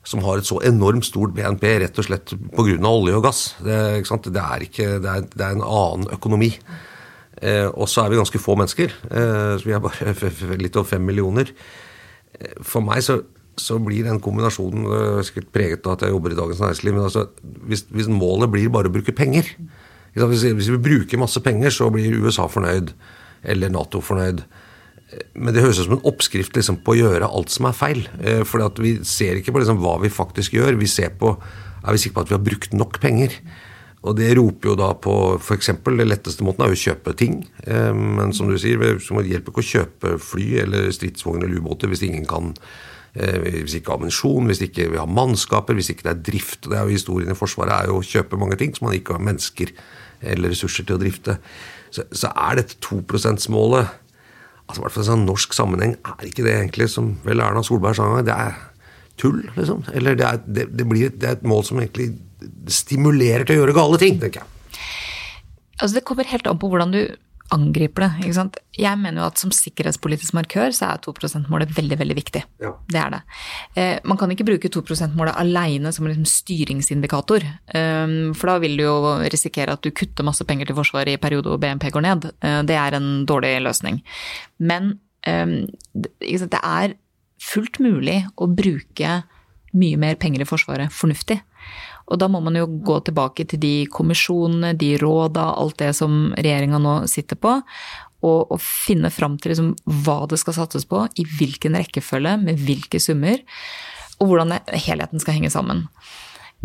som 0.05 0.21
har 0.23 0.39
et 0.39 0.47
så 0.47 0.59
enormt 0.63 1.07
stort 1.07 1.33
BNP 1.35 1.65
rett 1.81 1.99
og 1.99 2.07
slett 2.07 2.33
pga. 2.53 2.77
olje 2.87 3.15
og 3.17 3.23
gass, 3.25 3.55
det, 3.65 3.77
det, 4.05 4.41
er, 4.41 4.67
ikke, 4.67 4.89
det, 5.01 5.09
er, 5.09 5.25
det 5.33 5.45
er 5.45 5.55
en 5.55 5.65
annen 5.65 6.11
økonomi. 6.13 6.51
Eh, 7.41 7.67
og 7.67 7.89
så 7.91 8.05
er 8.05 8.13
vi 8.13 8.19
ganske 8.21 8.39
få 8.39 8.55
mennesker. 8.59 8.93
Eh, 9.09 9.55
så 9.59 9.65
vi 9.65 9.73
er 9.75 9.83
bare 9.83 10.13
litt 10.63 10.77
over 10.77 10.93
fem 10.93 11.03
millioner. 11.03 11.51
Eh, 12.39 12.61
For 12.63 12.85
meg 12.85 13.01
så, 13.03 13.19
så 13.59 13.79
blir 13.83 14.05
den 14.07 14.21
kombinasjonen 14.23 14.85
eh, 14.85 15.23
sikkert 15.27 15.51
preget 15.55 15.89
av 15.89 15.97
at 15.97 16.05
jeg 16.05 16.15
jobber 16.15 16.31
i 16.35 16.39
Dagens 16.39 16.63
Næringsliv. 16.63 16.95
Men 16.95 17.09
altså, 17.09 17.27
hvis, 17.67 17.83
hvis 17.89 18.11
målet 18.11 18.53
blir 18.53 18.71
bare 18.71 18.91
å 18.91 18.95
bruke 18.95 19.15
penger 19.15 19.51
hvis, 20.15 20.45
hvis 20.55 20.71
vi 20.71 20.77
bruker 20.79 21.19
masse 21.19 21.41
penger, 21.43 21.73
så 21.75 21.89
blir 21.91 22.21
USA 22.23 22.45
fornøyd. 22.47 22.93
Eller 23.45 23.69
Nato 23.73 24.01
fornøyd. 24.03 24.41
Eh, 25.11 25.21
Men 25.35 25.53
det 25.53 25.63
høres 25.63 25.79
ut 25.79 25.87
som 25.89 25.97
en 25.99 26.07
oppskrift 26.11 26.55
liksom, 26.57 26.81
på 26.83 26.95
å 26.95 26.99
gjøre 26.99 27.29
alt 27.29 27.53
som 27.53 27.69
er 27.69 27.77
feil. 27.77 28.07
Eh, 28.21 28.43
For 28.43 28.65
vi 28.81 28.97
ser 29.03 29.39
ikke 29.39 29.53
på 29.55 29.61
liksom, 29.63 29.79
hva 29.83 29.99
vi 30.01 30.09
faktisk 30.09 30.57
gjør. 30.57 30.79
Vi 30.79 30.87
ser 30.89 31.15
på 31.19 31.35
er 31.85 31.93
vi 31.93 32.01
sikre 32.01 32.17
på 32.17 32.25
at 32.25 32.31
vi 32.31 32.37
har 32.39 32.45
brukt 32.45 32.73
nok 32.73 32.99
penger. 32.99 33.35
Og 34.05 34.13
det 34.17 34.35
roper 34.37 34.69
jo 34.69 34.75
da 34.77 34.91
på 35.01 35.13
f.eks. 35.39 35.71
det 35.85 36.05
letteste 36.05 36.45
måten 36.45 36.65
er 36.65 36.69
jo 36.73 36.77
å 36.77 36.83
kjøpe 36.83 37.15
ting. 37.17 37.39
Eh, 37.65 37.93
Men 37.93 38.33
som 38.33 38.49
du 38.49 38.57
sier, 38.57 38.77
det 38.77 39.29
hjelper 39.29 39.53
ikke 39.53 39.63
å 39.63 39.71
kjøpe 39.71 40.17
fly 40.21 40.49
eller 40.65 40.91
stridsvogner 40.93 41.47
eller 41.47 41.61
ubåter 41.61 41.89
hvis 41.89 42.05
ingen 42.05 42.25
kan 42.29 42.53
eh, 43.15 43.37
hvis 43.65 43.79
ikke 43.79 43.95
ammunisjon, 43.95 44.49
hvis 44.49 44.61
ikke 44.67 44.89
vi 44.93 45.01
har 45.01 45.09
mannskaper, 45.09 45.77
hvis 45.77 45.89
ikke 45.93 46.05
det 46.09 46.13
er 46.13 46.25
drift. 46.31 46.69
Det 46.69 46.77
er 46.77 46.85
jo 46.85 46.97
Historien 46.97 47.33
i 47.33 47.37
Forsvaret 47.37 47.73
er 47.79 47.89
jo 47.89 48.01
å 48.01 48.05
kjøpe 48.05 48.37
mange 48.41 48.57
ting 48.61 48.75
som 48.75 48.89
man 48.89 48.97
ikke 48.97 49.17
har 49.17 49.25
mennesker 49.25 49.73
eller 50.25 50.53
ressurser 50.53 50.85
til 50.85 50.97
å 50.97 51.01
drifte. 51.01 51.39
Så, 51.95 52.05
så 52.11 52.31
er 52.31 52.59
dette 52.59 52.77
2 52.83 53.03
%-målet 53.07 53.93
altså 54.65 54.81
i 54.81 54.83
hvert 54.83 54.95
fall 54.95 55.05
i 55.05 55.09
sånn 55.09 55.27
norsk 55.27 55.53
sammenheng 55.55 55.93
er 56.01 56.29
ikke 56.29 56.45
det 56.45 56.55
egentlig 56.57 56.87
som 56.91 57.11
vel 57.25 57.43
Erna 57.43 57.61
Solberg 57.65 57.97
sa 57.97 58.07
en 58.07 58.17
gang, 58.17 58.25
det 58.27 58.35
er 58.35 58.55
tull, 59.21 59.43
liksom. 59.55 59.83
Eller 59.95 60.17
det 60.19 60.25
er, 60.27 60.39
det, 60.45 60.65
det 60.75 60.87
blir, 60.89 61.11
det 61.13 61.29
er 61.29 61.37
et 61.37 61.45
mål 61.47 61.63
som 61.67 61.79
egentlig 61.79 62.15
stimulerer 62.71 63.45
til 63.45 63.55
å 63.55 63.63
gjøre 63.63 63.77
gale 63.77 63.99
ting, 64.01 64.17
tenker 64.21 64.41
jeg. 64.41 64.81
Altså 65.75 65.93
Det 65.97 66.05
kommer 66.07 66.27
helt 66.29 66.47
an 66.49 66.59
på 66.59 66.69
hvordan 66.71 66.93
du 66.95 67.01
angriper 67.53 68.05
det. 68.05 68.25
ikke 68.25 68.37
sant? 68.37 68.57
Jeg 68.75 68.97
mener 68.97 69.21
jo 69.21 69.27
at 69.27 69.39
som 69.39 69.51
sikkerhetspolitisk 69.53 70.33
markør 70.37 70.73
så 70.73 70.89
er 70.89 71.01
2 71.05 71.13
%-målet 71.13 71.73
veldig 71.77 71.97
veldig 71.99 72.17
viktig. 72.17 72.41
Ja. 72.63 72.71
Det 72.89 72.99
er 73.01 73.13
det. 73.13 73.21
Eh, 73.75 73.99
man 74.03 74.17
kan 74.17 74.31
ikke 74.33 74.47
bruke 74.47 74.71
2 74.71 74.81
%-målet 74.81 75.37
alene 75.37 75.91
som 75.93 76.05
en 76.05 76.13
liksom 76.13 76.25
styringsindikator. 76.25 77.45
Um, 77.75 78.33
for 78.33 78.49
da 78.49 78.57
vil 78.63 78.77
du 78.77 78.85
jo 78.87 78.97
risikere 79.29 79.77
at 79.77 79.85
du 79.85 79.91
kutter 79.91 80.25
masse 80.25 80.43
penger 80.43 80.65
til 80.65 80.77
Forsvaret 80.79 81.13
i 81.13 81.21
periode 81.21 81.51
hvor 81.51 81.61
BNP 81.61 81.91
går 81.93 82.05
ned. 82.07 82.29
Uh, 82.43 82.61
det 82.65 82.79
er 82.81 82.97
en 82.97 83.25
dårlig 83.29 83.59
løsning. 83.61 84.01
Men 84.57 84.95
um, 85.27 85.57
det 85.93 86.61
er 86.63 86.97
fullt 87.41 87.79
mulig 87.83 88.23
å 88.41 88.49
bruke 88.49 89.21
mye 89.75 89.99
mer 89.99 90.15
penger 90.15 90.41
i 90.41 90.49
Forsvaret 90.49 90.93
fornuftig. 90.93 91.41
Og 92.05 92.19
da 92.21 92.27
må 92.29 92.41
man 92.45 92.57
jo 92.57 92.67
gå 92.85 92.99
tilbake 93.07 93.47
til 93.49 93.61
de 93.61 93.75
kommisjonene, 93.91 94.75
de 94.77 94.93
råda, 95.01 95.47
alt 95.57 95.79
det 95.81 95.91
som 95.97 96.27
regjeringa 96.37 96.79
nå 96.81 96.97
sitter 97.09 97.39
på, 97.41 97.55
og, 98.25 98.51
og 98.53 98.61
finne 98.61 99.11
fram 99.13 99.39
til 99.41 99.53
liksom 99.53 99.71
hva 100.05 100.19
det 100.29 100.39
skal 100.41 100.57
satses 100.59 100.85
på, 100.89 101.03
i 101.17 101.25
hvilken 101.37 101.77
rekkefølge, 101.77 102.37
med 102.41 102.61
hvilke 102.65 103.01
summer, 103.01 103.41
og 104.19 104.29
hvordan 104.29 104.53
det, 104.53 104.61
helheten 104.85 105.21
skal 105.21 105.39
henge 105.39 105.51
sammen. 105.53 105.85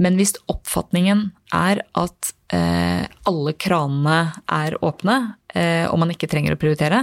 Men 0.00 0.16
hvis 0.16 0.36
oppfatningen 0.48 1.26
er 1.56 1.82
at 1.98 2.30
eh, 2.54 3.04
alle 3.28 3.54
kranene 3.60 4.20
er 4.46 4.76
åpne, 4.84 5.16
eh, 5.52 5.86
og 5.90 5.98
man 6.00 6.12
ikke 6.14 6.30
trenger 6.30 6.56
å 6.56 6.60
prioritere, 6.60 7.02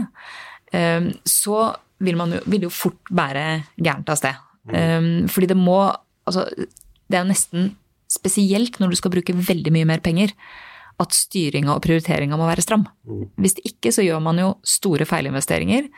eh, 0.74 1.10
så 1.28 1.68
vil 2.06 2.18
man 2.18 2.38
jo, 2.38 2.42
vil 2.50 2.68
jo 2.68 2.74
fort 2.74 3.12
bære 3.14 3.46
gærent 3.76 4.14
av 4.14 4.22
sted. 4.22 4.46
Eh, 4.74 5.02
fordi 5.32 5.54
det 5.54 5.60
må 5.60 5.80
Altså, 6.28 6.42
det 7.08 7.16
er 7.16 7.22
jo 7.22 7.30
nesten 7.30 7.68
spesielt 8.18 8.80
når 8.82 8.92
du 8.94 9.00
skal 9.00 9.14
bruke 9.14 9.36
veldig 9.38 9.74
mye 9.76 9.88
mer 9.90 10.02
penger, 10.04 10.34
at 10.98 11.14
styringa 11.14 11.76
og 11.76 11.84
prioriteringa 11.86 12.38
må 12.40 12.48
være 12.50 12.64
stram. 12.66 12.88
Hvis 13.38 13.54
det 13.60 13.68
ikke 13.70 13.92
så 13.94 14.02
gjør 14.06 14.22
man 14.26 14.40
jo 14.42 14.52
store 14.66 15.06
feilinvesteringer. 15.06 15.90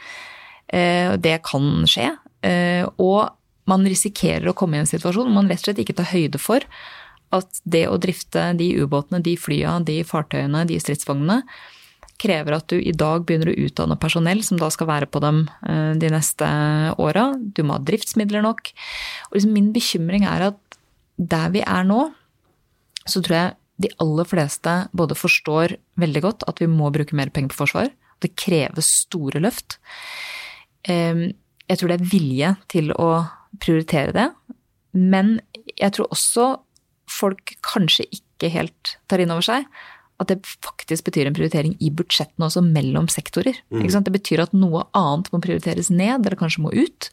Eh, 0.68 1.16
Det 1.18 1.38
kan 1.48 1.86
skje. 1.88 2.18
eh, 2.44 2.86
Og 3.00 3.30
man 3.70 3.86
risikerer 3.86 4.50
å 4.50 4.56
komme 4.58 4.76
i 4.76 4.80
en 4.84 4.90
situasjon 4.90 5.28
hvor 5.30 5.34
man 5.34 5.48
rett 5.48 5.62
og 5.62 5.70
slett 5.70 5.80
ikke 5.86 5.96
tar 5.96 6.12
høyde 6.12 6.40
for 6.42 6.60
at 7.32 7.60
det 7.64 7.84
å 7.88 8.00
drifte 8.02 8.58
de 8.58 8.72
ubåtene, 8.82 9.22
de 9.22 9.36
flya, 9.38 9.78
de 9.86 10.00
fartøyene, 10.04 10.66
de 10.66 10.80
stridsvognene, 10.82 11.44
krever 12.20 12.56
at 12.58 12.68
du 12.68 12.76
i 12.82 12.92
dag 12.92 13.24
begynner 13.24 13.52
å 13.54 13.68
utdanne 13.68 13.96
personell 14.02 14.42
som 14.44 14.58
da 14.60 14.68
skal 14.74 14.88
være 14.90 15.08
på 15.08 15.22
dem 15.22 15.48
eh, 15.64 15.94
de 16.02 16.10
neste 16.12 16.44
åra. 17.00 17.30
Du 17.40 17.62
må 17.64 17.78
ha 17.78 17.80
driftsmidler 17.80 18.42
nok. 18.44 18.74
Og 19.30 19.38
liksom 19.38 19.54
min 19.54 19.72
bekymring 19.72 20.26
er 20.28 20.50
at 20.50 20.60
der 21.20 21.52
vi 21.52 21.62
er 21.68 21.84
nå, 21.88 22.00
så 23.10 23.22
tror 23.26 23.36
jeg 23.36 23.56
de 23.84 23.92
aller 24.04 24.28
fleste 24.28 24.74
både 24.96 25.16
forstår 25.16 25.78
veldig 26.00 26.22
godt 26.24 26.46
at 26.52 26.60
vi 26.64 26.68
må 26.72 26.90
bruke 26.96 27.16
mer 27.16 27.32
penger 27.32 27.54
på 27.54 27.62
forsvar. 27.62 27.92
Det 28.20 28.34
kreves 28.40 28.90
store 29.06 29.40
løft. 29.44 29.78
Eh, 30.84 31.30
Jeg 31.70 31.78
tror 31.78 31.92
det 31.92 32.00
er 32.00 32.10
vilje 32.12 32.56
til 32.68 32.92
å 32.98 33.30
prioritere 33.62 34.12
det. 34.16 34.28
Men 34.98 35.40
jeg 35.78 35.94
tror 35.94 36.10
også 36.10 36.48
folk 37.10 37.54
kanskje 37.62 38.08
ikke 38.10 38.50
helt 38.50 38.98
tar 39.08 39.22
inn 39.22 39.32
over 39.32 39.46
seg 39.46 39.66
at 40.20 40.28
det 40.28 40.40
faktisk 40.44 41.08
betyr 41.08 41.30
en 41.30 41.36
prioritering 41.36 41.78
i 41.80 41.90
budsjettene 41.96 42.50
også 42.50 42.64
mellom 42.66 43.08
sektorer. 43.12 43.56
Sant? 43.88 44.08
Det 44.08 44.16
betyr 44.18 44.44
at 44.44 44.56
noe 44.58 44.84
annet 44.98 45.32
må 45.32 45.40
prioriteres 45.44 45.88
ned, 45.94 46.26
eller 46.26 46.36
kanskje 46.40 46.66
må 46.66 46.74
ut, 46.76 47.08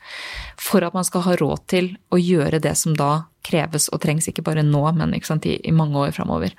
for 0.58 0.82
at 0.82 0.96
man 0.96 1.06
skal 1.06 1.22
ha 1.28 1.36
råd 1.38 1.62
til 1.70 1.92
å 2.10 2.18
gjøre 2.18 2.60
det 2.64 2.74
som 2.78 2.96
da 2.98 3.28
kreves 3.46 3.86
og 3.94 4.02
trengs, 4.02 4.26
ikke 4.26 4.44
bare 4.46 4.66
nå, 4.66 4.82
men 4.98 5.14
sant, 5.22 5.46
i, 5.46 5.54
i 5.62 5.74
mange 5.74 6.02
år 6.02 6.16
framover. 6.16 6.56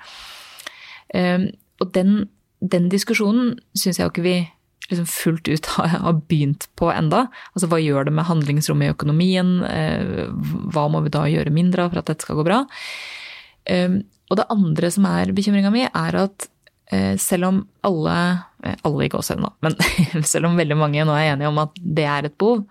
Um, 1.12 1.50
og 1.82 1.92
den, 1.92 2.22
den 2.60 2.88
diskusjonen 2.92 3.58
syns 3.76 4.00
jeg 4.00 4.06
jo 4.06 4.12
ikke 4.14 4.24
vi 4.26 4.38
liksom 4.88 5.08
fullt 5.10 5.48
ut 5.52 5.66
har, 5.76 6.20
begynt 6.30 6.68
på 6.80 6.88
enda. 6.92 7.26
Altså 7.52 7.68
hva 7.68 7.80
gjør 7.82 8.08
det 8.08 8.16
med 8.16 8.28
handlingsrommet 8.28 8.88
i 8.88 8.94
økonomien? 8.96 9.58
Eh, 9.68 10.28
hva 10.72 10.88
må 10.88 11.04
vi 11.04 11.12
da 11.12 11.26
gjøre 11.28 11.52
mindre 11.52 11.84
av 11.84 11.92
for 11.92 12.00
at 12.00 12.08
dette 12.08 12.24
skal 12.24 12.40
gå 12.40 12.46
bra? 12.48 12.62
Og 14.28 14.38
det 14.40 14.48
andre 14.52 14.90
som 14.92 15.08
er 15.08 15.32
bekymringa 15.36 15.72
mi, 15.72 15.86
er 15.86 16.20
at 16.20 16.48
eh, 16.92 17.16
selv 17.20 17.50
om 17.50 17.64
alle 17.86 18.18
alle 18.58 18.76
Alle 18.82 19.06
i 19.06 19.36
nå, 19.38 19.50
men 19.62 19.76
selv 20.32 20.48
om 20.48 20.56
veldig 20.58 20.76
mange 20.76 21.04
nå 21.06 21.14
er 21.14 21.32
enige 21.32 21.50
om 21.50 21.60
at 21.62 21.76
det 21.78 22.06
er 22.10 22.26
et 22.26 22.34
behov, 22.40 22.64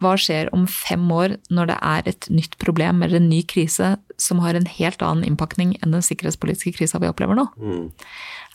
hva 0.00 0.14
skjer 0.20 0.48
om 0.56 0.66
fem 0.68 1.04
år 1.12 1.36
når 1.52 1.70
det 1.70 1.76
er 1.88 2.08
et 2.08 2.28
nytt 2.32 2.56
problem 2.60 3.02
eller 3.04 3.20
en 3.20 3.28
ny 3.28 3.42
krise 3.48 3.94
som 4.20 4.40
har 4.44 4.56
en 4.56 4.68
helt 4.68 5.04
annen 5.04 5.24
innpakning 5.24 5.74
enn 5.80 5.92
den 5.92 6.04
sikkerhetspolitiske 6.04 6.74
krisa 6.76 7.00
vi 7.00 7.08
opplever 7.08 7.36
nå? 7.36 7.46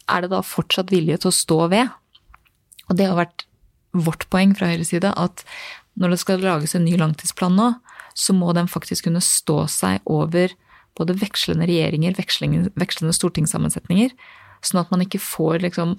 Er 0.09 0.21
det 0.25 0.31
da 0.33 0.41
fortsatt 0.45 0.93
vilje 0.93 1.17
til 1.21 1.31
å 1.31 1.37
stå 1.37 1.59
ved? 1.73 1.93
Og 2.89 2.97
det 2.97 3.09
har 3.09 3.17
vært 3.17 3.45
vårt 3.91 4.27
poeng 4.33 4.53
fra 4.57 4.69
Høyres 4.71 4.93
side, 4.93 5.09
at 5.09 5.45
når 5.99 6.13
det 6.13 6.21
skal 6.21 6.45
lages 6.45 6.75
en 6.77 6.85
ny 6.85 6.93
langtidsplan 6.99 7.57
nå, 7.57 7.71
så 8.17 8.35
må 8.35 8.53
den 8.55 8.69
faktisk 8.71 9.07
kunne 9.07 9.23
stå 9.23 9.63
seg 9.71 10.05
over 10.09 10.53
både 10.97 11.15
vekslende 11.19 11.67
regjeringer, 11.69 12.15
vekslende, 12.17 13.13
stortingssammensetninger, 13.15 14.13
sånn 14.65 14.81
at 14.83 14.91
man 14.93 15.03
ikke 15.05 15.21
får 15.23 15.61
liksom 15.65 15.95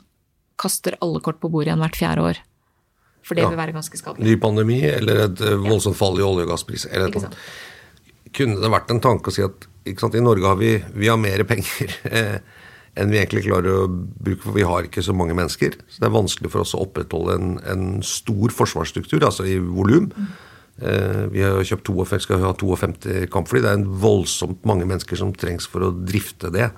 kaster 0.60 0.96
alle 1.02 1.20
kort 1.24 1.40
på 1.42 1.50
bordet 1.50 1.70
igjen 1.72 1.82
hvert 1.82 1.98
fjerde 1.98 2.26
år. 2.30 2.40
For 3.22 3.34
det 3.38 3.44
Ja. 3.44 3.48
vil 3.50 3.58
være 3.58 3.72
ganske 3.72 3.96
skadelig. 3.98 4.24
Ny 4.26 4.36
pandemi 4.42 4.80
eller 4.84 5.24
et 5.24 5.40
eh, 5.40 5.56
voldsomt 5.56 5.96
fall 5.96 6.18
i 6.18 6.22
olje- 6.26 6.42
og 6.44 6.50
gasspris. 6.50 6.86
Eller 6.90 7.06
et 7.08 7.16
eller 7.16 7.26
annet. 7.28 7.38
Kunne 8.32 8.60
det 8.60 8.70
vært 8.70 8.90
en 8.90 9.00
tanke 9.00 9.30
å 9.30 9.32
si 9.32 9.42
at 9.42 9.66
sant, 9.98 10.14
i 10.14 10.20
Norge 10.20 10.46
har 10.46 10.56
vi, 10.56 10.76
vi 10.94 11.08
har 11.08 11.16
mer 11.16 11.44
penger 11.44 11.94
eh, 12.10 12.38
enn 12.96 13.10
vi 13.10 13.18
egentlig 13.18 13.44
klarer 13.46 13.84
å 13.84 13.88
bruke, 13.88 14.42
for 14.42 14.52
vi 14.52 14.62
har 14.66 14.82
ikke 14.84 15.02
så 15.02 15.14
mange 15.16 15.34
mennesker. 15.38 15.78
Så 15.88 16.00
det 16.02 16.08
er 16.10 16.16
vanskelig 16.18 16.50
for 16.52 16.60
oss 16.60 16.74
å 16.74 16.82
opprettholde 16.84 17.38
en, 17.38 17.52
en 17.64 17.84
stor 18.02 18.52
forsvarsstruktur, 18.52 19.22
altså 19.24 19.46
i 19.48 19.56
volum. 19.58 20.10
Eh, 20.12 20.32
vi 20.76 21.42
har 21.44 21.60
kjøpt 21.68 21.84
52, 21.86 22.24
skal 22.24 22.40
ha 22.42 22.54
52 22.58 23.26
kampfly. 23.30 23.60
Det 23.62 23.70
er 23.70 23.78
en 23.78 23.90
voldsomt 24.02 24.64
mange 24.66 24.86
mennesker 24.88 25.18
som 25.20 25.34
trengs 25.36 25.68
for 25.70 25.84
å 25.84 25.92
drifte 25.92 26.50
det. 26.54 26.70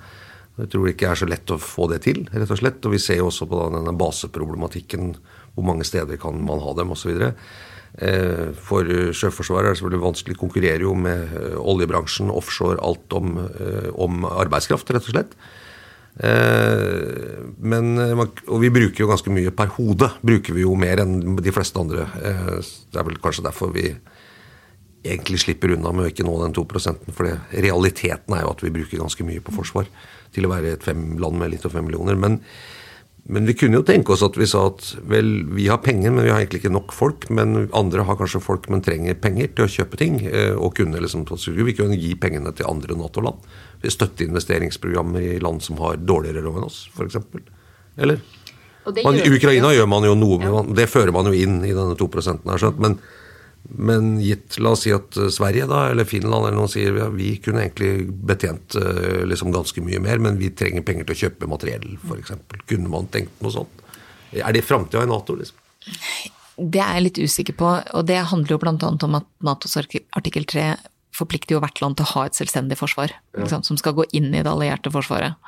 Jeg 0.59 0.71
tror 0.71 0.85
det 0.87 0.95
ikke 0.95 1.09
er 1.11 1.19
så 1.19 1.27
lett 1.27 1.51
å 1.51 1.59
få 1.59 1.89
det 1.91 2.01
til, 2.05 2.21
rett 2.31 2.51
og 2.51 2.61
slett. 2.61 2.85
Og 2.87 2.95
vi 2.95 3.01
ser 3.03 3.19
jo 3.19 3.31
også 3.31 3.49
på 3.51 3.63
denne 3.75 3.95
baseproblematikken. 3.99 5.15
Hvor 5.55 5.67
mange 5.67 5.87
steder 5.87 6.19
kan 6.21 6.39
man 6.47 6.63
ha 6.63 6.75
dem, 6.79 6.93
osv. 6.95 7.15
Eh, 7.95 8.49
For 8.59 8.87
Sjøforsvaret 9.15 9.69
er 9.69 9.75
det 9.75 9.81
selvfølgelig 9.81 10.07
vanskelig. 10.07 10.39
Konkurrerer 10.39 10.87
jo 10.87 10.95
med 10.99 11.35
eh, 11.39 11.59
oljebransjen, 11.59 12.31
offshore, 12.31 12.79
alt 12.83 13.15
om, 13.15 13.37
eh, 13.47 13.91
om 13.95 14.27
arbeidskraft, 14.31 14.91
rett 14.95 15.11
og 15.11 15.15
slett. 15.15 15.37
Eh, 16.15 17.43
Men, 17.59 17.99
eh, 17.99 18.15
og 18.49 18.61
vi 18.63 18.71
bruker 18.71 19.03
jo 19.05 19.11
ganske 19.11 19.33
mye 19.33 19.51
per 19.51 19.73
hode. 19.79 20.11
Bruker 20.23 20.55
vi 20.55 20.63
jo 20.63 20.75
mer 20.79 21.03
enn 21.03 21.37
de 21.37 21.55
fleste 21.55 21.81
andre. 21.81 22.07
Eh, 22.23 22.61
Det 22.93 23.01
er 23.01 23.05
vel 23.05 23.19
kanskje 23.19 23.45
derfor 23.45 23.73
vi 23.73 23.97
egentlig 25.05 25.41
slipper 25.41 25.75
unna 25.75 25.93
med 25.93 26.07
å 26.07 26.11
ikke 26.11 26.25
nå 26.25 26.39
den 26.41 26.55
2% 26.55 27.13
For 27.13 27.27
realiteten 27.53 28.35
er 28.35 28.43
jo 28.43 28.51
at 28.51 28.63
vi 28.63 28.71
bruker 28.71 28.99
ganske 28.99 29.25
mye 29.25 29.41
på 29.41 29.53
forsvar 29.53 29.87
til 30.33 30.47
å 30.47 30.49
være 30.49 30.73
et 30.73 30.83
fem 30.83 31.19
land 31.19 31.39
med 31.39 31.51
litt 31.51 31.67
over 31.67 31.77
fem 31.79 31.85
millioner. 31.85 32.17
Men, 32.17 32.41
men 33.25 33.47
vi 33.49 33.55
kunne 33.57 33.79
jo 33.79 33.85
tenke 33.87 34.13
oss 34.13 34.23
at 34.27 34.37
vi 34.37 34.45
sa 34.49 34.67
at 34.69 34.91
vel, 35.09 35.31
vi 35.57 35.65
har 35.73 35.79
penger, 35.81 36.13
men 36.13 36.27
vi 36.27 36.33
har 36.33 36.43
egentlig 36.43 36.61
ikke 36.61 36.75
nok 36.75 36.93
folk. 36.93 37.25
Men 37.33 37.71
andre 37.73 38.05
har 38.05 38.19
kanskje 38.21 38.43
folk, 38.45 38.69
men 38.69 38.85
trenger 38.85 39.17
penger 39.17 39.49
til 39.57 39.65
å 39.65 39.73
kjøpe 39.79 39.97
ting. 40.01 40.19
eh, 40.29 40.53
Og 40.53 40.75
kunne 40.77 41.01
liksom, 41.01 41.25
vi 41.57 41.73
kunne 41.73 41.97
gi 41.97 42.13
pengene 42.21 42.53
til 42.53 42.69
andre 42.69 42.99
Nato-land. 43.01 43.41
Vi 43.81 43.93
støtte 43.93 44.27
investeringsprogrammer 44.29 45.25
i 45.25 45.41
land 45.41 45.65
som 45.65 45.81
har 45.81 45.97
dårligere 45.97 46.45
råd 46.45 46.61
enn 46.61 46.69
oss, 46.69 46.83
f.eks. 46.93 47.17
Eller? 47.97 48.21
I 48.93 49.33
Ukraina 49.33 49.73
gjør 49.73 49.89
man 49.89 50.05
jo 50.05 50.15
noe, 50.19 50.39
med, 50.45 50.75
det 50.77 50.91
fører 50.93 51.13
man 51.17 51.25
jo 51.31 51.33
inn 51.33 51.63
i 51.65 51.73
denne 51.73 51.97
2% 51.97 52.45
her. 52.45 52.71
Men, 52.77 52.99
men 53.69 54.21
gitt, 54.21 54.59
la 54.59 54.75
oss 54.75 54.85
si 54.85 54.93
at 54.93 55.17
eh, 55.17 55.31
Sverige 55.33 55.67
da, 55.71 55.87
eller 55.91 56.09
Finland 56.09 56.47
eller 56.47 56.59
noen 56.59 56.71
sier 56.71 56.97
ja, 57.01 57.09
vi 57.13 57.35
kunne 57.43 57.65
egentlig 57.65 58.07
betjent 58.29 58.77
eh, 58.79 59.25
liksom 59.29 59.55
ganske 59.55 59.85
mye 59.85 60.03
mer, 60.05 60.21
men 60.23 60.39
vi 60.41 60.53
trenger 60.53 60.85
penger 60.87 61.09
til 61.09 61.17
å 61.17 61.21
kjøpe 61.25 61.51
materiell, 61.51 61.87
f.eks. 62.05 62.35
Kunne 62.71 62.93
man 62.93 63.09
tenkt 63.13 63.41
noe 63.45 63.55
sånt? 63.55 63.85
Er 64.35 64.53
det 64.55 64.65
framtida 64.67 65.05
i 65.05 65.09
Nato? 65.09 65.37
liksom? 65.39 65.61
Det 66.57 66.81
er 66.81 66.99
jeg 66.99 67.07
litt 67.07 67.23
usikker 67.25 67.57
på, 67.59 67.71
og 67.83 68.05
det 68.07 68.21
handler 68.31 68.55
jo 68.55 68.61
annet 68.69 69.07
om 69.07 69.17
at 69.19 69.31
Natos 69.45 69.79
artikkel 69.79 70.47
3 70.51 70.69
forplikter 71.15 71.57
jo 71.57 71.63
hvert 71.63 71.81
land 71.83 71.97
til 71.99 72.07
å 72.07 72.13
ha 72.15 72.29
et 72.29 72.37
selvstendig 72.37 72.79
forsvar, 72.79 73.15
sant, 73.51 73.67
som 73.67 73.79
skal 73.79 73.95
gå 73.97 74.07
inn 74.19 74.33
i 74.33 74.43
det 74.43 74.51
allierte 74.51 74.91
forsvaret. 74.95 75.39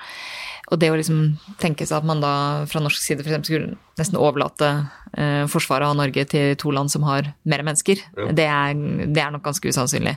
Og 0.72 0.80
det 0.82 0.90
å 0.90 0.96
liksom 0.98 1.20
tenke 1.62 1.86
seg 1.86 2.00
at 2.00 2.08
man 2.08 2.22
da 2.22 2.32
fra 2.70 2.82
norsk 2.82 2.98
side 2.98 3.22
eksempel 3.22 3.46
skulle 3.46 4.00
nesten 4.00 4.18
overlate 4.18 4.70
eh, 5.14 5.44
forsvaret 5.50 5.86
av 5.86 5.96
Norge 5.98 6.26
til 6.32 6.56
to 6.58 6.72
land 6.74 6.90
som 6.92 7.06
har 7.06 7.30
mer 7.46 7.62
mennesker, 7.66 8.02
det, 8.34 8.48
er, 8.50 8.74
det 9.06 9.22
er 9.22 9.32
nok 9.34 9.46
ganske 9.46 9.70
usannsynlig. 9.70 10.16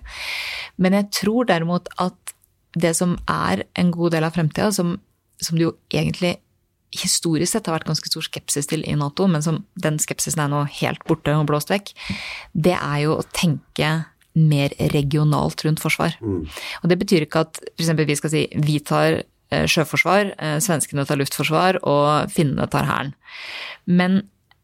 Men 0.82 0.98
jeg 0.98 1.10
tror 1.22 1.50
derimot 1.50 1.92
at 2.02 2.36
det 2.78 2.96
som 2.98 3.16
er 3.30 3.66
en 3.80 3.94
god 3.94 4.16
del 4.16 4.26
av 4.26 4.36
fremtida, 4.36 4.72
som, 4.74 4.98
som 5.42 5.58
det 5.58 5.68
jo 5.68 5.76
egentlig 5.94 6.38
historisk 6.96 7.52
sett 7.54 7.68
har 7.70 7.78
vært 7.78 7.90
ganske 7.90 8.10
stor 8.10 8.26
skepsis 8.26 8.70
til 8.70 8.84
i 8.90 8.96
Nato, 8.98 9.28
men 9.30 9.46
som 9.46 9.62
den 9.78 10.00
skepsisen 10.02 10.42
er 10.42 10.50
nå 10.50 10.64
helt 10.80 11.04
borte 11.10 11.36
og 11.38 11.46
blåst 11.50 11.70
vekk, 11.70 11.94
det 12.54 12.74
er 12.78 13.04
jo 13.06 13.20
å 13.20 13.28
tenke 13.36 13.92
mer 14.40 14.74
regionalt 14.94 15.62
rundt 15.66 15.82
forsvar. 15.82 16.16
Og 16.82 16.90
det 16.90 16.98
betyr 17.02 17.26
ikke 17.26 17.44
at 17.46 17.62
f.eks. 17.76 17.94
vi 17.98 18.18
skal 18.18 18.34
si 18.34 18.48
vi 18.56 18.80
tar 18.86 19.22
sjøforsvar, 19.50 20.34
eh, 20.38 20.58
svenskene 20.64 21.06
tar 21.08 21.20
luftforsvar 21.20 21.82
og 21.84 22.32
finnene 22.34 22.68
tar 22.70 22.86
hæren. 22.90 23.14
Men 23.86 24.22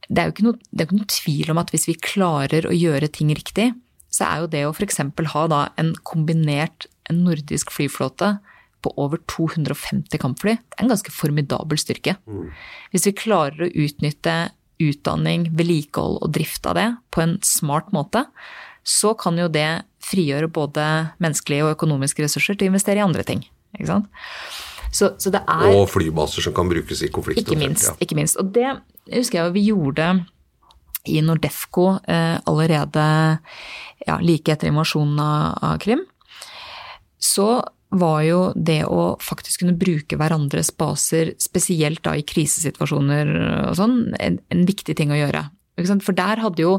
det 0.10 0.22
er 0.22 0.28
jo 0.30 0.36
ikke 0.36 0.46
noe, 0.46 0.60
det 0.72 0.84
er 0.84 0.90
ikke 0.90 1.00
noe 1.00 1.14
tvil 1.16 1.54
om 1.54 1.62
at 1.62 1.72
hvis 1.74 1.88
vi 1.90 1.98
klarer 1.98 2.68
å 2.70 2.76
gjøre 2.76 3.10
ting 3.12 3.32
riktig, 3.34 3.72
så 4.14 4.28
er 4.28 4.44
jo 4.44 4.52
det 4.52 4.66
å 4.68 4.74
f.eks. 4.76 5.02
ha 5.34 5.48
da 5.52 5.62
en 5.82 5.96
kombinert 6.08 6.86
nordisk 7.12 7.74
flyflåte 7.74 8.38
på 8.86 8.94
over 9.02 9.18
250 9.26 10.22
kampfly, 10.22 10.56
det 10.62 10.78
er 10.78 10.86
en 10.86 10.94
ganske 10.94 11.14
formidabel 11.14 11.80
styrke. 11.82 12.16
Hvis 12.94 13.08
vi 13.10 13.16
klarer 13.18 13.66
å 13.66 13.72
utnytte 13.74 14.36
utdanning, 14.84 15.50
vedlikehold 15.56 16.20
og 16.22 16.32
drift 16.36 16.68
av 16.70 16.78
det 16.78 16.88
på 17.16 17.24
en 17.24 17.38
smart 17.42 17.92
måte, 17.96 18.26
så 18.86 19.16
kan 19.18 19.40
jo 19.42 19.50
det 19.50 19.86
frigjøre 20.06 20.52
både 20.54 20.86
menneskelige 21.24 21.66
og 21.66 21.74
økonomiske 21.74 22.28
ressurser 22.28 22.60
til 22.60 22.68
å 22.68 22.76
investere 22.76 23.02
i 23.02 23.06
andre 23.06 23.26
ting. 23.26 23.42
Ikke 23.74 23.90
sant? 23.90 24.10
Så, 24.96 25.12
så 25.20 25.32
det 25.34 25.42
er 25.44 25.76
Og 25.76 25.90
flybaser 25.92 26.46
som 26.46 26.56
kan 26.56 26.70
brukes 26.72 27.04
i 27.04 27.12
konflikter. 27.12 27.44
ikke 27.44 27.60
minst. 27.60 27.90
ja. 27.90 27.96
ikke 28.00 28.16
minst. 28.16 28.40
Og 28.40 28.54
det 28.56 28.70
husker 29.12 29.42
jeg 29.42 29.56
vi 29.58 29.68
gjorde 29.68 30.10
i 31.12 31.22
Nordefco 31.22 32.00
eh, 32.08 32.38
allerede 32.50 33.06
ja, 34.08 34.18
like 34.22 34.54
etter 34.54 34.72
invasjonen 34.72 35.20
av, 35.22 35.58
av 35.62 35.80
Krim. 35.84 36.06
Så 37.20 37.50
var 37.96 38.22
jo 38.26 38.40
det 38.56 38.82
å 38.88 39.16
faktisk 39.24 39.64
kunne 39.64 39.78
bruke 39.80 40.18
hverandres 40.20 40.72
baser, 40.76 41.34
spesielt 41.40 42.04
da 42.06 42.16
i 42.18 42.26
krisesituasjoner 42.28 43.32
og 43.70 43.76
sånn, 43.80 44.00
en, 44.20 44.40
en 44.52 44.66
viktig 44.68 44.98
ting 44.98 45.14
å 45.14 45.20
gjøre. 45.20 45.46
For 45.76 46.16
der 46.16 46.40
hadde 46.40 46.64
jo 46.64 46.76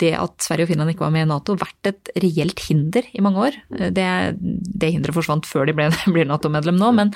det 0.00 0.12
at 0.18 0.34
Sverige 0.44 0.66
og 0.66 0.72
Finland 0.72 0.92
ikke 0.92 1.06
var 1.06 1.14
med 1.14 1.24
i 1.24 1.30
Nato, 1.30 1.56
vært 1.56 1.88
et 1.88 2.10
reelt 2.20 2.60
hinder 2.66 3.06
i 3.12 3.22
mange 3.24 3.46
år. 3.46 3.56
Det, 3.70 4.08
det 4.40 4.90
hinderet 4.92 5.16
forsvant 5.16 5.48
før 5.48 5.68
de 5.68 5.76
ble, 5.76 5.88
blir 6.14 6.28
Nato-medlem 6.28 6.76
nå, 6.80 6.90
men, 6.96 7.14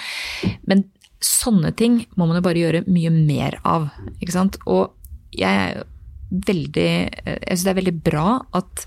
men 0.71 0.87
sånne 1.25 1.75
ting 1.77 2.03
må 2.17 2.29
man 2.29 2.39
jo 2.39 2.47
bare 2.47 2.63
gjøre 2.63 2.87
mye 2.89 3.13
mer 3.13 3.59
av. 3.67 3.91
Ikke 4.23 4.37
sant? 4.37 4.61
Og 4.67 4.95
jeg 5.37 5.85
veldig 6.29 6.85
Jeg 6.85 7.57
syns 7.57 7.63
det 7.65 7.71
er 7.73 7.79
veldig 7.79 7.97
bra 8.05 8.25
at 8.57 8.83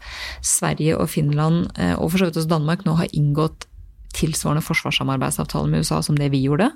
Sverige 0.46 0.98
og 1.02 1.10
Finland, 1.10 1.72
eh, 1.74 1.96
og 1.98 2.12
for 2.12 2.22
så 2.22 2.28
vidt 2.30 2.38
også 2.38 2.52
Danmark, 2.52 2.86
nå 2.86 2.94
har 3.00 3.10
inngått 3.18 3.66
tilsvarende 4.14 4.64
forsvarssamarbeidsavtaler 4.66 5.72
med 5.72 5.86
USA 5.86 6.02
som 6.06 6.18
det 6.20 6.30
vi 6.34 6.44
gjorde. 6.46 6.70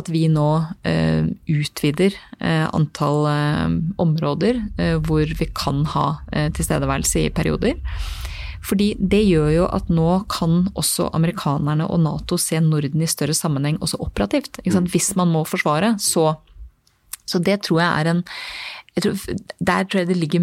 At 0.00 0.08
vi 0.12 0.24
nå 0.32 0.48
eh, 0.88 1.28
utvider 1.50 2.14
eh, 2.40 2.66
antall 2.72 3.26
eh, 3.28 3.76
områder 4.00 4.62
eh, 4.80 4.96
hvor 5.04 5.28
vi 5.38 5.48
kan 5.56 5.84
ha 5.94 6.06
eh, 6.32 6.48
tilstedeværelse 6.56 7.26
i 7.26 7.32
perioder. 7.34 7.76
Fordi 8.64 8.90
det 9.00 9.22
gjør 9.24 9.50
jo 9.54 9.66
at 9.72 9.88
nå 9.92 10.08
kan 10.30 10.66
også 10.78 11.08
amerikanerne 11.16 11.86
og 11.88 12.02
Nato 12.04 12.36
se 12.40 12.60
Norden 12.60 13.02
i 13.02 13.08
større 13.08 13.34
sammenheng, 13.36 13.78
også 13.80 14.00
operativt. 14.04 14.60
Ikke 14.60 14.76
sant? 14.76 14.92
Hvis 14.92 15.14
man 15.16 15.32
må 15.32 15.44
forsvare, 15.48 15.96
så 15.98 16.34
Så 17.30 17.38
det 17.38 17.62
tror 17.62 17.78
jeg 17.80 18.00
er 18.00 18.10
en 18.10 18.24
jeg 18.96 19.02
tror, 19.02 19.14
Der 19.60 19.84
tror 19.84 19.98
jeg 20.00 20.08
det 20.08 20.16
ligger 20.16 20.40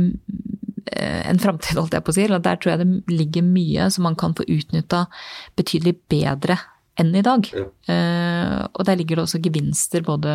eh, 0.95 1.30
en 1.30 1.39
framtid, 1.39 1.78
holdt 1.78 1.93
jeg 1.93 2.03
på 2.03 2.12
å 2.12 2.16
si. 2.16 2.24
eller 2.24 2.39
Der 2.39 2.55
tror 2.55 2.72
jeg 2.72 2.80
det 2.80 3.03
ligger 3.12 3.43
mye 3.43 3.89
som 3.91 4.03
man 4.03 4.16
kan 4.16 4.34
få 4.34 4.45
utnytta 4.47 5.05
betydelig 5.58 5.97
bedre 6.10 6.58
enn 6.98 7.14
i 7.16 7.22
dag. 7.26 7.45
Eh, 7.54 8.60
og 8.74 8.86
der 8.88 8.98
ligger 9.00 9.20
det 9.22 9.28
også 9.28 9.41
gevinster 9.43 10.02
både 10.06 10.34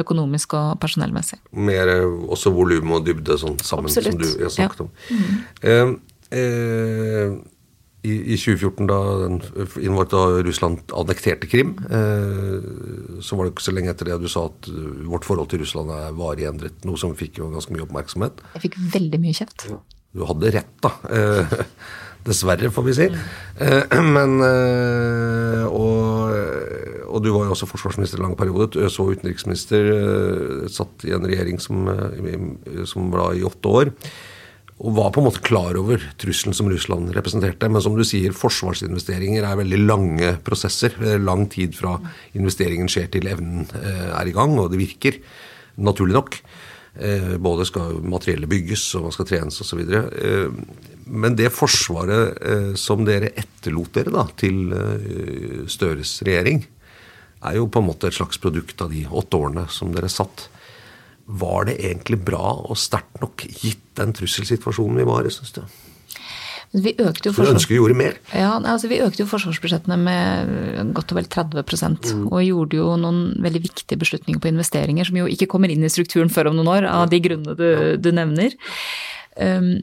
økonomisk 0.00 0.56
og 0.58 0.78
personellmessig. 0.82 1.38
Mer 1.54 1.90
eh, 1.92 2.04
også 2.34 2.50
volum 2.54 2.96
og 2.96 3.04
dybde 3.06 3.36
sånn 3.38 3.58
sammen, 3.62 3.90
Absolutt. 3.92 4.16
som 4.16 4.22
du 4.22 4.44
har 4.46 4.54
snakket 4.54 4.84
Ja. 4.84 4.86
Mm. 5.10 5.24
om. 5.24 5.98
Eh, 6.32 6.38
eh, 6.40 7.34
i, 8.04 8.14
I 8.34 8.36
2014, 8.36 8.84
da, 8.90 8.96
den, 9.22 9.38
da 10.10 10.22
Russland 10.44 10.90
annekterte 10.92 11.48
Krim, 11.48 11.70
eh, 11.88 13.20
så 13.24 13.38
var 13.38 13.46
det 13.46 13.54
ikke 13.54 13.64
så 13.64 13.72
lenge 13.72 13.94
etter 13.94 14.10
det 14.10 14.18
du 14.20 14.28
sa 14.28 14.42
at 14.50 14.68
vårt 15.08 15.24
forhold 15.24 15.48
til 15.48 15.62
Russland 15.62 15.88
er 15.94 16.12
varig 16.18 16.44
endret. 16.50 16.84
Noe 16.84 17.00
som 17.00 17.14
fikk 17.16 17.38
jo 17.40 17.48
ganske 17.54 17.72
mye 17.72 17.86
oppmerksomhet. 17.86 18.42
Jeg 18.58 18.66
fikk 18.66 18.76
veldig 18.98 19.22
mye 19.24 19.38
kjeft. 19.40 19.68
Du 20.14 20.26
hadde 20.28 20.52
rett, 20.58 20.74
da. 20.84 20.92
Dessverre, 22.24 22.70
får 22.72 22.84
vi 22.86 22.94
si. 22.96 23.06
Eh, 23.60 23.96
men 24.16 24.38
eh, 24.40 25.64
og, 25.68 26.32
og 27.10 27.24
du 27.24 27.30
var 27.34 27.48
jo 27.48 27.52
også 27.52 27.68
forsvarsminister 27.68 28.20
i 28.20 28.24
lang 28.24 28.36
periode. 28.38 28.86
Så 28.92 29.10
utenriksminister. 29.12 29.90
Eh, 29.92 30.70
satt 30.72 31.04
i 31.04 31.12
en 31.16 31.26
regjering 31.28 31.60
som, 31.60 31.84
som 32.88 33.12
var 33.12 33.36
i 33.36 33.44
åtte 33.44 33.74
år. 33.80 33.92
Og 34.74 34.96
var 34.96 35.12
på 35.14 35.20
en 35.20 35.28
måte 35.28 35.44
klar 35.44 35.76
over 35.78 36.02
trusselen 36.18 36.56
som 36.56 36.68
Russland 36.72 37.12
representerte. 37.14 37.68
Men 37.70 37.84
som 37.84 37.94
du 37.96 38.02
sier, 38.08 38.34
forsvarsinvesteringer 38.34 39.44
er 39.44 39.60
veldig 39.60 39.82
lange 39.84 40.34
prosesser. 40.44 40.96
Er 41.04 41.22
Lang 41.22 41.46
tid 41.52 41.76
fra 41.76 41.98
investeringen 42.32 42.88
skjer 42.90 43.12
til 43.12 43.28
evnen 43.30 43.68
er 43.84 44.26
i 44.26 44.34
gang, 44.34 44.56
og 44.58 44.72
det 44.72 44.80
virker. 44.80 45.20
Naturlig 45.76 46.16
nok. 46.16 46.40
Eh, 46.94 47.36
Både 47.42 47.66
skal 47.66 47.98
materiellet 48.06 48.50
bygges, 48.50 48.84
og 48.94 49.08
man 49.08 49.14
skal 49.16 49.26
trenes 49.28 49.60
osv. 49.64 49.82
Men 51.10 51.36
det 51.36 51.50
forsvaret 51.52 52.38
eh, 52.38 52.72
som 52.78 53.04
dere 53.06 53.32
etterlot 53.34 53.96
dere 53.96 54.14
da, 54.14 54.28
til 54.38 54.72
eh, 54.72 55.64
Støres 55.70 56.16
regjering, 56.26 56.62
er 57.44 57.58
jo 57.58 57.68
på 57.68 57.82
en 57.82 57.88
måte 57.90 58.08
et 58.08 58.16
slags 58.16 58.38
produkt 58.40 58.80
av 58.80 58.94
de 58.94 59.04
åtte 59.04 59.36
årene 59.36 59.66
som 59.72 59.90
dere 59.92 60.08
satt. 60.12 60.46
Var 61.24 61.68
det 61.68 61.80
egentlig 61.80 62.20
bra 62.24 62.54
og 62.62 62.78
sterkt 62.80 63.20
nok, 63.20 63.44
gitt 63.60 63.84
den 63.98 64.14
trusselsituasjonen 64.16 65.02
vi 65.02 65.08
var 65.08 65.26
i, 65.26 65.32
syns 65.34 65.52
du? 65.56 65.62
Vi 66.74 66.90
økte 66.98 67.28
jo 67.28 67.32
forsvars-. 67.36 67.66
Ja, 68.34 68.52
altså 68.58 68.88
Vi 68.90 68.98
økte 69.04 69.22
jo 69.22 69.28
forsvarsbudsjettene 69.30 69.98
med 70.00 70.94
godt 70.96 71.12
og 71.14 71.20
vel 71.20 71.28
30 71.30 71.62
Mm. 72.14 72.24
og 72.32 72.42
gjorde 72.42 72.76
jo 72.80 72.96
noen 72.98 73.20
veldig 73.44 73.62
viktige 73.62 73.98
beslutninger 74.00 74.40
på 74.42 74.50
investeringer 74.50 75.06
som 75.06 75.16
jo 75.16 75.26
ikke 75.30 75.46
kommer 75.46 75.70
inn 75.70 75.84
i 75.86 75.92
strukturen 75.92 76.28
før 76.32 76.50
om 76.50 76.56
noen 76.58 76.72
år, 76.72 76.88
av 76.90 77.10
de 77.10 77.20
grunnene 77.22 77.54
du, 77.56 77.96
du 78.02 78.10
nevner. 78.12 78.56
Um, 79.38 79.82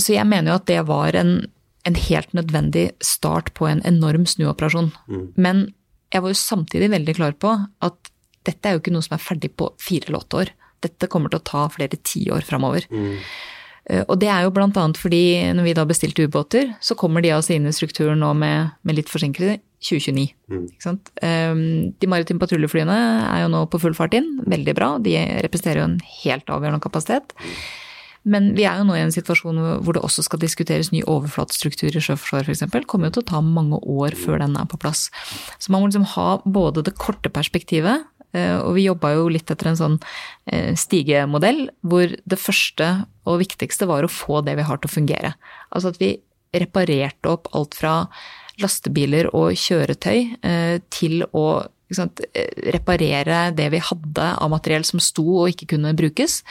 så 0.00 0.14
jeg 0.16 0.26
mener 0.26 0.50
jo 0.52 0.56
at 0.58 0.66
det 0.66 0.80
var 0.88 1.14
en, 1.14 1.46
en 1.84 1.94
helt 2.08 2.32
nødvendig 2.34 2.90
start 3.04 3.52
på 3.54 3.68
en 3.68 3.82
enorm 3.84 4.24
snuoperasjon. 4.26 4.92
Men 5.36 5.66
jeg 6.12 6.22
var 6.24 6.32
jo 6.32 6.40
samtidig 6.40 6.90
veldig 6.90 7.14
klar 7.16 7.32
på 7.38 7.52
at 7.84 8.10
dette 8.44 8.68
er 8.68 8.76
jo 8.76 8.80
ikke 8.82 8.92
noe 8.92 9.04
som 9.04 9.14
er 9.16 9.22
ferdig 9.24 9.52
på 9.56 9.70
fire 9.80 10.08
eller 10.08 10.20
åtte 10.24 10.40
år. 10.42 10.50
Dette 10.84 11.08
kommer 11.08 11.32
til 11.32 11.40
å 11.40 11.46
ta 11.48 11.62
flere 11.72 11.96
tiår 11.96 12.44
framover. 12.44 12.84
Eh, 12.92 13.22
Og 14.08 14.16
det 14.16 14.30
er 14.32 14.46
jo 14.46 14.52
annet 14.56 14.96
fordi 14.96 15.52
når 15.52 15.66
vi 15.66 15.74
da 15.76 15.84
bestilte 15.84 16.24
ubåter, 16.24 16.70
så 16.80 16.96
kommer 16.96 17.20
de 17.20 17.34
altså 17.36 17.52
inn 17.52 17.68
i 17.68 17.74
strukturen 17.76 18.22
nå 18.22 18.30
med, 18.32 18.70
med 18.82 18.96
litt 18.96 19.12
forsinkelse 19.12 19.58
2029. 19.84 20.32
Ikke 20.72 20.86
sant? 20.86 21.12
Um, 21.20 21.92
De 22.00 22.08
maritime 22.08 22.40
patruljeflyene 22.40 22.96
er 23.28 23.44
jo 23.44 23.52
nå 23.52 23.64
på 23.68 23.80
full 23.82 23.96
fart 23.96 24.16
inn. 24.16 24.38
Veldig 24.48 24.76
bra. 24.76 24.94
De 25.04 25.16
representerer 25.44 25.82
jo 25.82 25.88
en 25.90 25.98
helt 26.22 26.48
avgjørende 26.48 26.84
kapasitet. 26.84 27.36
Men 28.24 28.54
vi 28.56 28.64
er 28.64 28.80
jo 28.80 28.86
nå 28.88 28.96
i 28.96 29.02
en 29.04 29.12
situasjon 29.12 29.58
hvor 29.84 29.96
det 29.96 30.02
også 30.04 30.24
skal 30.24 30.40
diskuteres 30.40 30.88
ny 30.94 31.02
overflatestruktur 31.02 31.92
i 31.92 32.00
Sjøforsvaret 32.00 32.48
f.eks. 32.48 32.86
kommer 32.88 33.10
jo 33.10 33.18
til 33.18 33.24
å 33.26 33.30
ta 33.34 33.40
mange 33.44 33.76
år 33.76 34.16
før 34.16 34.40
den 34.40 34.56
er 34.56 34.68
på 34.70 34.80
plass. 34.80 35.10
Så 35.60 35.72
man 35.72 35.84
må 35.84 35.90
liksom 35.90 36.08
ha 36.14 36.28
både 36.44 36.86
det 36.86 36.96
korte 36.96 37.28
perspektivet, 37.28 38.00
eh, 38.00 38.13
og 38.34 38.74
vi 38.76 38.86
jobba 38.88 39.14
jo 39.14 39.28
litt 39.32 39.50
etter 39.50 39.70
en 39.70 39.78
sånn 39.78 39.98
eh, 40.50 40.72
stigemodell, 40.78 41.68
hvor 41.86 42.10
det 42.10 42.40
første 42.40 42.90
og 43.28 43.40
viktigste 43.42 43.88
var 43.90 44.06
å 44.06 44.12
få 44.12 44.42
det 44.46 44.56
vi 44.58 44.66
har 44.66 44.80
til 44.80 44.90
å 44.90 44.94
fungere. 44.94 45.34
Altså 45.70 45.94
at 45.94 46.00
vi 46.02 46.16
reparerte 46.54 47.30
opp 47.30 47.50
alt 47.54 47.74
fra 47.78 47.94
lastebiler 48.62 49.30
og 49.34 49.54
kjøretøy 49.58 50.18
eh, 50.46 50.76
til 50.94 51.24
å 51.32 51.46
sant, 51.94 52.22
eh, 52.32 52.50
reparere 52.74 53.48
det 53.56 53.70
vi 53.74 53.82
hadde 53.82 54.28
av 54.34 54.52
materiell 54.52 54.86
som 54.86 55.02
sto 55.02 55.26
og 55.44 55.54
ikke 55.54 55.74
kunne 55.74 55.94
brukes 55.98 56.42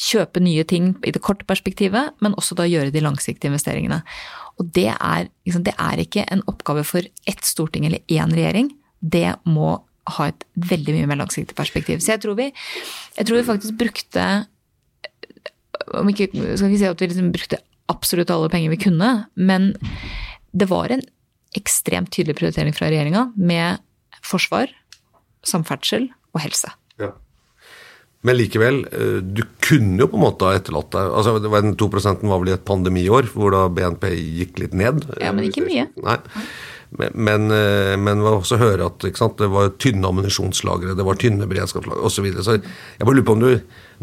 kjøpe 0.00 0.40
nye 0.40 0.64
ting 0.64 0.94
i 1.04 1.12
det 1.12 1.20
korte 1.20 1.44
perspektivet, 1.48 2.14
men 2.24 2.36
også 2.40 2.56
da 2.56 2.64
gjøre 2.68 2.92
de 2.94 3.02
langsiktige 3.04 3.50
investeringene. 3.50 4.00
Og 4.60 4.70
det 4.76 4.88
er, 4.94 5.28
sant, 5.52 5.66
det 5.68 5.76
er 5.76 6.00
ikke 6.00 6.24
en 6.32 6.44
oppgave 6.48 6.84
for 6.88 7.04
ett 7.04 7.44
storting 7.44 7.86
eller 7.88 8.00
én 8.08 8.32
regjering. 8.32 8.72
Det 9.00 9.34
må 9.44 9.76
ha 10.16 10.30
et 10.30 10.46
veldig 10.70 10.96
mye 10.96 11.10
mer 11.10 11.20
langsiktig 11.22 11.56
perspektiv. 11.58 12.02
Så 12.04 12.14
jeg 12.14 12.24
tror 12.24 12.38
vi, 12.38 12.50
jeg 13.16 13.28
tror 13.28 13.40
vi 13.40 13.46
faktisk 13.48 13.78
brukte 13.80 14.26
om 15.98 16.10
ikke, 16.10 16.28
skal 16.30 16.68
ikke 16.68 16.80
si 16.82 16.90
at 16.90 17.02
vi 17.02 17.08
liksom 17.10 17.32
brukte 17.34 17.62
absolutt 17.90 18.30
alle 18.30 18.50
penger 18.52 18.72
vi 18.74 18.82
kunne, 18.84 19.10
men 19.34 19.72
det 20.54 20.68
var 20.70 20.92
en 20.94 21.02
ekstremt 21.58 22.12
tydelig 22.14 22.36
prioritering 22.38 22.74
fra 22.76 22.90
regjeringa 22.90 23.30
med 23.38 23.80
forsvar, 24.26 24.70
samferdsel 25.46 26.06
og 26.34 26.42
helse. 26.44 26.70
Ja. 27.00 27.10
Men 28.26 28.36
likevel, 28.36 28.82
eh, 28.92 29.18
du 29.24 29.42
kunne 29.64 30.02
jo 30.02 30.10
på 30.12 30.18
en 30.18 30.26
måte 30.26 30.44
ha 30.44 30.58
etterlatt 30.58 30.90
deg 30.92 31.14
altså 31.16 31.38
Den 31.40 31.72
2% 31.80 32.26
var 32.28 32.42
vel 32.42 32.50
i 32.50 32.56
et 32.58 32.66
pandemiår, 32.68 33.30
hvor 33.32 33.54
da 33.54 33.64
BNP 33.72 34.10
gikk 34.12 34.60
litt 34.60 34.76
ned. 34.76 35.06
Ja, 35.22 35.32
men 35.32 35.48
ikke 35.48 35.64
mye. 35.64 35.88
Nei. 36.04 36.18
Men, 36.98 37.14
men, 37.14 37.50
eh, 37.54 37.94
vi 37.94 38.30
også 38.30 38.58
høre 38.58 38.88
at 38.90 39.04
sant, 39.18 39.38
det 39.38 39.50
var 39.52 39.70
tynne 39.78 40.08
ammunisjonslagre, 40.08 40.96
det 40.98 41.06
var 41.06 41.18
tynne 41.20 41.46
beredskapslagre 41.50 42.02
osv. 42.02 42.16
Så, 42.16 42.24
videre. 42.26 42.46
så 42.46 42.56
jeg 42.58 43.06
bare 43.06 43.14
lurer 43.14 43.28
på 43.28 43.36
om 43.36 43.44
du, 43.44 43.52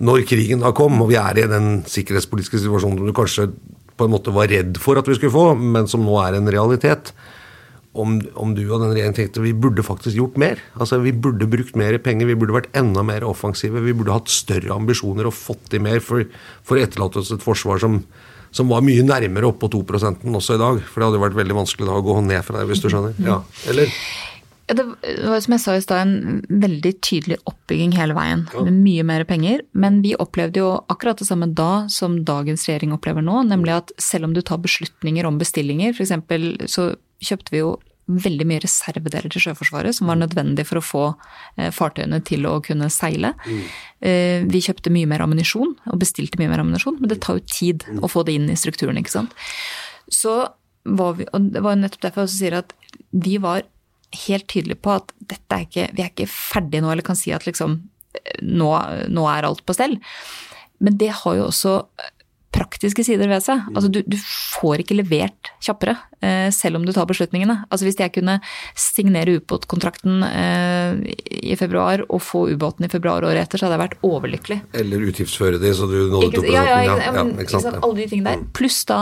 når 0.08 0.28
krigen 0.30 0.64
da 0.64 0.72
kom, 0.76 1.02
og 1.04 1.12
vi 1.12 1.18
er 1.20 1.42
i 1.42 1.50
den 1.52 1.82
sikkerhetspolitiske 1.90 2.64
situasjonen 2.64 3.02
som 3.02 3.10
du 3.10 3.16
kanskje 3.18 3.50
på 3.98 4.06
en 4.06 4.14
måte 4.14 4.32
var 4.32 4.48
redd 4.52 4.78
for 4.80 5.00
at 5.00 5.10
vi 5.10 5.18
skulle 5.18 5.34
få, 5.34 5.50
men 5.58 5.90
som 5.90 6.06
nå 6.06 6.16
er 6.22 6.38
en 6.38 6.48
realitet, 6.54 7.12
om, 7.98 8.18
om 8.38 8.52
du 8.54 8.62
og 8.68 8.82
den 8.84 8.92
regjeringen 8.92 9.18
tenkte 9.18 9.42
vi 9.42 9.56
burde 9.58 9.84
faktisk 9.86 10.16
gjort 10.20 10.38
mer. 10.38 10.62
Altså 10.78 11.00
Vi 11.02 11.16
burde 11.18 11.50
brukt 11.50 11.76
mer 11.80 11.98
penger, 12.04 12.30
vi 12.30 12.38
burde 12.38 12.56
vært 12.56 12.70
enda 12.78 13.02
mer 13.06 13.26
offensive. 13.26 13.82
Vi 13.82 13.96
burde 13.98 14.14
hatt 14.14 14.30
større 14.30 14.76
ambisjoner 14.76 15.26
og 15.26 15.34
fått 15.34 15.72
til 15.72 15.82
mer 15.82 16.04
for, 16.06 16.28
for 16.62 16.78
å 16.78 16.84
etterlate 16.86 17.24
oss 17.24 17.34
et 17.34 17.44
forsvar 17.44 17.82
som, 17.82 18.04
som 18.58 18.72
var 18.74 18.86
mye 18.86 19.06
nærmere 19.06 19.52
oppå 19.52 19.70
2 19.72 19.84
også 19.88 20.58
i 20.58 20.62
dag. 20.62 20.82
For 20.90 21.02
det 21.02 21.12
hadde 21.12 21.26
vært 21.28 21.38
veldig 21.38 21.62
vanskelig 21.62 21.90
da 21.90 22.00
å 22.00 22.06
gå 22.06 22.18
ned 22.26 22.42
fra 22.46 22.60
det, 22.60 22.68
hvis 22.72 22.82
du 22.84 22.90
skjønner. 22.90 23.14
Ja, 23.24 23.42
eller? 23.70 23.94
Ja, 24.68 24.76
det 24.76 24.84
var 25.24 25.40
som 25.40 25.54
jeg 25.56 25.64
sa 25.64 25.74
i 25.78 25.84
stad, 25.84 26.02
en 26.04 26.42
veldig 26.64 26.92
tydelig 27.06 27.38
oppbygging 27.48 27.94
hele 27.96 28.18
veien. 28.18 28.44
Med 28.58 28.82
mye 28.84 29.06
mer 29.08 29.24
penger. 29.30 29.64
Men 29.72 30.02
vi 30.04 30.12
opplevde 30.20 30.60
jo 30.60 30.74
akkurat 30.92 31.22
det 31.22 31.30
samme 31.30 31.48
da 31.56 31.86
som 31.92 32.20
dagens 32.28 32.68
regjering 32.68 32.92
opplever 32.96 33.24
nå. 33.24 33.46
Nemlig 33.48 33.78
at 33.78 33.94
selv 34.02 34.28
om 34.28 34.36
du 34.36 34.42
tar 34.44 34.60
beslutninger 34.64 35.30
om 35.30 35.40
bestillinger, 35.40 35.96
f.eks. 35.96 36.12
så 36.74 36.90
kjøpte 37.24 37.56
vi 37.56 37.64
jo 37.64 37.78
veldig 38.08 38.48
mye 38.48 38.64
reservedeler 38.64 39.32
til 39.34 39.44
Sjøforsvaret 39.44 39.96
som 39.98 40.12
var 40.12 40.20
nødvendig 40.20 40.64
for 40.70 40.80
å 40.80 40.86
få 40.86 41.06
eh, 41.58 41.72
fartøyene 41.76 42.22
til 42.28 42.48
å 42.50 42.58
kunne 42.64 42.90
seile. 42.94 43.34
Mm. 43.48 43.66
vi 44.52 44.60
kjøpte 44.62 44.92
mye 44.94 45.10
mer 45.10 45.24
ammunisjon 45.26 45.72
og 45.90 46.00
bestilte 46.00 46.38
mye 46.40 46.52
mer 46.52 46.62
ammunisjon, 46.62 47.00
men 47.02 47.10
det 47.10 47.18
tar 47.26 47.40
jo 47.40 47.48
tid 47.50 47.86
å 48.00 48.10
få 48.12 48.22
det 48.28 48.36
inn 48.38 48.46
i 48.54 48.58
strukturen, 48.60 49.00
ikke 49.00 49.16
sant. 49.16 49.34
Så 50.14 50.36
var 50.88 51.18
vi, 51.18 51.26
og 51.34 51.50
det 51.52 51.64
var 51.66 51.80
nettopp 51.80 52.06
derfor 52.06 52.24
jeg 52.24 52.30
også 52.30 52.40
sier 52.40 52.58
at 52.60 52.76
vi 53.12 53.36
var 53.44 53.66
helt 54.28 54.48
tydelige 54.48 54.80
på 54.86 54.94
at 54.96 55.12
dette 55.20 55.56
er 55.56 55.66
ikke, 55.66 55.88
vi 55.98 56.04
er 56.04 56.12
ikke 56.14 56.30
ferdige 56.32 56.84
nå, 56.84 56.92
eller 56.94 57.06
kan 57.06 57.18
si 57.20 57.34
at 57.36 57.48
liksom 57.48 57.80
nå, 58.42 58.70
nå 59.12 59.26
er 59.32 59.48
alt 59.48 59.66
på 59.66 59.76
stell. 59.76 59.98
Men 60.84 61.00
det 61.02 61.10
har 61.24 61.40
jo 61.40 61.48
også 61.50 61.80
praktiske 62.58 63.06
sider 63.06 63.30
ved 63.30 63.44
seg. 63.46 63.64
Altså 63.74 63.92
du, 63.94 64.02
du 64.02 64.18
får 64.18 64.82
ikke 64.84 64.98
levert 64.98 65.52
kjappere, 65.64 65.96
eh, 66.26 66.48
selv 66.56 66.80
om 66.80 66.88
du 66.88 66.94
tar 66.96 67.08
beslutningene. 67.10 67.60
Altså 67.70 67.88
Hvis 67.88 68.00
jeg 68.02 68.14
kunne 68.18 68.40
signere 68.78 69.38
ubåtkontrakten 69.38 70.26
eh, 70.28 71.16
i 71.54 71.58
februar 71.60 72.04
og 72.08 72.24
få 72.26 72.48
ubåten 72.52 72.88
i 72.88 72.92
februar 72.92 73.28
året 73.28 73.46
etter, 73.46 73.62
så 73.62 73.68
hadde 73.68 73.78
jeg 73.78 73.86
vært 73.86 74.10
overlykkelig. 74.10 74.60
Eller 74.82 75.08
utgiftsføre 75.12 75.62
de, 75.62 75.74
så 75.78 75.90
du 75.90 75.98
nådde 76.12 76.32
Ikke, 76.32 76.46
ja, 76.50 76.66
ja, 76.66 76.82
ja, 76.88 76.98
ja, 77.06 77.26
ikke 77.28 77.46
ikke 77.46 77.56
sant? 77.56 77.70
sant, 77.70 77.82
alle 77.84 78.02
de 78.02 78.10
tingene 78.12 78.36
der. 78.36 78.46
Pluss 78.58 78.82
da 78.90 79.02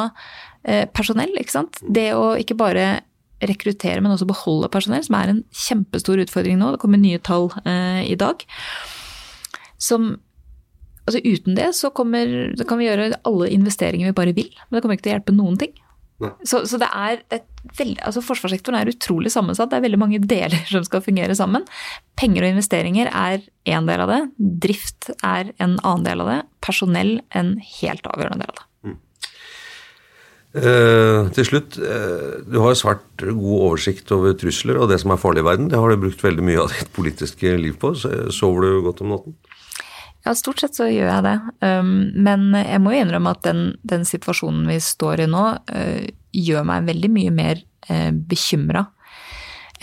eh, 0.67 0.85
personell, 0.91 1.33
ikke 1.41 1.57
sant. 1.57 1.81
Det 1.87 2.09
å 2.17 2.33
ikke 2.39 2.57
bare 2.59 2.89
rekruttere, 3.45 4.01
men 4.01 4.13
også 4.13 4.27
beholde 4.29 4.71
personell, 4.73 5.03
som 5.05 5.17
er 5.19 5.33
en 5.33 5.41
kjempestor 5.53 6.21
utfordring 6.23 6.59
nå. 6.59 6.73
Det 6.75 6.81
kommer 6.83 7.01
nye 7.01 7.21
tall 7.23 7.49
eh, 7.67 8.03
i 8.07 8.17
dag. 8.19 8.45
Som 9.81 10.15
Altså 11.05 11.21
Uten 11.21 11.57
det 11.57 11.69
så, 11.77 11.91
kommer, 11.93 12.29
så 12.57 12.65
kan 12.67 12.81
vi 12.81 12.87
gjøre 12.87 13.11
alle 13.29 13.49
investeringer 13.53 14.09
vi 14.09 14.17
bare 14.17 14.35
vil, 14.37 14.49
men 14.67 14.77
det 14.77 14.83
kommer 14.83 14.97
ikke 14.97 15.07
til 15.07 15.13
å 15.13 15.17
hjelpe 15.19 15.35
noen 15.37 15.59
ting. 15.61 15.75
Så, 16.47 16.61
så 16.63 16.79
det 16.79 16.87
er 16.95 17.19
et 17.35 17.47
veldig, 17.75 17.99
altså 18.07 18.21
Forsvarssektoren 18.23 18.77
er 18.79 18.91
utrolig 18.93 19.33
sammensatt. 19.33 19.69
Det 19.71 19.81
er 19.81 19.85
veldig 19.85 19.99
mange 19.99 20.21
deler 20.35 20.61
som 20.69 20.85
skal 20.87 21.03
fungere 21.05 21.35
sammen. 21.37 21.65
Penger 22.19 22.45
og 22.45 22.55
investeringer 22.55 23.11
er 23.11 23.43
én 23.67 23.89
del 23.89 24.05
av 24.05 24.13
det. 24.13 24.21
Drift 24.67 25.11
er 25.17 25.51
en 25.57 25.75
annen 25.81 26.07
del 26.07 26.23
av 26.23 26.31
det. 26.31 26.39
Personell 26.65 27.19
en 27.35 27.57
helt 27.81 28.07
avgjørende 28.13 28.47
del 28.47 28.55
av 28.55 28.61
det. 28.61 28.69
Eh, 30.55 31.25
til 31.35 31.43
slutt, 31.49 31.75
eh, 31.83 32.35
du 32.47 32.61
har 32.63 32.77
svært 32.79 33.19
god 33.19 33.57
oversikt 33.57 34.11
over 34.15 34.37
trusler 34.39 34.77
og 34.79 34.87
det 34.87 35.01
som 35.01 35.11
er 35.11 35.19
farlig 35.19 35.43
i 35.43 35.47
verden. 35.49 35.67
Det 35.67 35.81
har 35.81 35.91
du 35.91 36.05
brukt 36.05 36.23
veldig 36.23 36.45
mye 36.47 36.61
av 36.63 36.71
ditt 36.71 36.93
politiske 36.95 37.57
liv 37.59 37.75
på. 37.81 37.91
Sover 38.31 38.63
du 38.63 38.85
godt 38.85 39.03
om 39.03 39.11
natten? 39.11 39.35
Ja, 40.26 40.34
stort 40.34 40.63
sett 40.63 40.73
så 40.73 40.88
gjør 40.89 41.11
jeg 41.11 41.23
det. 41.28 41.36
Um, 41.61 41.89
men 42.26 42.47
jeg 42.57 42.82
må 42.82 42.95
jo 42.95 43.03
innrømme 43.03 43.36
at 43.36 43.43
den, 43.45 43.76
den 43.86 44.07
situasjonen 44.09 44.65
vi 44.65 44.80
står 44.82 45.21
i 45.21 45.28
nå, 45.30 45.43
uh, 45.69 46.07
gjør 46.34 46.65
meg 46.65 46.88
veldig 46.88 47.11
mye 47.13 47.34
mer 47.36 47.61
uh, 47.91 48.09
bekymra 48.09 48.88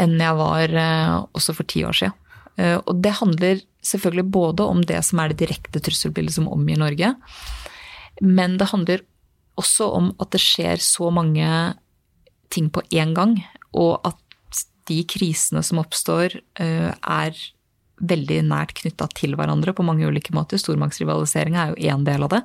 enn 0.00 0.16
jeg 0.18 0.34
var 0.38 0.74
uh, 0.74 1.14
også 1.36 1.54
for 1.54 1.68
ti 1.68 1.84
år 1.86 1.94
siden. 1.94 2.18
Og 2.62 2.98
det 3.00 3.14
handler 3.16 3.62
selvfølgelig 3.80 4.26
både 4.28 4.64
om 4.68 4.82
det 4.84 4.98
som 5.06 5.22
er 5.22 5.30
det 5.32 5.38
direkte 5.40 5.80
trusselbildet 5.82 6.34
som 6.34 6.50
omgir 6.52 6.76
Norge, 6.76 7.08
men 8.20 8.58
det 8.60 8.68
handler 8.68 9.00
også 9.58 9.88
om 9.96 10.10
at 10.20 10.34
det 10.36 10.40
skjer 10.44 10.82
så 10.84 11.08
mange 11.16 11.48
ting 12.52 12.68
på 12.68 12.84
én 12.92 13.14
gang, 13.16 13.38
og 13.72 14.04
at 14.04 14.60
de 14.90 14.98
krisene 15.08 15.64
som 15.64 15.80
oppstår, 15.80 16.36
er 16.60 17.40
veldig 18.02 18.40
nært 18.48 18.74
knytta 18.80 19.08
til 19.16 19.36
hverandre 19.38 19.74
på 19.76 19.84
mange 19.86 20.08
ulike 20.08 20.34
måter. 20.34 20.60
Stormaktsrivalisering 20.60 21.56
er 21.56 21.72
jo 21.72 21.92
én 21.94 22.04
del 22.06 22.26
av 22.26 22.34
det. 22.34 22.42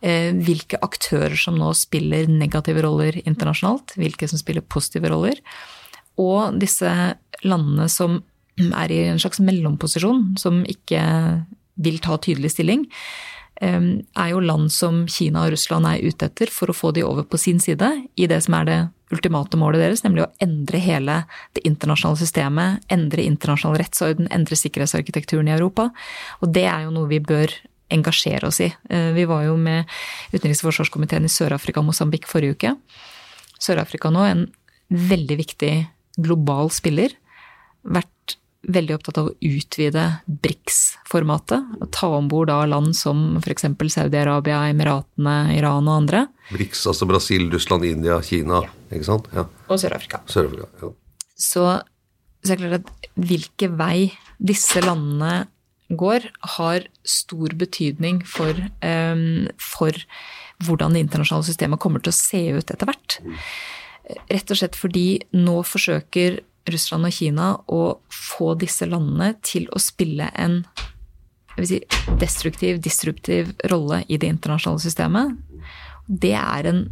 Eh, 0.00 0.30
Hvilke 0.32 0.78
aktører 0.80 1.36
som 1.36 1.58
nå 1.60 1.72
spiller 1.76 2.30
negative 2.30 2.84
roller 2.86 3.20
internasjonalt, 3.24 3.96
hvilke 4.00 4.28
som 4.30 4.40
spiller 4.40 4.64
positive 4.64 5.10
roller. 5.12 5.40
Og 6.20 6.56
disse 6.60 6.90
landene 7.44 7.88
som 7.92 8.22
er 8.60 8.92
i 8.92 9.02
en 9.08 9.20
slags 9.20 9.40
mellomposisjon, 9.44 10.38
som 10.40 10.62
ikke 10.68 11.02
vil 11.80 12.00
ta 12.04 12.16
tydelig 12.20 12.54
stilling, 12.54 12.86
eh, 13.60 13.80
er 14.16 14.30
jo 14.30 14.40
land 14.40 14.70
som 14.72 15.06
Kina 15.06 15.46
og 15.46 15.52
Russland 15.56 15.86
er 15.86 16.06
ute 16.06 16.30
etter 16.30 16.46
for 16.52 16.68
å 16.68 16.76
få 16.76 16.94
de 16.94 17.04
over 17.04 17.24
på 17.24 17.38
sin 17.38 17.60
side 17.60 18.08
i 18.16 18.26
det 18.26 18.42
som 18.44 18.54
er 18.54 18.64
det 18.64 18.80
ultimate 19.10 19.58
målet 19.58 19.82
deres, 19.82 20.04
nemlig 20.04 20.24
å 20.24 20.30
endre 20.42 20.80
hele 20.82 21.16
det 21.56 21.64
internasjonale 21.68 22.20
systemet, 22.20 22.84
endre 22.92 23.26
internasjonal 23.26 23.80
rettsorden, 23.82 24.30
endre 24.30 24.58
sikkerhetsarkitekturen 24.58 25.50
i 25.50 25.56
Europa. 25.56 25.90
Og 26.40 26.52
det 26.54 26.66
er 26.70 26.86
jo 26.86 26.94
noe 26.94 27.10
vi 27.10 27.20
bør 27.22 27.52
engasjere 27.90 28.46
oss 28.46 28.60
i. 28.62 28.70
Eh, 28.88 29.12
Vi 29.12 29.24
var 29.24 29.44
jo 29.44 29.56
med 29.56 29.84
utenriks- 30.32 30.62
og 30.64 30.70
forsvarskomiteen 30.70 31.24
i 31.24 31.32
Sør-Afrika 31.32 31.80
og 31.80 31.86
Mosambik 31.86 32.26
forrige 32.26 32.54
uke. 32.54 32.76
Sør-Afrika 33.58 34.10
nå 34.10 34.24
en 34.24 34.46
veldig 34.90 35.36
viktig 35.36 35.74
global 36.18 36.70
spiller. 36.70 37.10
Vært 37.84 38.08
veldig 38.68 38.96
opptatt 38.96 39.18
av 39.20 39.30
å 39.30 39.36
utvide 39.46 40.02
BRICS-formatet. 40.28 41.86
Ta 41.96 42.10
om 42.18 42.28
bord 42.30 42.50
land 42.50 42.92
som 42.96 43.38
f.eks. 43.40 43.64
Saudi-Arabia, 43.94 44.66
Emiratene, 44.72 45.36
Iran 45.56 45.88
og 45.88 46.02
andre. 46.02 46.26
BRICS, 46.50 46.84
altså 46.92 47.08
Brasil, 47.08 47.48
Russland, 47.52 47.86
India, 47.88 48.20
Kina. 48.26 48.62
Ikke 48.90 49.08
sant? 49.08 49.30
Ja. 49.36 49.46
Og 49.68 49.80
Sør-Afrika. 49.80 50.20
Sør-Afrika. 50.30 50.68
Ja. 50.82 50.92
Så, 51.40 51.64
så 52.44 52.52
er 52.52 52.60
det 52.60 52.68
klart 52.68 52.82
at 52.82 53.10
hvilke 53.30 53.70
vei 53.80 54.10
disse 54.36 54.82
landene 54.84 55.46
går, 55.90 56.28
har 56.58 56.86
stor 57.02 57.56
betydning 57.58 58.20
for, 58.28 58.54
um, 58.84 59.48
for 59.58 59.96
hvordan 60.64 60.94
det 60.94 61.06
internasjonale 61.06 61.48
systemet 61.48 61.80
kommer 61.82 62.02
til 62.04 62.12
å 62.12 62.18
se 62.20 62.42
ut 62.60 62.70
etter 62.70 62.86
hvert. 62.86 63.18
Rett 64.30 64.52
og 64.52 64.58
slett 64.58 64.78
fordi 64.78 65.06
nå 65.34 65.60
forsøker 65.66 66.40
Russland 66.68 67.08
og 67.08 67.14
Kina 67.14 67.50
å 67.72 67.82
få 68.12 68.54
disse 68.60 68.88
landene 68.88 69.32
til 69.46 69.68
å 69.72 69.80
spille 69.80 70.28
en 70.38 70.60
si, 71.64 71.80
destruktiv, 72.20 72.80
disruptiv 72.84 73.54
rolle 73.72 74.02
i 74.08 74.18
det 74.20 74.30
internasjonale 74.34 74.82
systemet. 74.82 75.36
Det 76.06 76.34
er 76.36 76.68
en, 76.68 76.84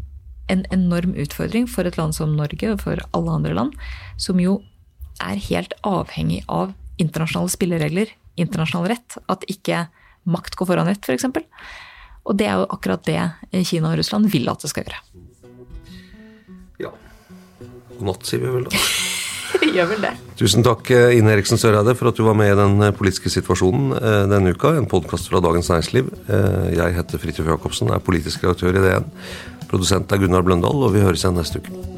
en 0.53 0.65
enorm 0.75 1.15
utfordring 1.19 1.69
for 1.71 1.89
et 1.89 1.99
land 2.01 2.17
som 2.17 2.37
Norge 2.37 2.73
og 2.73 2.83
for 2.85 3.03
alle 3.17 3.37
andre 3.41 3.55
land, 3.57 3.77
som 4.21 4.41
jo 4.43 4.61
er 5.25 5.41
helt 5.49 5.75
avhengig 5.87 6.45
av 6.47 6.75
internasjonale 7.03 7.53
spilleregler, 7.53 8.13
internasjonal 8.39 8.91
rett. 8.95 9.19
At 9.31 9.47
ikke 9.51 9.87
makt 10.29 10.59
går 10.59 10.73
foran 10.73 10.91
rett, 10.91 11.05
f.eks. 11.05 11.29
Og 12.29 12.37
det 12.39 12.49
er 12.49 12.61
jo 12.61 12.69
akkurat 12.75 13.05
det 13.09 13.65
Kina 13.67 13.93
og 13.93 14.01
Russland 14.03 14.29
vil 14.33 14.49
at 14.53 14.63
det 14.63 14.73
skal 14.73 14.87
gjøre. 14.87 15.03
ja. 16.85 16.93
God 17.97 18.11
natt, 18.13 18.27
sier 18.29 18.45
vi 18.45 18.57
vel 18.59 18.69
da. 18.69 18.83
Gjør 19.75 19.91
vel 19.93 20.05
det. 20.07 20.15
Tusen 20.39 20.65
takk, 20.67 20.91
eh, 20.95 21.17
Ine 21.19 21.35
Eriksen 21.35 21.61
Søreide, 21.61 21.95
for 21.99 22.11
at 22.11 22.19
du 22.19 22.25
var 22.27 22.37
med 22.39 22.53
i 22.53 22.59
den 22.59 22.79
eh, 22.85 22.95
politiske 22.95 23.33
situasjonen 23.33 23.95
eh, 23.99 24.25
denne 24.31 24.55
uka. 24.55 24.75
En 24.79 24.89
podkast 24.91 25.31
fra 25.31 25.43
Dagens 25.45 25.71
Næringsliv. 25.73 26.11
Jeg 26.77 26.97
heter 26.99 27.23
Fridtjof 27.23 27.53
Jacobsen, 27.55 27.93
er 27.95 28.05
politisk 28.05 28.45
redaktør 28.45 28.79
i 28.79 28.85
DN. 28.85 29.09
Produsent 29.69 30.13
er 30.13 30.23
Gunnar 30.23 30.47
Bløndal, 30.47 30.85
og 30.85 30.95
vi 30.95 31.05
høres 31.05 31.25
igjen 31.25 31.41
neste 31.41 31.63
uke. 31.63 31.98